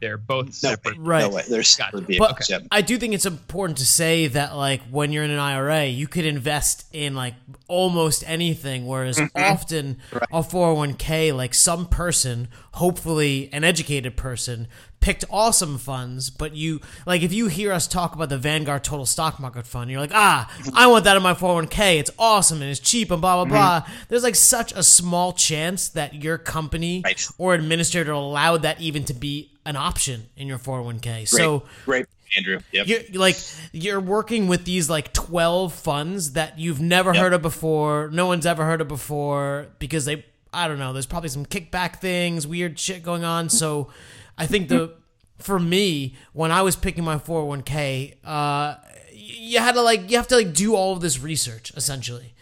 They're 0.00 0.18
both 0.18 0.52
separate. 0.52 0.98
No 0.98 1.04
right. 1.04 1.20
No 1.20 1.30
way. 1.30 1.42
They're 1.48 1.62
separate 1.62 2.04
vehicles. 2.04 2.32
But 2.38 2.48
yep. 2.50 2.62
I 2.70 2.82
do 2.82 2.98
think 2.98 3.14
it's 3.14 3.24
important 3.24 3.78
to 3.78 3.86
say 3.86 4.26
that, 4.26 4.54
like, 4.54 4.82
when 4.90 5.10
you're 5.10 5.24
in 5.24 5.30
an 5.30 5.38
IRA, 5.38 5.86
you 5.86 6.06
could 6.06 6.26
invest 6.26 6.84
in, 6.92 7.14
like, 7.14 7.34
almost 7.66 8.22
anything, 8.26 8.86
whereas 8.86 9.18
mm-hmm. 9.18 9.38
often 9.42 9.98
right. 10.12 10.22
a 10.30 10.40
401k, 10.40 11.34
like, 11.34 11.54
some 11.54 11.86
person, 11.86 12.48
hopefully 12.74 13.48
an 13.52 13.64
educated 13.64 14.18
person, 14.18 14.68
picked 15.06 15.24
awesome 15.30 15.78
funds, 15.78 16.30
but 16.30 16.56
you 16.56 16.80
like 17.06 17.22
if 17.22 17.32
you 17.32 17.46
hear 17.46 17.72
us 17.72 17.86
talk 17.86 18.16
about 18.16 18.28
the 18.28 18.36
Vanguard 18.36 18.82
Total 18.82 19.06
Stock 19.06 19.38
Market 19.38 19.64
Fund, 19.64 19.88
you're 19.88 20.00
like, 20.00 20.10
ah, 20.12 20.52
I 20.74 20.88
want 20.88 21.04
that 21.04 21.16
in 21.16 21.22
my 21.22 21.32
401k. 21.32 22.00
It's 22.00 22.10
awesome 22.18 22.60
and 22.60 22.68
it's 22.68 22.80
cheap 22.80 23.12
and 23.12 23.20
blah 23.20 23.36
blah 23.36 23.44
blah. 23.44 23.80
Mm-hmm. 23.82 24.02
There's 24.08 24.24
like 24.24 24.34
such 24.34 24.72
a 24.72 24.82
small 24.82 25.32
chance 25.32 25.90
that 25.90 26.14
your 26.14 26.38
company 26.38 27.02
right. 27.04 27.24
or 27.38 27.54
administrator 27.54 28.10
allowed 28.10 28.62
that 28.62 28.80
even 28.80 29.04
to 29.04 29.14
be 29.14 29.52
an 29.64 29.76
option 29.76 30.24
in 30.36 30.48
your 30.48 30.58
401k. 30.58 31.02
Great. 31.02 31.28
So 31.28 31.62
great. 31.84 32.06
Andrew. 32.36 32.58
Yep. 32.72 32.88
You're, 32.88 33.20
like 33.20 33.36
you're 33.70 34.00
working 34.00 34.48
with 34.48 34.64
these 34.64 34.90
like 34.90 35.12
12 35.12 35.72
funds 35.72 36.32
that 36.32 36.58
you've 36.58 36.80
never 36.80 37.14
yep. 37.14 37.22
heard 37.22 37.32
of 37.32 37.42
before. 37.42 38.10
No 38.12 38.26
one's 38.26 38.44
ever 38.44 38.64
heard 38.64 38.80
of 38.80 38.88
before 38.88 39.68
because 39.78 40.04
they 40.04 40.24
I 40.52 40.68
don't 40.68 40.78
know, 40.78 40.94
there's 40.94 41.06
probably 41.06 41.28
some 41.28 41.44
kickback 41.44 41.96
things, 41.96 42.46
weird 42.46 42.78
shit 42.78 43.02
going 43.02 43.24
on. 43.24 43.50
So 43.50 43.92
I 44.38 44.46
think 44.46 44.68
the 44.68 44.94
for 45.38 45.58
me 45.58 46.14
when 46.32 46.50
I 46.50 46.62
was 46.62 46.76
picking 46.76 47.04
my 47.04 47.18
401k, 47.18 48.16
uh, 48.24 48.76
you 49.12 49.58
had 49.58 49.74
to 49.74 49.82
like 49.82 50.10
you 50.10 50.16
have 50.16 50.28
to 50.28 50.36
like 50.36 50.52
do 50.52 50.74
all 50.74 50.92
of 50.92 51.00
this 51.00 51.20
research 51.20 51.72
essentially. 51.76 52.34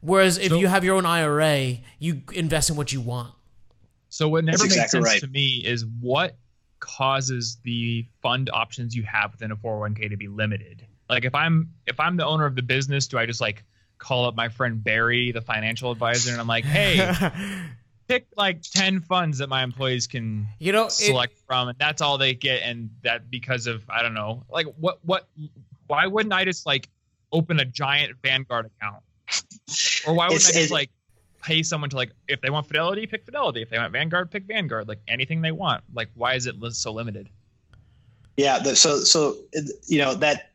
Whereas 0.00 0.36
if 0.36 0.50
so, 0.50 0.58
you 0.58 0.66
have 0.66 0.84
your 0.84 0.96
own 0.96 1.06
IRA, 1.06 1.78
you 1.98 2.22
invest 2.32 2.68
in 2.68 2.76
what 2.76 2.92
you 2.92 3.00
want. 3.00 3.32
So 4.10 4.28
what 4.28 4.44
never 4.44 4.58
makes 4.62 4.74
exactly 4.74 5.00
sense 5.00 5.06
right. 5.06 5.20
to 5.22 5.26
me 5.26 5.62
is 5.64 5.86
what 6.00 6.36
causes 6.80 7.56
the 7.64 8.06
fund 8.22 8.50
options 8.52 8.94
you 8.94 9.02
have 9.04 9.32
within 9.32 9.50
a 9.50 9.56
401k 9.56 10.10
to 10.10 10.16
be 10.16 10.28
limited. 10.28 10.86
Like 11.08 11.24
if 11.24 11.34
I'm 11.34 11.70
if 11.86 11.98
I'm 11.98 12.16
the 12.16 12.26
owner 12.26 12.44
of 12.44 12.54
the 12.54 12.62
business, 12.62 13.06
do 13.06 13.18
I 13.18 13.26
just 13.26 13.40
like 13.40 13.64
call 13.98 14.26
up 14.26 14.34
my 14.34 14.48
friend 14.48 14.82
Barry, 14.84 15.32
the 15.32 15.40
financial 15.40 15.90
advisor, 15.90 16.32
and 16.32 16.40
I'm 16.40 16.46
like, 16.46 16.64
hey, 16.64 16.98
pick 18.08 18.26
like 18.36 18.60
10 18.62 19.00
funds 19.00 19.38
that 19.38 19.48
my 19.48 19.62
employees 19.62 20.06
can 20.06 20.46
you 20.58 20.72
know 20.72 20.88
select 20.88 21.32
it, 21.32 21.38
from 21.46 21.68
and 21.68 21.78
that's 21.78 22.02
all 22.02 22.18
they 22.18 22.34
get 22.34 22.62
and 22.62 22.90
that 23.02 23.30
because 23.30 23.66
of 23.66 23.82
i 23.88 24.02
don't 24.02 24.14
know 24.14 24.44
like 24.50 24.66
what 24.78 24.98
what 25.04 25.28
why 25.86 26.06
wouldn't 26.06 26.32
i 26.32 26.44
just 26.44 26.66
like 26.66 26.88
open 27.34 27.60
a 27.60 27.64
giant 27.64 28.14
vanguard 28.22 28.66
account? 28.66 29.02
Or 30.06 30.14
why 30.14 30.28
wouldn't 30.28 30.48
i 30.48 30.52
just 30.52 30.70
like 30.70 30.90
pay 31.42 31.62
someone 31.62 31.90
to 31.90 31.96
like 31.96 32.12
if 32.28 32.40
they 32.40 32.48
want 32.48 32.66
fidelity 32.66 33.06
pick 33.06 33.24
fidelity. 33.24 33.60
If 33.60 33.68
they 33.68 33.78
want 33.78 33.92
vanguard 33.92 34.30
pick 34.30 34.44
vanguard. 34.44 34.88
Like 34.88 35.00
anything 35.08 35.42
they 35.42 35.52
want. 35.52 35.82
Like 35.92 36.08
why 36.14 36.34
is 36.34 36.46
it 36.46 36.56
so 36.72 36.92
limited? 36.92 37.28
Yeah 38.36 38.58
the, 38.60 38.76
so 38.76 39.00
so 39.00 39.36
you 39.86 39.98
know 39.98 40.14
that 40.14 40.52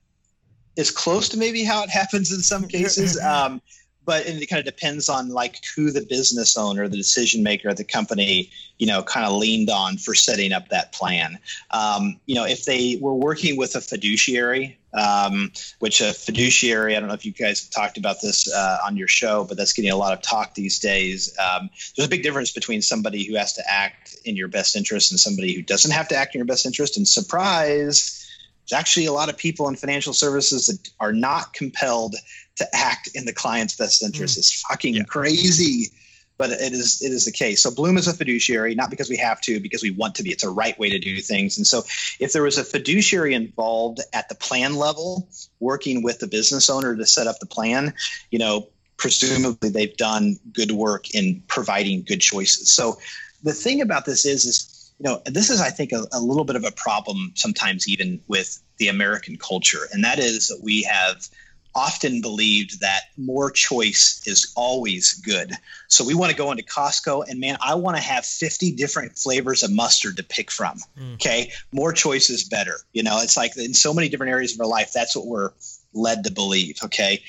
is 0.76 0.90
close 0.90 1.28
to 1.30 1.38
maybe 1.38 1.64
how 1.64 1.84
it 1.84 1.90
happens 1.90 2.32
in 2.32 2.40
some 2.40 2.68
cases. 2.68 3.20
um, 3.20 3.62
but 4.10 4.26
it 4.26 4.50
kind 4.50 4.60
of 4.60 4.66
depends 4.66 5.08
on 5.08 5.30
like 5.30 5.64
who 5.76 5.92
the 5.92 6.02
business 6.02 6.58
owner, 6.58 6.88
the 6.88 6.98
decision 6.98 7.44
maker 7.44 7.70
at 7.70 7.78
the 7.78 7.84
company, 7.84 8.50
you 8.80 8.88
know, 8.88 9.04
kind 9.04 9.24
of 9.24 9.34
leaned 9.34 9.70
on 9.70 9.98
for 9.98 10.16
setting 10.16 10.52
up 10.52 10.70
that 10.70 10.92
plan. 10.94 11.38
Um, 11.70 12.20
you 12.26 12.34
know, 12.34 12.44
if 12.44 12.66
they 12.66 12.98
were 13.00 13.14
working 13.14 13.56
with 13.56 13.76
a 13.76 13.82
fiduciary, 13.82 14.80
um, 14.96 15.52
which 15.78 16.02
a 16.02 16.12
fiduciary, 16.12 16.98
I 16.98 17.00
don't 17.00 17.08
know 17.08 17.14
if 17.14 17.24
you 17.24 17.34
guys 17.34 17.62
have 17.62 17.70
talked 17.70 18.00
about 18.00 18.20
this 18.20 18.52
uh, 18.52 18.80
on 18.84 18.98
your 18.98 19.08
show, 19.08 19.44
but 19.44 19.58
that's 19.58 19.74
getting 19.74 19.92
a 19.92 19.96
lot 19.96 20.14
of 20.14 20.24
talk 20.24 20.56
these 20.56 20.80
days. 20.80 21.38
Um, 21.38 21.70
there's 21.96 22.08
a 22.08 22.10
big 22.10 22.24
difference 22.24 22.52
between 22.52 22.82
somebody 22.82 23.26
who 23.26 23.36
has 23.36 23.54
to 23.54 23.64
act 23.70 24.18
in 24.26 24.36
your 24.36 24.48
best 24.48 24.76
interest 24.76 25.12
and 25.12 25.20
somebody 25.20 25.54
who 25.54 25.62
doesn't 25.62 25.92
have 25.92 26.08
to 26.08 26.16
act 26.16 26.34
in 26.34 26.40
your 26.40 26.48
best 26.48 26.66
interest. 26.66 26.98
And 26.98 27.08
surprise, 27.08 28.28
there's 28.68 28.80
actually 28.80 29.06
a 29.06 29.14
lot 29.14 29.30
of 29.30 29.38
people 29.38 29.68
in 29.68 29.76
financial 29.76 30.14
services 30.14 30.66
that 30.66 30.90
are 31.00 31.14
not 31.14 31.54
compelled 31.54 32.16
to 32.60 32.68
act 32.74 33.10
in 33.16 33.26
the 33.26 33.34
client's 33.34 33.76
best 33.76 34.04
interest. 34.04 34.36
Mm. 34.36 34.40
It's 34.40 34.62
fucking 34.62 34.94
yeah. 34.96 35.04
crazy, 35.04 35.92
but 36.38 36.52
it 36.52 36.74
is 36.74 37.02
it 37.02 37.12
is 37.12 37.26
the 37.26 37.32
case. 37.32 37.64
So 37.64 37.72
Blooom 37.72 37.98
is 37.98 38.08
a 38.08 38.14
fiduciary, 38.14 38.76
not 38.76 38.90
because 38.90 39.10
we 39.10 39.18
have 39.18 39.42
to, 39.42 39.60
because 39.60 39.82
we 39.82 39.92
want 39.92 40.16
to 40.16 40.24
be. 40.24 40.32
It's 40.32 40.44
a 40.44 40.50
right 40.50 40.78
way 40.78 40.90
to 40.90 41.00
do 41.00 41.18
things. 41.20 41.58
And 41.58 41.66
so 41.66 41.84
if 42.20 42.32
there 42.34 42.44
was 42.44 42.58
a 42.58 42.64
fiduciary 42.64 43.34
involved 43.34 44.02
at 44.14 44.30
the 44.30 44.36
plan 44.36 44.76
level, 44.76 45.28
working 45.60 46.04
with 46.04 46.20
the 46.20 46.28
business 46.28 46.70
owner 46.70 46.96
to 46.96 47.06
set 47.06 47.28
up 47.28 47.40
the 47.40 47.46
plan, 47.46 47.94
you 48.32 48.40
know, 48.40 48.68
presumably 48.98 49.70
they've 49.70 49.98
done 49.98 50.38
good 50.54 50.72
work 50.72 51.14
in 51.16 51.42
providing 51.48 52.04
good 52.04 52.22
choices. 52.22 52.72
So 52.72 52.98
the 53.44 53.54
thing 53.54 53.82
about 53.82 54.06
this 54.06 54.26
is 54.26 54.46
is 54.46 54.92
you 55.00 55.10
know 55.10 55.22
this 55.26 55.50
is 55.50 55.62
i 55.62 55.70
think 55.70 55.92
a, 55.92 56.04
a, 56.12 56.20
little 56.20 56.44
bit 56.44 56.56
of 56.56 56.66
a 56.66 56.72
problem 56.72 57.32
sometimes 57.36 57.88
even 57.88 58.20
with 58.28 58.62
the 58.78 58.90
american 58.90 59.38
culture 59.38 59.88
and 59.94 60.04
that 60.04 60.20
is 60.20 60.50
that 60.50 60.60
we 60.62 60.84
have 60.84 61.28
often 61.76 62.22
believed 62.22 62.80
that 62.82 63.02
more 63.18 63.52
choice 63.52 64.22
is 64.26 64.52
always 64.56 65.14
good. 65.14 65.54
So 65.88 66.04
we 66.04 66.16
want 66.16 66.32
to 66.32 66.38
go 66.38 66.52
into 66.52 66.64
Costco 66.64 67.30
and 67.30 67.40
man, 67.40 67.58
I 67.62 67.76
want 67.76 67.96
to 67.98 68.04
have 68.04 68.26
50 68.26 68.72
different 68.72 69.18
flavors 69.18 69.64
of 69.64 69.72
mustard 69.72 70.18
to 70.18 70.24
pick 70.24 70.52
from. 70.52 70.80
Mm. 71.00 71.14
Okay. 71.16 71.52
More 71.72 71.94
choice 71.94 72.30
is 72.30 72.44
better. 72.44 72.76
You 72.92 73.04
know, 73.04 73.22
it's 73.22 73.38
like 73.38 73.56
in 73.58 73.74
so 73.74 73.94
many 73.94 74.10
different 74.10 74.32
areas 74.32 74.54
of 74.54 74.60
our 74.62 74.68
life, 74.68 74.92
that's 74.94 75.16
what 75.16 75.28
we're 75.28 75.52
led 75.94 76.26
to 76.26 76.32
believe. 76.32 76.80
Okay. 76.84 77.24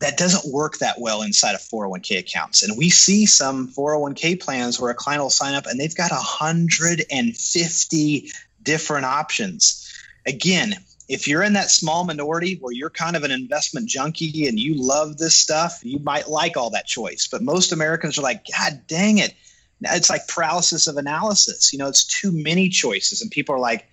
That 0.00 0.16
doesn't 0.16 0.50
work 0.52 0.78
that 0.78 0.98
well 0.98 1.22
inside 1.22 1.54
of 1.54 1.60
401k 1.60 2.18
accounts. 2.18 2.62
And 2.62 2.78
we 2.78 2.88
see 2.88 3.26
some 3.26 3.68
401k 3.68 4.40
plans 4.40 4.80
where 4.80 4.90
a 4.90 4.94
client 4.94 5.22
will 5.22 5.30
sign 5.30 5.54
up 5.54 5.66
and 5.66 5.78
they've 5.78 5.94
got 5.94 6.10
150 6.10 8.32
different 8.62 9.06
options. 9.06 9.86
Again, 10.26 10.74
if 11.10 11.26
you're 11.26 11.42
in 11.42 11.54
that 11.54 11.72
small 11.72 12.04
minority 12.04 12.56
where 12.60 12.72
you're 12.72 12.88
kind 12.88 13.16
of 13.16 13.24
an 13.24 13.32
investment 13.32 13.88
junkie 13.88 14.46
and 14.46 14.60
you 14.60 14.76
love 14.76 15.18
this 15.18 15.34
stuff, 15.34 15.80
you 15.82 15.98
might 15.98 16.28
like 16.28 16.56
all 16.56 16.70
that 16.70 16.86
choice. 16.86 17.26
But 17.26 17.42
most 17.42 17.72
Americans 17.72 18.16
are 18.16 18.22
like, 18.22 18.46
God 18.56 18.82
dang 18.86 19.18
it. 19.18 19.34
It's 19.80 20.08
like 20.08 20.28
paralysis 20.28 20.86
of 20.86 20.96
analysis. 20.98 21.72
You 21.72 21.80
know, 21.80 21.88
it's 21.88 22.04
too 22.04 22.30
many 22.30 22.68
choices. 22.68 23.22
And 23.22 23.30
people 23.30 23.56
are 23.56 23.58
like, 23.58 23.88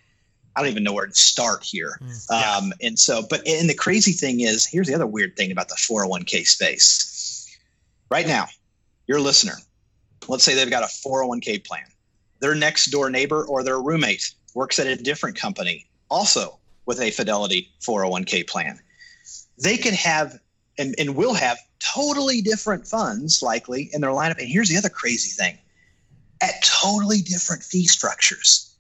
I 0.56 0.62
don't 0.62 0.70
even 0.70 0.84
know 0.84 0.94
where 0.94 1.08
to 1.08 1.16
start 1.16 1.64
here. 1.64 2.00
Mm, 2.04 2.28
yeah. 2.30 2.56
Um, 2.56 2.74
and 2.84 3.00
so, 3.00 3.24
but, 3.28 3.48
and 3.48 3.68
the 3.68 3.74
crazy 3.74 4.12
thing 4.12 4.42
is, 4.42 4.68
here's 4.68 4.86
the 4.86 4.94
other 4.94 5.08
weird 5.08 5.36
thing 5.36 5.52
about 5.52 5.70
the 5.70 5.76
401k 5.76 6.46
space. 6.46 7.58
Right 8.12 8.28
now, 8.28 8.46
your 9.08 9.20
listener, 9.20 9.56
let's 10.28 10.44
say 10.44 10.54
they've 10.54 10.70
got 10.70 10.84
a 10.84 11.08
401k 11.08 11.66
plan. 11.66 11.86
Their 12.42 12.54
next 12.54 12.92
door 12.92 13.10
neighbor 13.10 13.44
or 13.44 13.64
their 13.64 13.82
roommate 13.82 14.36
works 14.54 14.78
at 14.78 14.86
a 14.86 14.96
different 14.96 15.36
company, 15.36 15.88
also 16.10 16.60
with 16.88 17.00
a 17.00 17.12
Fidelity 17.12 17.70
401k 17.82 18.48
plan. 18.48 18.80
They 19.62 19.78
could 19.78 19.94
have 19.94 20.40
and, 20.80 20.96
and 20.98 21.16
will 21.16 21.34
have 21.34 21.58
totally 21.80 22.42
different 22.42 22.88
funds 22.88 23.42
likely 23.44 23.90
in 23.94 24.02
their 24.02 24.12
lineup. 24.12 24.40
And 24.40 24.48
here's 24.48 24.70
the 24.70 24.78
other 24.78 24.90
crazy 24.90 25.30
thing 25.30 25.58
at 26.42 26.64
totally 26.64 27.22
different 27.22 27.64
fee 27.64 27.86
structures. 27.86 28.76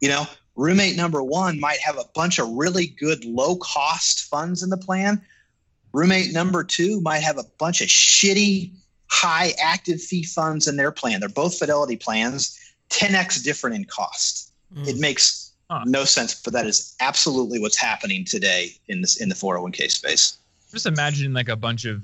You 0.00 0.10
know, 0.10 0.26
Roommate 0.56 0.96
number 0.96 1.22
one 1.22 1.58
might 1.58 1.78
have 1.78 1.96
a 1.96 2.04
bunch 2.14 2.38
of 2.38 2.48
really 2.50 2.86
good 2.86 3.24
low 3.24 3.56
cost 3.56 4.24
funds 4.24 4.62
in 4.62 4.70
the 4.70 4.76
plan. 4.76 5.22
Roommate 5.92 6.32
number 6.32 6.64
two 6.64 7.00
might 7.00 7.22
have 7.22 7.38
a 7.38 7.44
bunch 7.58 7.80
of 7.80 7.88
shitty 7.88 8.72
high 9.06 9.54
active 9.62 10.02
fee 10.02 10.24
funds 10.24 10.66
in 10.66 10.76
their 10.76 10.92
plan. 10.92 11.20
They're 11.20 11.28
both 11.28 11.58
fidelity 11.58 11.96
plans, 11.96 12.58
10x 12.90 13.42
different 13.42 13.76
in 13.76 13.84
cost. 13.84 14.52
Mm. 14.74 14.88
It 14.88 14.98
makes 14.98 15.47
huh. 15.70 15.82
no 15.86 16.04
sense, 16.04 16.40
but 16.40 16.52
that 16.52 16.66
is 16.66 16.94
absolutely 17.00 17.60
what's 17.60 17.78
happening 17.78 18.24
today 18.24 18.72
in 18.88 19.00
this 19.00 19.20
in 19.20 19.28
the 19.28 19.34
401k 19.34 19.90
space. 19.90 20.38
Just 20.70 20.86
imagine 20.86 21.32
like 21.32 21.48
a 21.48 21.56
bunch 21.56 21.84
of 21.84 22.02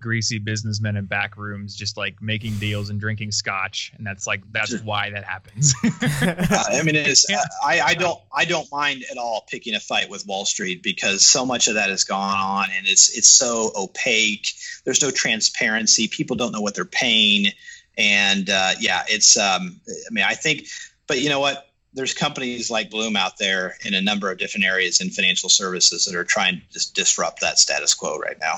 greasy 0.00 0.38
businessmen 0.38 0.96
in 0.96 1.06
back 1.06 1.36
rooms 1.36 1.74
just 1.74 1.96
like 1.96 2.20
making 2.20 2.54
deals 2.58 2.90
and 2.90 3.00
drinking 3.00 3.30
scotch 3.30 3.92
and 3.96 4.06
that's 4.06 4.26
like 4.26 4.42
that's 4.52 4.70
sure. 4.70 4.80
why 4.80 5.10
that 5.10 5.24
happens 5.24 5.74
uh, 5.84 6.64
i 6.70 6.82
mean 6.82 6.96
it's 6.96 7.28
yeah. 7.28 7.42
I, 7.64 7.80
I 7.80 7.94
don't 7.94 8.18
i 8.32 8.44
don't 8.44 8.70
mind 8.72 9.04
at 9.10 9.18
all 9.18 9.44
picking 9.48 9.74
a 9.74 9.80
fight 9.80 10.08
with 10.10 10.26
wall 10.26 10.44
street 10.44 10.82
because 10.82 11.24
so 11.24 11.46
much 11.46 11.68
of 11.68 11.74
that 11.74 11.90
has 11.90 12.04
gone 12.04 12.36
on 12.36 12.66
and 12.76 12.86
it's 12.86 13.16
it's 13.16 13.28
so 13.28 13.70
opaque 13.76 14.48
there's 14.84 15.02
no 15.02 15.10
transparency 15.10 16.08
people 16.08 16.36
don't 16.36 16.52
know 16.52 16.60
what 16.60 16.74
they're 16.74 16.84
paying 16.84 17.52
and 17.96 18.50
uh, 18.50 18.72
yeah 18.80 19.04
it's 19.08 19.36
um, 19.36 19.80
i 19.88 20.10
mean 20.10 20.24
i 20.26 20.34
think 20.34 20.66
but 21.06 21.20
you 21.20 21.28
know 21.28 21.40
what 21.40 21.68
there's 21.94 22.12
companies 22.12 22.70
like 22.70 22.90
Blooom 22.90 23.16
out 23.16 23.38
there 23.38 23.76
in 23.84 23.94
a 23.94 24.00
number 24.00 24.30
of 24.30 24.38
different 24.38 24.66
areas 24.66 25.00
in 25.00 25.10
financial 25.10 25.48
services 25.48 26.04
that 26.04 26.14
are 26.16 26.24
trying 26.24 26.56
to 26.56 26.62
just 26.72 26.94
disrupt 26.94 27.40
that 27.40 27.58
status 27.58 27.94
quo 27.94 28.18
right 28.18 28.36
now. 28.40 28.56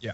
Yeah. 0.00 0.12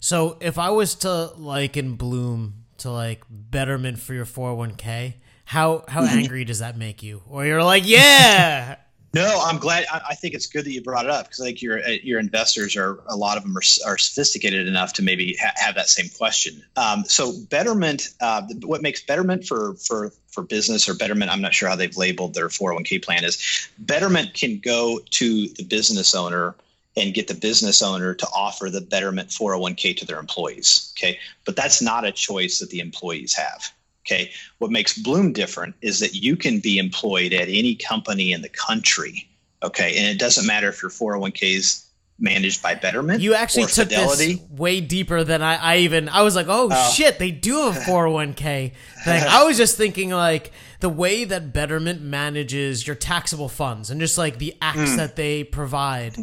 So 0.00 0.36
if 0.40 0.58
I 0.58 0.70
was 0.70 0.94
to 0.96 1.32
liken 1.36 1.94
Blooom 1.96 2.64
to 2.78 2.90
like 2.90 3.24
Betterment 3.30 3.98
for 3.98 4.14
your 4.14 4.26
401k, 4.26 5.14
how 5.46 5.84
how 5.88 6.02
angry 6.04 6.44
does 6.44 6.58
that 6.60 6.76
make 6.76 7.02
you? 7.02 7.22
Or 7.28 7.44
you're 7.44 7.64
like, 7.64 7.84
yeah. 7.86 8.76
No, 9.14 9.42
I'm 9.42 9.58
glad. 9.58 9.86
I, 9.90 10.14
think 10.14 10.34
it's 10.34 10.46
good 10.46 10.66
that 10.66 10.70
you 10.70 10.82
brought 10.82 11.06
it 11.06 11.10
up 11.10 11.26
because 11.26 11.40
I 11.40 11.46
think 11.46 11.62
your 11.62 11.78
uh, 11.82 11.96
your 12.02 12.20
investors 12.20 12.76
are 12.76 13.00
a 13.06 13.16
lot 13.16 13.38
of 13.38 13.42
them 13.42 13.56
are, 13.56 13.62
are 13.86 13.96
sophisticated 13.96 14.66
enough 14.66 14.92
to 14.94 15.02
maybe 15.02 15.36
ha- 15.40 15.54
have 15.56 15.74
that 15.76 15.88
same 15.88 16.10
question. 16.10 16.62
Um, 16.76 17.04
so 17.06 17.32
Betterment, 17.48 18.10
uh, 18.20 18.42
what 18.64 18.82
makes 18.82 19.02
Betterment 19.02 19.46
for 19.46 19.74
for 19.74 20.12
for 20.28 20.42
business 20.42 20.88
or 20.88 20.94
Betterment, 20.94 21.30
I'm 21.30 21.40
not 21.40 21.54
sure 21.54 21.70
how 21.70 21.76
they've 21.76 21.96
labeled 21.96 22.34
their 22.34 22.48
401k 22.48 23.02
plan 23.02 23.24
is. 23.24 23.38
Betterment 23.78 24.34
can 24.34 24.58
go 24.58 25.00
to 25.10 25.48
the 25.48 25.64
business 25.64 26.14
owner 26.14 26.54
and 26.94 27.14
get 27.14 27.28
the 27.28 27.34
business 27.34 27.80
owner 27.80 28.12
to 28.14 28.26
offer 28.34 28.68
the 28.68 28.80
Betterment 28.80 29.30
401k 29.30 29.96
to 29.98 30.04
their 30.04 30.18
employees. 30.18 30.92
Okay. 30.96 31.18
But 31.46 31.56
that's 31.56 31.80
not 31.80 32.04
a 32.04 32.12
choice 32.12 32.58
that 32.58 32.70
the 32.70 32.80
employees 32.80 33.34
have. 33.34 33.72
Okay. 34.08 34.30
What 34.58 34.70
makes 34.70 34.96
Blooom 34.96 35.32
different 35.32 35.74
is 35.82 36.00
that 36.00 36.14
you 36.14 36.36
can 36.36 36.60
be 36.60 36.78
employed 36.78 37.32
at 37.34 37.48
any 37.48 37.74
company 37.74 38.32
in 38.32 38.40
the 38.40 38.48
country. 38.48 39.28
Okay. 39.62 39.98
And 39.98 40.06
it 40.06 40.18
doesn't 40.18 40.46
matter 40.46 40.68
if 40.68 40.80
your 40.82 40.90
401k 40.90 41.56
is 41.56 41.84
managed 42.18 42.62
by 42.62 42.74
Betterment. 42.74 43.20
You 43.20 43.34
actually 43.34 43.66
took 43.66 43.88
Fidelity. 43.88 44.34
this 44.34 44.50
way 44.50 44.80
deeper 44.80 45.24
than 45.24 45.42
I, 45.42 45.56
I 45.56 45.76
even. 45.78 46.08
I 46.08 46.22
was 46.22 46.34
like, 46.34 46.46
oh 46.48 46.70
uh, 46.70 46.90
shit, 46.90 47.18
they 47.18 47.30
do 47.30 47.70
have 47.70 47.74
401k 47.84 48.72
thing. 49.04 49.22
I 49.28 49.44
was 49.44 49.56
just 49.56 49.76
thinking 49.76 50.10
like 50.10 50.52
the 50.80 50.88
way 50.88 51.24
that 51.24 51.52
Betterment 51.52 52.00
manages 52.00 52.86
your 52.86 52.96
taxable 52.96 53.48
funds 53.48 53.90
and 53.90 54.00
just 54.00 54.16
like 54.16 54.38
the 54.38 54.54
acts 54.62 54.92
mm. 54.92 54.96
that 54.96 55.16
they 55.16 55.44
provide 55.44 56.16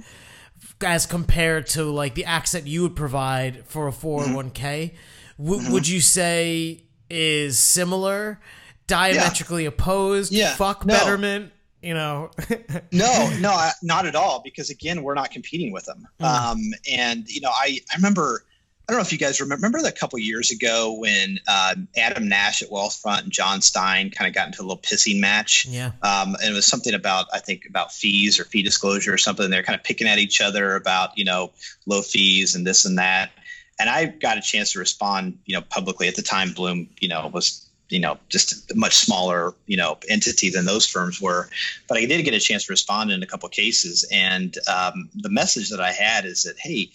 as 0.81 1.05
compared 1.05 1.67
to 1.67 1.83
like 1.85 2.15
the 2.15 2.25
acts 2.25 2.51
that 2.51 2.67
you 2.67 2.81
would 2.81 2.95
provide 2.95 3.65
for 3.65 3.87
a 3.87 3.91
401k 3.91 4.53
mm-hmm. 4.53 5.43
w- 5.43 5.61
mm-hmm. 5.61 5.73
would 5.73 5.87
you 5.87 6.01
say 6.01 6.84
is 7.09 7.59
similar 7.59 8.39
diametrically 8.87 9.63
yeah. 9.63 9.69
opposed 9.69 10.31
yeah. 10.31 10.55
fuck 10.55 10.85
no. 10.85 10.93
betterment 10.93 11.51
you 11.81 11.93
know 11.93 12.29
no 12.91 13.29
no 13.39 13.69
not 13.83 14.05
at 14.05 14.15
all 14.15 14.41
because 14.43 14.69
again 14.69 15.03
we're 15.03 15.13
not 15.13 15.31
competing 15.31 15.71
with 15.71 15.85
them 15.85 16.07
mm. 16.19 16.25
um, 16.25 16.59
and 16.91 17.27
you 17.27 17.41
know 17.41 17.51
i 17.51 17.79
i 17.91 17.95
remember 17.95 18.43
I 18.87 18.91
don't 18.91 18.99
know 18.99 19.05
if 19.05 19.11
you 19.11 19.17
guys 19.17 19.41
remember, 19.41 19.65
remember 19.65 19.87
a 19.87 19.91
couple 19.91 20.19
years 20.19 20.51
ago 20.51 20.93
when 20.93 21.39
uh, 21.47 21.73
Adam 21.97 22.27
Nash 22.27 22.61
at 22.61 22.69
Wealthfront 22.69 23.23
and 23.23 23.31
Jon 23.31 23.61
Stein 23.61 24.11
kind 24.11 24.27
of 24.27 24.35
got 24.35 24.45
into 24.45 24.61
a 24.61 24.63
little 24.63 24.77
pissing 24.77 25.19
match. 25.19 25.65
Yeah. 25.67 25.87
Um, 26.03 26.35
and 26.35 26.51
it 26.51 26.53
was 26.53 26.67
something 26.67 26.93
about, 26.93 27.25
I 27.33 27.39
think, 27.39 27.65
about 27.67 27.91
fees 27.91 28.39
or 28.39 28.43
fee 28.43 28.61
disclosure 28.61 29.11
or 29.11 29.17
something. 29.17 29.49
They're 29.49 29.63
kind 29.63 29.77
of 29.77 29.83
picking 29.83 30.07
at 30.07 30.19
each 30.19 30.39
other 30.39 30.75
about, 30.75 31.17
you 31.17 31.25
know, 31.25 31.51
low 31.87 32.03
fees 32.03 32.53
and 32.53 32.65
this 32.65 32.85
and 32.85 32.99
that. 32.99 33.31
And 33.79 33.89
I 33.89 34.05
got 34.05 34.37
a 34.37 34.41
chance 34.41 34.71
to 34.73 34.79
respond, 34.79 35.37
you 35.45 35.53
know, 35.53 35.61
publicly 35.61 36.07
at 36.07 36.15
the 36.15 36.21
time. 36.21 36.53
Blooom, 36.53 36.89
you 36.99 37.07
know, 37.07 37.27
was, 37.33 37.67
you 37.89 37.99
know, 37.99 38.17
just 38.29 38.71
a 38.71 38.75
much 38.75 38.95
smaller, 38.95 39.53
you 39.67 39.77
know, 39.77 39.97
entity 40.07 40.49
than 40.49 40.65
those 40.65 40.87
firms 40.87 41.21
were. 41.21 41.49
But 41.87 41.97
I 41.97 42.05
did 42.05 42.23
get 42.23 42.33
a 42.33 42.39
chance 42.39 42.65
to 42.65 42.73
respond 42.73 43.11
in 43.11 43.21
a 43.21 43.27
couple 43.27 43.49
cases. 43.49 44.05
And 44.11 44.57
um, 44.67 45.09
the 45.15 45.29
message 45.29 45.69
that 45.69 45.81
I 45.81 45.91
had 45.91 46.25
is 46.25 46.43
that, 46.43 46.57
hey, 46.57 46.89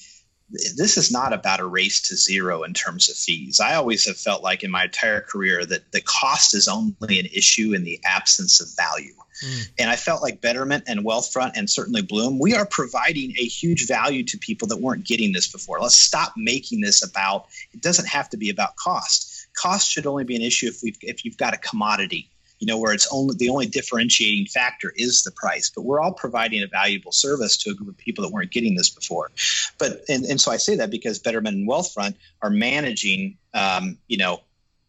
this 0.50 0.96
is 0.96 1.10
not 1.10 1.32
about 1.32 1.60
a 1.60 1.66
race 1.66 2.00
to 2.08 2.16
zero 2.16 2.62
in 2.64 2.74
terms 2.74 3.08
of 3.08 3.16
fees. 3.16 3.60
I 3.60 3.74
always 3.74 4.06
have 4.06 4.16
felt 4.16 4.42
like 4.42 4.62
in 4.64 4.70
my 4.70 4.84
entire 4.84 5.20
career 5.20 5.64
that 5.64 5.92
the 5.92 6.00
cost 6.00 6.54
is 6.54 6.68
only 6.68 7.20
an 7.20 7.26
issue 7.26 7.72
in 7.72 7.84
the 7.84 8.00
absence 8.04 8.60
of 8.60 8.68
value. 8.76 9.14
Mm. 9.44 9.68
And 9.78 9.90
I 9.90 9.96
felt 9.96 10.22
like 10.22 10.40
Betterment 10.40 10.84
and 10.86 11.04
Wealthfront 11.04 11.52
and 11.54 11.70
certainly 11.70 12.02
Blooom, 12.02 12.38
we 12.38 12.54
are 12.54 12.66
providing 12.66 13.30
a 13.38 13.44
huge 13.44 13.86
value 13.86 14.24
to 14.24 14.38
people 14.38 14.68
that 14.68 14.80
weren't 14.80 15.06
getting 15.06 15.32
this 15.32 15.50
before. 15.50 15.80
Let's 15.80 15.98
stop 15.98 16.34
making 16.36 16.80
this 16.80 17.08
about, 17.08 17.46
it 17.72 17.80
doesn't 17.80 18.08
have 18.08 18.28
to 18.30 18.36
be 18.36 18.50
about 18.50 18.76
cost. 18.76 19.48
Cost 19.54 19.90
should 19.90 20.06
only 20.06 20.24
be 20.24 20.36
an 20.36 20.42
issue 20.42 20.66
if, 20.66 20.82
we 20.82 20.94
if 21.00 21.24
you've 21.24 21.36
got 21.36 21.54
a 21.54 21.58
commodity 21.58 22.30
you 22.60 22.66
know, 22.66 22.78
where 22.78 22.92
it's 22.92 23.08
only 23.10 23.34
the 23.36 23.48
only 23.48 23.66
differentiating 23.66 24.46
factor 24.46 24.92
is 24.96 25.22
the 25.22 25.32
price. 25.32 25.70
But 25.74 25.82
we're 25.82 26.00
all 26.00 26.12
providing 26.12 26.62
a 26.62 26.66
valuable 26.66 27.10
service 27.10 27.56
to 27.58 27.70
a 27.70 27.74
group 27.74 27.88
of 27.88 27.96
people 27.96 28.22
that 28.22 28.32
weren't 28.32 28.52
getting 28.52 28.76
this 28.76 28.90
before. 28.90 29.30
But 29.78 30.02
and, 30.08 30.24
and 30.26 30.40
so 30.40 30.52
I 30.52 30.58
say 30.58 30.76
that 30.76 30.90
because 30.90 31.18
Betterment 31.18 31.56
and 31.56 31.68
Wealthfront 31.68 32.14
are 32.42 32.50
managing, 32.50 33.38
um, 33.54 33.98
you 34.06 34.18
know, 34.18 34.42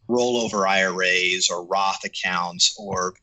rollover 0.08 0.68
IRAs 0.68 1.48
or 1.50 1.64
Roth 1.64 2.04
accounts 2.04 2.76
or 2.78 3.14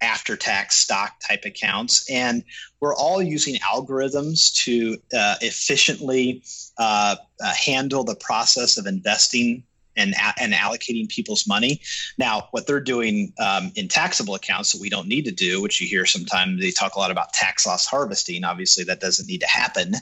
after 0.00 0.36
tax 0.36 0.76
stock 0.76 1.20
type 1.26 1.44
accounts. 1.44 2.08
And 2.10 2.44
we're 2.80 2.94
all 2.94 3.20
using 3.20 3.56
algorithms 3.56 4.54
to 4.64 4.96
uh, 5.16 5.34
efficiently 5.42 6.42
uh, 6.78 7.16
uh, 7.42 7.54
handle 7.54 8.04
the 8.04 8.14
process 8.14 8.78
of 8.78 8.86
investing 8.86 9.64
and 10.00 10.14
and 10.40 10.52
allocating 10.52 11.08
people's 11.08 11.46
money. 11.46 11.80
Now, 12.18 12.48
what 12.50 12.66
they're 12.66 12.80
doing 12.80 13.32
um, 13.38 13.72
in 13.76 13.88
taxable 13.88 14.34
accounts 14.34 14.72
that 14.72 14.80
we 14.80 14.90
don't 14.90 15.08
need 15.08 15.26
to 15.26 15.32
do, 15.32 15.62
which 15.62 15.80
you 15.80 15.86
hear 15.86 16.06
sometimes 16.06 16.60
they 16.60 16.70
talk 16.70 16.96
a 16.96 16.98
lot 16.98 17.10
about 17.10 17.32
tax 17.32 17.66
loss 17.66 17.86
harvesting. 17.86 18.44
Obviously, 18.44 18.84
that 18.84 19.00
doesn't 19.00 19.28
need 19.28 19.40
to 19.40 19.48
happen 19.48 19.94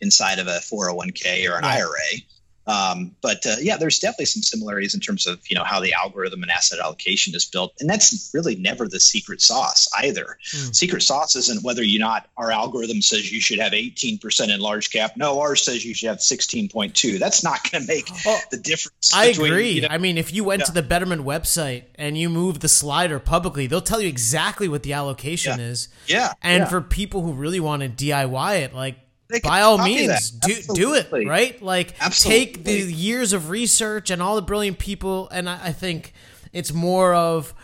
inside 0.00 0.38
of 0.38 0.46
a 0.46 0.60
401k 0.60 1.50
or 1.50 1.56
an 1.56 1.64
IRA. 1.64 2.20
Um, 2.66 3.14
but 3.20 3.46
uh, 3.46 3.56
yeah, 3.60 3.76
there's 3.76 3.98
definitely 3.98 4.26
some 4.26 4.42
similarities 4.42 4.94
in 4.94 5.00
terms 5.00 5.26
of 5.26 5.40
you 5.48 5.56
know 5.56 5.64
how 5.64 5.80
the 5.80 5.92
algorithm 5.92 6.42
and 6.42 6.50
asset 6.50 6.78
allocation 6.80 7.34
is 7.34 7.44
built, 7.44 7.72
and 7.80 7.88
that's 7.88 8.30
really 8.34 8.56
never 8.56 8.88
the 8.88 8.98
secret 8.98 9.40
sauce 9.40 9.88
either. 9.98 10.38
Mm. 10.52 10.74
Secret 10.74 11.02
sauce 11.02 11.36
isn't 11.36 11.62
whether 11.62 11.82
you 11.82 11.98
not 11.98 12.28
our 12.36 12.50
algorithm 12.50 13.02
says 13.02 13.30
you 13.30 13.40
should 13.40 13.58
have 13.58 13.72
18% 13.72 14.52
in 14.52 14.60
large 14.60 14.90
cap. 14.90 15.16
No, 15.16 15.40
ours 15.40 15.64
says 15.64 15.84
you 15.84 15.94
should 15.94 16.08
have 16.08 16.18
16.2. 16.18 17.18
That's 17.18 17.44
not 17.44 17.70
going 17.70 17.82
to 17.82 17.88
make 17.88 18.08
well, 18.24 18.40
the 18.50 18.56
difference. 18.56 19.12
I 19.14 19.28
between, 19.28 19.52
agree. 19.52 19.70
You 19.70 19.80
know, 19.82 19.88
I 19.90 19.98
mean, 19.98 20.18
if 20.18 20.32
you 20.32 20.42
went 20.44 20.60
yeah. 20.60 20.66
to 20.66 20.72
the 20.72 20.82
Betterment 20.82 21.24
website 21.24 21.84
and 21.94 22.18
you 22.18 22.28
move 22.28 22.60
the 22.60 22.68
slider 22.68 23.18
publicly, 23.18 23.66
they'll 23.66 23.80
tell 23.80 24.00
you 24.00 24.08
exactly 24.08 24.68
what 24.68 24.82
the 24.82 24.92
allocation 24.92 25.60
yeah. 25.60 25.66
is. 25.66 25.88
Yeah. 26.06 26.32
And 26.42 26.62
yeah. 26.62 26.68
for 26.68 26.80
people 26.80 27.22
who 27.22 27.32
really 27.32 27.60
want 27.60 27.82
to 27.82 27.88
DIY 27.88 28.60
it, 28.62 28.74
like 28.74 28.96
by 29.42 29.60
all 29.62 29.78
means 29.78 30.30
do 30.30 30.54
do 30.74 30.94
it 30.94 31.08
right? 31.26 31.60
Like 31.60 31.94
Absolutely. 32.00 32.46
take 32.46 32.64
the 32.64 32.92
years 32.92 33.32
of 33.32 33.50
research 33.50 34.10
and 34.10 34.22
all 34.22 34.36
the 34.36 34.42
brilliant 34.42 34.78
people 34.78 35.28
and 35.30 35.48
i, 35.48 35.66
I 35.68 35.72
think 35.72 36.12
it's 36.52 36.72
more 36.72 37.14
of 37.14 37.54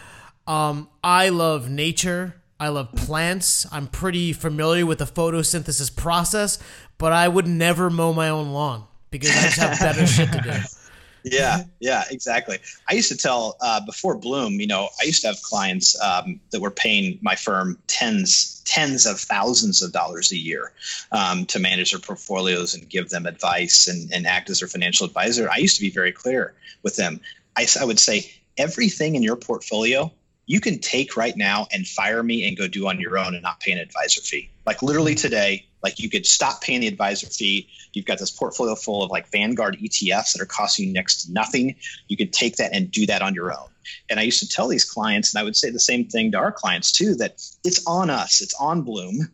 um, 0.47 0.89
i 1.05 1.29
love 1.29 1.69
nature. 1.71 2.37
I 2.61 2.69
love 2.69 2.93
plants. 2.95 3.67
I'm 3.73 3.89
pretty 3.89 4.33
familiar 4.33 4.87
with 4.87 4.99
the 4.99 5.05
photosynthesis 5.05 5.95
process 5.95 6.59
but 6.99 7.13
i 7.13 7.27
would 7.29 7.47
never 7.47 7.91
mow 7.91 8.13
my 8.13 8.29
own 8.29 8.53
lawn 8.53 8.85
because 9.11 9.31
i 9.31 9.43
just 9.43 9.59
have 9.59 9.79
better 9.81 10.07
shit 10.07 10.31
to 10.33 10.41
do 10.41 10.51
yeah, 11.25 11.65
yeah, 11.81 12.05
exactly. 12.11 12.59
I 12.89 12.95
used 12.95 13.11
to 13.11 13.17
tell 13.17 13.57
uh, 13.61 13.81
before 13.85 14.17
Blooom, 14.17 14.61
you 14.61 14.67
know, 14.67 14.89
I 15.01 15.05
used 15.05 15.23
to 15.23 15.29
have 15.29 15.43
clients 15.43 16.01
um, 16.01 16.41
that 16.51 16.61
were 16.61 16.71
paying 16.71 17.19
my 17.23 17.35
firm 17.35 17.79
tens, 17.87 18.63
tens 18.65 19.07
of 19.07 19.21
thousands 19.21 19.83
of 19.83 19.93
dollars 19.93 20.33
a 20.33 20.37
year 20.37 20.73
um, 21.11 21.47
to 21.47 21.59
manage 21.59 21.93
their 21.93 22.01
portfolios 22.01 22.75
and 22.75 22.89
give 22.89 23.11
them 23.11 23.27
advice 23.27 23.89
and, 23.89 24.13
and 24.13 24.27
act 24.27 24.51
as 24.51 24.61
their 24.61 24.69
financial 24.69 25.07
advisor. 25.07 25.49
I 25.51 25.59
used 25.59 25.77
to 25.77 25.83
be 25.83 25.91
very 25.91 26.13
clear 26.13 26.55
with 26.83 26.97
them. 26.97 27.21
I, 27.57 27.67
I 27.81 27.85
would 27.85 28.01
say 28.01 28.33
everything 28.57 29.15
in 29.15 29.23
your 29.23 29.37
portfolio 29.37 30.11
you 30.47 30.61
can 30.61 30.79
take 30.79 31.17
right 31.17 31.37
now 31.37 31.67
and 31.73 31.87
fire 31.87 32.23
me 32.23 32.47
and 32.47 32.57
go 32.57 32.67
do 32.67 32.89
on 32.89 33.01
your 33.01 33.17
own 33.17 33.35
and 33.35 33.43
not 33.43 33.61
pay 33.61 33.73
an 33.73 33.79
advisor 33.79 34.21
fee. 34.21 34.51
Like 34.67 34.83
literally 34.83 35.15
today, 35.15 35.67
like 35.83 35.99
you 35.99 36.09
could 36.09 36.27
stop 36.27 36.63
paying 36.63 36.81
the 36.81 36.89
advisor 36.89 37.27
fee. 37.27 37.69
You've 37.93 38.07
got 38.07 38.19
this 38.19 38.31
portfolio 38.31 38.75
full 38.75 39.03
of 39.03 39.11
like 39.11 39.31
Vanguard 39.31 39.79
ETFs 39.79 40.33
that 40.33 40.41
are 40.41 40.47
costing 40.47 40.89
you 40.89 40.93
next 40.93 41.25
to 41.25 41.33
nothing. 41.33 41.75
You 42.09 42.17
could 42.17 42.33
take 42.33 42.57
that 42.57 42.73
and 42.73 42.91
do 42.91 43.07
that 43.07 43.23
on 43.23 43.35
your 43.35 43.53
own. 43.53 43.69
And 44.09 44.21
I 44.21 44.23
used 44.23 44.41
to 44.41 44.49
tell 44.49 44.69
these 44.69 44.85
clients, 44.85 45.35
and 45.35 45.41
I 45.41 45.45
would 45.45 45.57
say 45.57 45.71
the 45.71 45.81
same 45.81 46.07
thing 46.07 46.33
to 46.33 46.39
our 46.39 46.53
clients 46.53 46.93
too, 46.93 47.15
that 47.17 47.43
it's 47.65 47.85
on 47.87 48.11
us, 48.11 48.41
it's 48.41 48.55
on 48.55 48.83
Blooom 48.83 49.31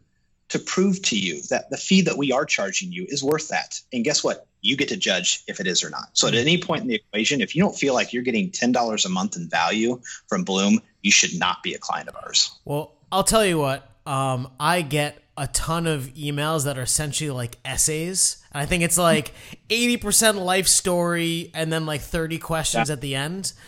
to 0.49 0.59
prove 0.59 1.03
to 1.03 1.19
you 1.19 1.43
that 1.51 1.69
the 1.71 1.77
fee 1.77 2.01
that 2.03 2.17
we 2.17 2.33
are 2.33 2.45
charging 2.45 2.91
you 2.91 3.07
is 3.09 3.23
worth 3.23 3.49
that. 3.49 3.81
And 3.93 4.05
guess 4.05 4.25
what? 4.25 4.47
You 4.61 4.77
get 4.77 4.89
to 4.89 4.97
judge 4.97 5.45
if 5.47 5.61
it 5.61 5.67
is 5.67 5.85
or 5.85 5.91
not. 5.91 6.09
So 6.15 6.27
at 6.27 6.35
any 6.35 6.61
point 6.61 6.83
in 6.83 6.89
the 6.89 6.97
equation, 6.97 7.41
if 7.41 7.55
you 7.55 7.63
don't 7.63 7.77
feel 7.77 7.95
like 7.95 8.13
you're 8.13 8.23
getting 8.23 8.51
$10 8.51 9.05
a 9.05 9.09
month 9.09 9.37
in 9.37 9.49
value 9.49 10.01
from 10.27 10.45
Blooom, 10.45 10.81
you 11.03 11.13
should 11.13 11.39
not 11.39 11.63
be 11.63 11.75
a 11.75 11.79
client 11.79 12.09
of 12.09 12.17
ours. 12.17 12.51
Well, 12.65 12.95
I'll 13.13 13.25
tell 13.25 13.45
you 13.45 13.59
what, 13.59 13.89
um, 14.07 14.51
I 14.59 14.83
get 14.83 15.23
a 15.39 15.47
ton 15.49 15.87
of 15.87 16.13
emails 16.15 16.65
that 16.65 16.77
are 16.77 16.83
essentially 16.83 17.31
like 17.31 17.57
essays. 17.65 18.45
And 18.53 18.61
I 18.63 18.67
think 18.67 18.83
it's 18.83 18.99
like 18.99 19.33
80% 19.71 20.45
life 20.45 20.67
story 20.67 21.51
and 21.55 21.73
then 21.73 21.87
like 21.87 22.01
30 22.01 22.39
questions 22.39 22.89
yeah. 22.89 22.93
at 22.93 23.01
the 23.01 23.15
end. 23.15 23.53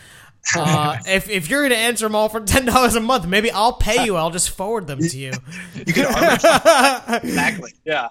Uh, 0.57 0.97
if, 1.05 1.29
if 1.29 1.49
you're 1.51 1.61
going 1.61 1.69
to 1.69 1.77
answer 1.77 2.03
them 2.05 2.15
all 2.15 2.27
for 2.27 2.39
ten 2.41 2.65
dollars 2.65 2.95
a 2.95 2.99
month, 2.99 3.27
maybe 3.27 3.51
I'll 3.51 3.73
pay 3.73 4.03
you. 4.03 4.15
I'll 4.15 4.31
just 4.31 4.49
forward 4.49 4.87
them 4.87 4.97
to 4.97 5.17
you. 5.17 5.31
you 5.75 5.93
could 5.93 6.07
exactly, 7.23 7.73
yeah. 7.85 8.07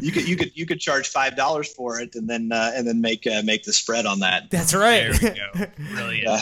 You 0.00 0.10
could 0.10 0.28
you 0.28 0.36
could 0.36 0.50
you 0.56 0.66
could 0.66 0.80
charge 0.80 1.08
five 1.08 1.36
dollars 1.36 1.72
for 1.72 2.00
it, 2.00 2.16
and 2.16 2.28
then 2.28 2.50
uh, 2.50 2.72
and 2.74 2.84
then 2.84 3.00
make 3.00 3.28
uh, 3.28 3.42
make 3.44 3.62
the 3.62 3.72
spread 3.72 4.06
on 4.06 4.18
that. 4.20 4.50
That's 4.50 4.74
right. 4.74 5.12
There 5.12 5.34
we 5.54 5.60
go. 5.60 5.66
Brilliant. 5.94 6.24
Yeah. 6.24 6.40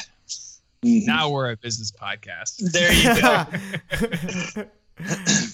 Mm-hmm. 0.85 1.07
Now 1.07 1.29
we're 1.29 1.51
a 1.51 1.57
business 1.57 1.93
podcast. 1.93 2.73
There 2.73 2.91
you 2.91 4.64
go. 4.64 5.51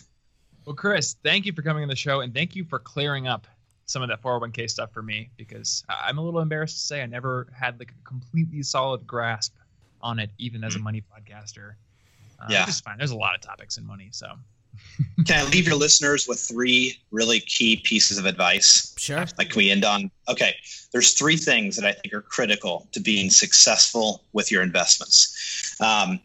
Well, 0.65 0.75
Chris, 0.75 1.17
thank 1.23 1.47
you 1.47 1.53
for 1.53 1.63
coming 1.63 1.83
on 1.83 1.89
the 1.89 1.97
show, 1.97 2.21
and 2.21 2.33
thank 2.33 2.57
you 2.57 2.65
for 2.65 2.79
clearing 2.79 3.27
up 3.27 3.47
some 3.87 4.03
of 4.03 4.09
that 4.09 4.23
401k 4.23 4.71
stuff 4.71 4.93
for 4.93 5.03
me 5.03 5.29
because 5.37 5.85
I'm 5.89 6.19
a 6.19 6.23
little 6.23 6.41
embarrassed 6.41 6.77
to 6.77 6.83
say 6.83 7.03
I 7.03 7.07
never 7.07 7.49
had 7.53 7.79
like 7.79 7.91
a 7.93 8.09
completely 8.09 8.63
solid 8.63 9.07
grasp 9.07 9.55
on 10.01 10.19
it, 10.19 10.31
even 10.39 10.65
as 10.65 10.75
a 10.75 10.79
mm. 10.79 10.85
money 10.85 11.03
podcaster. 11.03 11.73
Uh, 12.41 12.47
yeah, 12.49 12.65
it's 12.67 12.81
fine. 12.81 12.99
There's 12.99 13.11
a 13.11 13.17
lot 13.17 13.35
of 13.35 13.41
topics 13.41 13.77
in 13.77 13.87
money, 13.87 14.09
so. 14.13 14.27
can 15.27 15.47
I 15.47 15.49
leave 15.51 15.67
your 15.67 15.77
listeners 15.77 16.27
with 16.27 16.41
three 16.41 16.99
really 17.13 17.41
key 17.41 17.77
pieces 17.77 18.19
of 18.19 18.27
advice? 18.27 18.93
Sure. 18.99 19.25
Like, 19.39 19.51
can 19.51 19.59
we 19.59 19.71
end 19.71 19.85
on? 19.85 20.11
Okay, 20.29 20.57
there's 20.93 21.13
three 21.13 21.37
things 21.37 21.77
that 21.77 21.85
I 21.87 21.93
think 21.93 22.13
are 22.13 22.23
critical 22.23 22.89
to 22.93 23.01
being 23.01 23.31
successful 23.31 24.25
with 24.33 24.51
your 24.51 24.63
investments. 24.63 25.77
Um, 25.81 26.21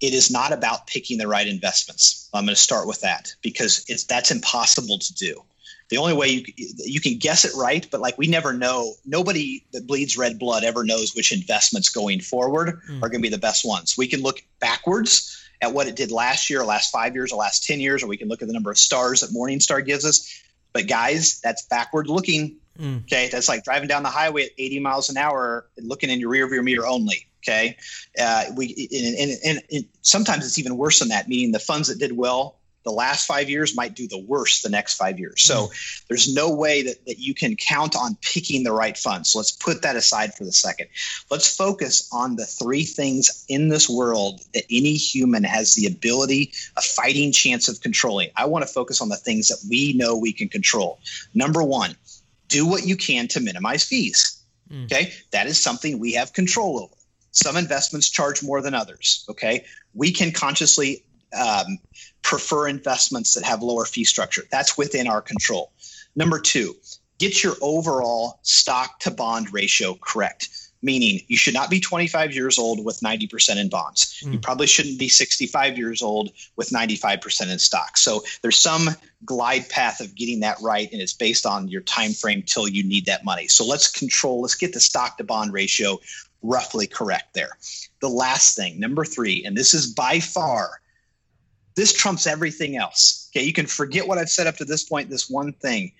it 0.00 0.14
is 0.14 0.30
not 0.30 0.52
about 0.52 0.86
picking 0.86 1.18
the 1.18 1.28
right 1.28 1.46
investments. 1.46 2.28
I'm 2.34 2.44
going 2.44 2.54
to 2.54 2.60
start 2.60 2.86
with 2.86 3.00
that 3.02 3.34
because 3.42 3.84
it's 3.88 4.04
that's 4.04 4.30
impossible 4.30 4.98
to 4.98 5.14
do 5.14 5.42
the 5.88 5.98
only 5.98 6.14
way 6.14 6.28
you 6.28 6.44
you 6.56 7.00
can 7.00 7.18
guess 7.18 7.44
it 7.44 7.52
right, 7.54 7.86
but 7.90 8.00
like 8.00 8.16
we 8.16 8.26
never 8.26 8.52
know. 8.52 8.94
Nobody 9.04 9.64
that 9.72 9.86
bleeds 9.86 10.16
red 10.16 10.38
blood 10.38 10.64
ever 10.64 10.84
knows 10.84 11.14
which 11.14 11.32
investments 11.32 11.88
going 11.88 12.20
forward 12.20 12.80
mm. 12.88 12.96
are 12.96 13.08
going 13.08 13.20
to 13.20 13.26
be 13.26 13.28
the 13.28 13.38
best 13.38 13.64
ones. 13.64 13.96
We 13.96 14.08
can 14.08 14.22
look 14.22 14.42
backwards 14.60 15.40
at 15.60 15.72
what 15.72 15.86
it 15.86 15.96
did 15.96 16.10
last 16.10 16.50
year, 16.50 16.62
or 16.62 16.64
last 16.64 16.90
five 16.90 17.14
years, 17.14 17.32
or 17.32 17.36
last 17.36 17.64
ten 17.64 17.80
years, 17.80 18.02
or 18.02 18.06
we 18.06 18.16
can 18.16 18.28
look 18.28 18.42
at 18.42 18.48
the 18.48 18.54
number 18.54 18.70
of 18.70 18.78
stars 18.78 19.20
that 19.20 19.30
Morningstar 19.30 19.84
gives 19.84 20.04
us. 20.04 20.42
But 20.72 20.88
guys, 20.88 21.40
that's 21.42 21.62
backward 21.66 22.08
looking. 22.08 22.56
Mm. 22.78 23.04
Okay, 23.04 23.28
that's 23.30 23.48
like 23.48 23.62
driving 23.62 23.88
down 23.88 24.02
the 24.02 24.08
highway 24.08 24.46
at 24.46 24.50
80 24.58 24.80
miles 24.80 25.10
an 25.10 25.16
hour 25.16 25.66
and 25.76 25.88
looking 25.88 26.10
in 26.10 26.18
your 26.18 26.30
rear 26.30 26.48
view 26.48 26.62
mirror 26.62 26.86
only. 26.86 27.28
Okay, 27.46 27.76
uh, 28.18 28.44
we 28.56 28.88
and, 28.90 29.38
and, 29.44 29.62
and, 29.70 29.84
sometimes 30.00 30.46
it's 30.46 30.58
even 30.58 30.78
worse 30.78 31.00
than 31.00 31.08
that. 31.08 31.28
Meaning 31.28 31.52
the 31.52 31.58
funds 31.58 31.88
that 31.88 31.98
did 31.98 32.16
well 32.16 32.56
the 32.84 32.92
last 32.92 33.26
five 33.26 33.48
years 33.48 33.74
might 33.74 33.94
do 33.94 34.06
the 34.06 34.18
worst 34.18 34.62
the 34.62 34.68
next 34.68 34.94
five 34.94 35.18
years. 35.18 35.42
So 35.42 35.66
mm. 35.66 36.04
there's 36.08 36.32
no 36.32 36.54
way 36.54 36.82
that, 36.82 37.04
that 37.06 37.18
you 37.18 37.34
can 37.34 37.56
count 37.56 37.96
on 37.96 38.16
picking 38.20 38.62
the 38.62 38.72
right 38.72 38.96
funds. 38.96 39.30
So 39.30 39.38
let's 39.38 39.52
put 39.52 39.82
that 39.82 39.96
aside 39.96 40.34
for 40.34 40.44
the 40.44 40.52
second. 40.52 40.88
Let's 41.30 41.56
focus 41.56 42.08
on 42.12 42.36
the 42.36 42.44
three 42.44 42.84
things 42.84 43.44
in 43.48 43.68
this 43.68 43.88
world 43.88 44.42
that 44.52 44.64
any 44.70 44.94
human 44.94 45.44
has 45.44 45.74
the 45.74 45.86
ability, 45.86 46.52
a 46.76 46.82
fighting 46.82 47.32
chance 47.32 47.68
of 47.68 47.80
controlling. 47.80 48.28
I 48.36 48.44
want 48.46 48.66
to 48.66 48.72
focus 48.72 49.00
on 49.00 49.08
the 49.08 49.16
things 49.16 49.48
that 49.48 49.64
we 49.68 49.94
know 49.94 50.16
we 50.16 50.32
can 50.32 50.48
control. 50.48 51.00
Number 51.32 51.62
one, 51.62 51.96
do 52.48 52.66
what 52.66 52.86
you 52.86 52.96
can 52.96 53.28
to 53.28 53.40
minimize 53.40 53.82
fees. 53.82 54.38
Mm. 54.70 54.84
Okay. 54.84 55.12
That 55.32 55.46
is 55.46 55.60
something 55.60 55.98
we 55.98 56.12
have 56.12 56.34
control 56.34 56.80
over. 56.80 56.94
Some 57.34 57.56
investments 57.56 58.08
charge 58.08 58.42
more 58.42 58.62
than 58.62 58.74
others. 58.74 59.26
Okay. 59.28 59.64
We 59.92 60.12
can 60.12 60.32
consciously 60.32 61.04
um, 61.36 61.78
prefer 62.22 62.68
investments 62.68 63.34
that 63.34 63.44
have 63.44 63.62
lower 63.62 63.84
fee 63.84 64.04
structure. 64.04 64.42
That's 64.50 64.78
within 64.78 65.06
our 65.06 65.20
control. 65.20 65.72
Number 66.16 66.38
two, 66.38 66.74
get 67.18 67.42
your 67.42 67.54
overall 67.60 68.38
stock 68.42 69.00
to 69.00 69.10
bond 69.10 69.52
ratio 69.52 69.94
correct. 70.00 70.48
Meaning, 70.80 71.20
you 71.28 71.38
should 71.38 71.54
not 71.54 71.70
be 71.70 71.80
25 71.80 72.34
years 72.34 72.58
old 72.58 72.84
with 72.84 73.00
90% 73.00 73.56
in 73.56 73.70
bonds. 73.70 74.20
Mm. 74.22 74.34
You 74.34 74.38
probably 74.38 74.66
shouldn't 74.66 74.98
be 74.98 75.08
65 75.08 75.78
years 75.78 76.02
old 76.02 76.30
with 76.56 76.68
95% 76.68 77.50
in 77.50 77.58
stock. 77.58 77.96
So 77.96 78.22
there's 78.42 78.58
some 78.58 78.90
glide 79.24 79.66
path 79.70 80.00
of 80.00 80.14
getting 80.14 80.40
that 80.40 80.58
right, 80.60 80.92
and 80.92 81.00
it's 81.00 81.14
based 81.14 81.46
on 81.46 81.68
your 81.68 81.80
time 81.80 82.12
frame 82.12 82.42
till 82.42 82.68
you 82.68 82.84
need 82.84 83.06
that 83.06 83.24
money. 83.24 83.48
So 83.48 83.64
let's 83.64 83.90
control. 83.90 84.42
Let's 84.42 84.56
get 84.56 84.74
the 84.74 84.80
stock 84.80 85.16
to 85.16 85.24
bond 85.24 85.54
ratio 85.54 86.00
roughly 86.44 86.86
correct 86.86 87.34
there. 87.34 87.58
The 88.00 88.08
last 88.08 88.56
thing, 88.56 88.78
number 88.78 89.04
three, 89.04 89.44
and 89.44 89.56
this 89.56 89.74
is 89.74 89.92
by 89.92 90.20
far 90.20 90.80
this 91.74 91.92
trumps 91.92 92.26
everything 92.26 92.76
else. 92.76 93.30
Okay, 93.32 93.44
you 93.44 93.52
can 93.52 93.66
forget 93.66 94.06
what 94.06 94.18
I've 94.18 94.30
said 94.30 94.46
up 94.46 94.56
to 94.58 94.64
this 94.64 94.84
point. 94.84 95.10
This 95.10 95.28
one 95.28 95.52
thing, 95.52 95.92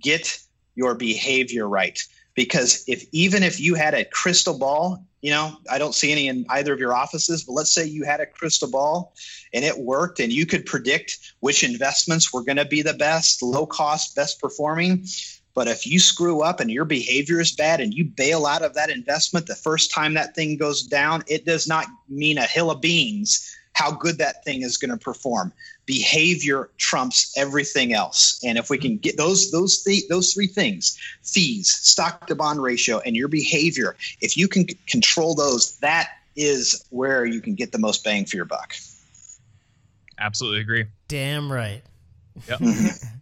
get 0.00 0.38
your 0.74 0.94
behavior 0.94 1.68
right. 1.68 1.98
Because 2.34 2.84
if 2.88 3.04
even 3.12 3.42
if 3.42 3.60
you 3.60 3.74
had 3.74 3.94
a 3.94 4.04
crystal 4.04 4.58
ball, 4.58 5.04
you 5.20 5.30
know, 5.30 5.56
I 5.70 5.78
don't 5.78 5.94
see 5.94 6.10
any 6.10 6.28
in 6.28 6.46
either 6.48 6.72
of 6.72 6.80
your 6.80 6.94
offices, 6.94 7.44
but 7.44 7.52
let's 7.52 7.72
say 7.72 7.86
you 7.86 8.04
had 8.04 8.20
a 8.20 8.26
crystal 8.26 8.70
ball 8.70 9.14
and 9.52 9.64
it 9.64 9.78
worked 9.78 10.18
and 10.18 10.32
you 10.32 10.46
could 10.46 10.66
predict 10.66 11.18
which 11.40 11.62
investments 11.62 12.32
were 12.32 12.42
going 12.42 12.56
to 12.56 12.64
be 12.64 12.82
the 12.82 12.94
best, 12.94 13.42
low 13.42 13.66
cost, 13.66 14.16
best 14.16 14.40
performing. 14.40 15.06
But 15.54 15.68
if 15.68 15.86
you 15.86 15.98
screw 15.98 16.42
up 16.42 16.60
and 16.60 16.70
your 16.70 16.84
behavior 16.84 17.40
is 17.40 17.52
bad 17.52 17.80
and 17.80 17.92
you 17.92 18.04
bail 18.04 18.46
out 18.46 18.62
of 18.62 18.74
that 18.74 18.90
investment 18.90 19.46
the 19.46 19.54
first 19.54 19.92
time 19.92 20.14
that 20.14 20.34
thing 20.34 20.56
goes 20.56 20.82
down, 20.82 21.24
it 21.26 21.44
does 21.44 21.68
not 21.68 21.86
mean 22.08 22.38
a 22.38 22.44
hill 22.44 22.70
of 22.70 22.80
beans 22.80 23.48
how 23.74 23.90
good 23.90 24.18
that 24.18 24.44
thing 24.44 24.62
is 24.62 24.76
going 24.76 24.90
to 24.90 24.96
perform. 24.96 25.52
Behavior 25.86 26.70
trumps 26.78 27.32
everything 27.36 27.92
else. 27.92 28.40
And 28.44 28.58
if 28.58 28.70
we 28.70 28.78
can 28.78 28.98
get 28.98 29.16
those 29.16 29.50
those 29.50 29.82
th- 29.82 30.08
those 30.08 30.32
three 30.32 30.46
things, 30.46 30.98
fees, 31.22 31.72
stock 31.72 32.26
to 32.28 32.34
bond 32.34 32.62
ratio 32.62 33.00
and 33.00 33.16
your 33.16 33.28
behavior, 33.28 33.96
if 34.20 34.36
you 34.36 34.46
can 34.46 34.68
c- 34.68 34.78
control 34.86 35.34
those, 35.34 35.78
that 35.78 36.10
is 36.36 36.84
where 36.90 37.24
you 37.24 37.40
can 37.40 37.54
get 37.54 37.72
the 37.72 37.78
most 37.78 38.04
bang 38.04 38.24
for 38.24 38.36
your 38.36 38.44
buck. 38.44 38.74
Absolutely 40.18 40.60
agree. 40.60 40.84
Damn 41.08 41.50
right. 41.50 41.82
Yep. 42.48 42.60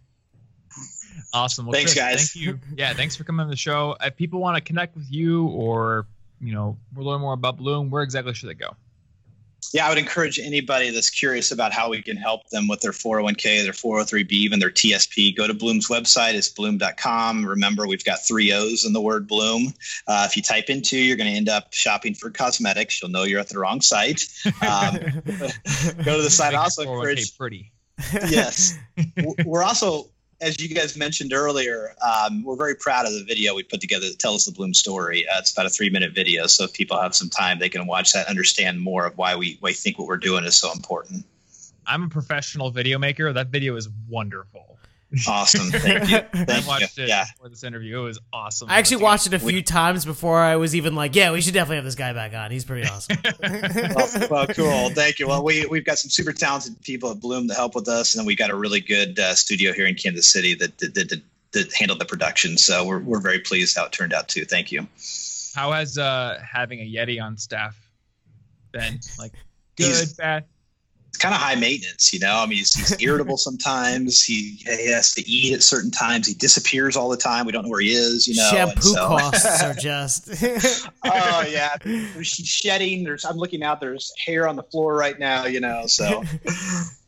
awesome. 1.33 1.65
Well, 1.65 1.73
thanks, 1.73 1.93
Chris, 1.93 2.03
guys. 2.03 2.31
Thank 2.31 2.45
you. 2.45 2.59
Yeah, 2.75 2.93
thanks 2.93 3.15
for 3.15 3.23
coming 3.23 3.43
on 3.43 3.49
the 3.49 3.55
show. 3.55 3.95
If 4.01 4.15
people 4.15 4.39
want 4.39 4.57
to 4.57 4.61
connect 4.61 4.95
with 4.95 5.11
you 5.11 5.47
or 5.47 6.07
you 6.39 6.53
know 6.53 6.77
learn 6.95 7.21
more 7.21 7.33
about 7.33 7.57
Blooom, 7.57 7.89
where 7.89 8.03
exactly 8.03 8.33
should 8.33 8.49
they 8.49 8.55
go? 8.55 8.75
yeah, 9.73 9.85
I 9.85 9.89
would 9.89 9.97
encourage 9.97 10.39
anybody 10.39 10.89
that's 10.89 11.09
curious 11.09 11.51
about 11.51 11.71
how 11.71 11.89
we 11.89 12.01
can 12.01 12.17
help 12.17 12.49
them 12.49 12.67
with 12.67 12.81
their 12.81 12.91
401k, 12.91 13.63
their 13.63 13.71
403b, 13.71 14.31
even 14.31 14.59
their 14.59 14.69
TSP. 14.69 15.35
Go 15.35 15.47
to 15.47 15.53
Blooom's 15.53 15.87
website. 15.87 16.33
It's 16.33 16.49
blooom.com. 16.49 17.45
Remember, 17.45 17.87
we've 17.87 18.03
got 18.03 18.25
three 18.25 18.51
O's 18.51 18.83
in 18.85 18.91
the 18.91 19.01
word 19.01 19.27
Blooom. 19.27 19.73
Uh, 20.07 20.27
if 20.29 20.35
you 20.35 20.43
type 20.43 20.69
into, 20.69 20.97
you're 20.97 21.15
going 21.15 21.29
to 21.29 21.37
end 21.37 21.47
up 21.47 21.73
shopping 21.73 22.13
for 22.13 22.29
cosmetics. 22.29 23.01
You'll 23.01 23.11
know 23.11 23.23
you're 23.23 23.39
at 23.39 23.49
the 23.49 23.59
wrong 23.59 23.81
site. 23.81 24.23
Um, 24.45 24.93
go 26.03 26.17
to 26.17 26.21
the 26.21 26.29
site. 26.29 26.53
Also, 26.53 26.81
encourage. 26.81 27.37
Pretty. 27.37 27.71
yes, 28.29 28.77
we're 29.45 29.63
also 29.63 30.09
as 30.41 30.59
you 30.59 30.67
guys 30.73 30.97
mentioned 30.97 31.33
earlier, 31.33 31.93
um, 32.01 32.43
we're 32.43 32.55
very 32.55 32.75
proud 32.75 33.05
of 33.05 33.13
the 33.13 33.23
video 33.23 33.53
we 33.53 33.63
put 33.63 33.79
together 33.79 34.09
that 34.09 34.17
tells 34.17 34.45
the 34.45 34.51
Blooom 34.51 34.73
story. 34.73 35.27
Uh, 35.27 35.37
it's 35.37 35.51
about 35.51 35.67
a 35.67 35.69
three 35.69 35.89
minute 35.89 36.13
video. 36.13 36.47
So 36.47 36.63
if 36.63 36.73
people 36.73 36.99
have 36.99 37.15
some 37.15 37.29
time, 37.29 37.59
they 37.59 37.69
can 37.69 37.85
watch 37.85 38.13
that, 38.13 38.27
understand 38.27 38.81
more 38.81 39.05
of 39.05 39.17
why 39.17 39.35
we, 39.35 39.59
we 39.61 39.73
think 39.73 39.99
what 39.99 40.07
we're 40.07 40.17
doing 40.17 40.43
is 40.43 40.57
so 40.57 40.71
important. 40.71 41.25
I'm 41.85 42.03
a 42.03 42.09
professional 42.09 42.71
video 42.71 42.97
maker. 42.97 43.31
That 43.31 43.47
video 43.47 43.75
is 43.75 43.87
wonderful. 44.09 44.79
Awesome. 45.27 45.71
Thank 45.71 46.09
you. 46.09 46.45
Thank 46.45 46.65
I 46.65 46.67
watched 46.67 46.97
you. 46.97 47.03
it 47.03 47.09
yeah. 47.09 47.25
before 47.33 47.49
this 47.49 47.63
interview. 47.63 47.99
It 47.99 48.03
was 48.03 48.19
awesome. 48.31 48.69
I 48.69 48.79
actually 48.79 49.03
watched 49.03 49.27
it 49.27 49.33
a 49.33 49.39
few 49.39 49.61
times 49.61 50.05
before 50.05 50.39
I 50.39 50.55
was 50.55 50.75
even 50.75 50.95
like, 50.95 51.15
yeah, 51.15 51.31
we 51.31 51.41
should 51.41 51.53
definitely 51.53 51.77
have 51.77 51.85
this 51.85 51.95
guy 51.95 52.13
back 52.13 52.33
on. 52.33 52.51
He's 52.51 52.63
pretty 52.63 52.87
awesome. 52.87 53.17
well, 53.41 54.27
well, 54.29 54.47
cool. 54.47 54.89
Thank 54.91 55.19
you. 55.19 55.27
Well, 55.27 55.43
we, 55.43 55.65
we've 55.65 55.83
got 55.85 55.97
some 55.97 56.09
super 56.09 56.31
talented 56.31 56.81
people 56.81 57.11
at 57.11 57.19
Blooom 57.19 57.47
to 57.49 57.53
help 57.53 57.75
with 57.75 57.87
us. 57.87 58.13
And 58.13 58.19
then 58.19 58.25
we 58.25 58.35
got 58.35 58.49
a 58.51 58.55
really 58.55 58.79
good 58.79 59.19
uh, 59.19 59.35
studio 59.35 59.73
here 59.73 59.85
in 59.85 59.95
Kansas 59.95 60.31
City 60.31 60.55
that, 60.55 60.77
that, 60.77 60.93
that, 60.95 61.21
that 61.51 61.73
handled 61.73 61.99
the 61.99 62.05
production. 62.05 62.57
So 62.57 62.85
we're, 62.85 62.99
we're 62.99 63.21
very 63.21 63.39
pleased 63.39 63.75
how 63.75 63.85
it 63.85 63.91
turned 63.91 64.13
out 64.13 64.29
too. 64.29 64.45
Thank 64.45 64.71
you. 64.71 64.87
How 65.53 65.73
has 65.73 65.97
uh, 65.97 66.41
having 66.49 66.79
a 66.79 66.89
Yeti 66.89 67.21
on 67.21 67.37
staff 67.37 67.75
been? 68.71 69.01
Like, 69.19 69.33
good, 69.75 69.87
He's- 69.87 70.13
bad. 70.13 70.45
It's 71.11 71.17
kind 71.17 71.35
of 71.35 71.41
high 71.41 71.55
maintenance, 71.55 72.13
you 72.13 72.19
know. 72.21 72.37
I 72.37 72.45
mean, 72.45 72.59
he's, 72.59 72.73
he's 72.73 73.01
irritable 73.01 73.35
sometimes. 73.49 74.23
He, 74.23 74.61
he 74.65 74.89
has 74.91 75.13
to 75.15 75.29
eat 75.29 75.53
at 75.53 75.61
certain 75.61 75.91
times. 75.91 76.25
He 76.25 76.33
disappears 76.33 76.95
all 76.95 77.09
the 77.09 77.17
time. 77.17 77.45
We 77.45 77.51
don't 77.51 77.63
know 77.63 77.69
where 77.69 77.81
he 77.81 77.91
is, 77.91 78.29
you 78.29 78.35
know. 78.35 78.49
Shampoo 78.49 78.81
so- 78.81 79.07
costs 79.07 79.61
are 79.63 79.73
just. 79.73 80.29
oh 81.03 81.45
yeah, 81.49 81.75
there's 81.83 82.27
she's 82.27 82.47
shedding. 82.47 83.03
There's 83.03 83.25
I'm 83.25 83.35
looking 83.35 83.61
out. 83.61 83.81
There's 83.81 84.13
hair 84.25 84.47
on 84.47 84.55
the 84.55 84.63
floor 84.63 84.95
right 84.95 85.19
now, 85.19 85.47
you 85.47 85.59
know. 85.59 85.85
So 85.85 86.23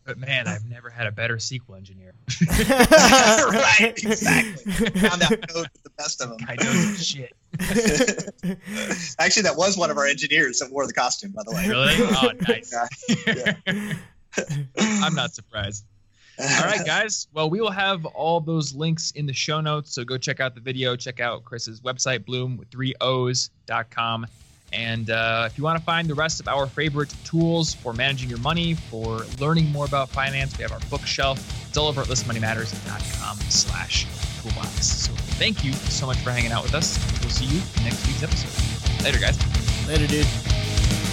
But 0.05 0.17
man, 0.17 0.47
I've 0.47 0.65
never 0.65 0.89
had 0.89 1.07
a 1.07 1.11
better 1.11 1.37
SQL 1.37 1.77
engineer. 1.77 2.13
right, 2.49 3.93
exactly. 3.97 4.89
Found 4.99 5.23
out 5.23 5.47
code 5.47 5.69
with 5.73 5.83
the 5.83 5.89
best 5.97 6.21
of 6.21 6.29
them. 6.29 6.39
I 6.47 6.55
know 6.55 6.93
shit. 6.95 7.33
Actually, 9.19 9.43
that 9.43 9.55
was 9.55 9.77
one 9.77 9.91
of 9.91 9.97
our 9.97 10.05
engineers 10.05 10.59
that 10.59 10.71
wore 10.71 10.85
the 10.87 10.93
costume, 10.93 11.31
by 11.31 11.43
the 11.45 11.51
way. 11.51 11.67
Really? 11.69 11.93
Oh, 11.99 12.31
nice. 12.47 12.73
Yeah. 13.25 13.93
I'm 14.77 15.15
not 15.15 15.33
surprised. 15.33 15.85
All 16.39 16.65
right, 16.65 16.85
guys. 16.85 17.27
Well, 17.33 17.49
we 17.49 17.61
will 17.61 17.71
have 17.71 18.05
all 18.05 18.41
those 18.41 18.73
links 18.73 19.11
in 19.11 19.25
the 19.25 19.33
show 19.33 19.61
notes. 19.61 19.93
So 19.93 20.03
go 20.03 20.17
check 20.17 20.39
out 20.39 20.55
the 20.55 20.61
video, 20.61 20.95
check 20.95 21.19
out 21.19 21.45
Chris's 21.45 21.81
website, 21.81 22.25
blooom 22.25 22.57
with 22.57 22.69
three 22.69 22.93
O's.com. 22.99 24.25
And 24.73 25.09
uh, 25.11 25.47
if 25.49 25.57
you 25.57 25.63
want 25.63 25.77
to 25.77 25.83
find 25.83 26.07
the 26.07 26.15
rest 26.15 26.39
of 26.39 26.47
our 26.47 26.65
favorite 26.65 27.13
tools 27.23 27.73
for 27.73 27.93
managing 27.93 28.29
your 28.29 28.39
money, 28.39 28.73
for 28.73 29.21
learning 29.39 29.71
more 29.71 29.85
about 29.85 30.09
finance, 30.09 30.57
we 30.57 30.63
have 30.63 30.71
our 30.71 30.79
bookshelf. 30.89 31.39
It's 31.67 31.77
all 31.77 31.87
over 31.87 32.01
at 32.01 32.07
listenmoneymatters.com 32.07 33.37
slash 33.49 34.07
toolbox. 34.41 34.85
So 34.85 35.11
thank 35.37 35.63
you 35.63 35.73
so 35.73 36.07
much 36.07 36.17
for 36.17 36.31
hanging 36.31 36.51
out 36.51 36.63
with 36.63 36.73
us. 36.73 36.97
We'll 37.21 37.29
see 37.29 37.45
you 37.45 37.61
next 37.83 38.05
week's 38.07 38.23
episode. 38.23 39.03
Later, 39.03 39.19
guys. 39.19 39.37
Later, 39.87 40.07
dude. 40.07 41.12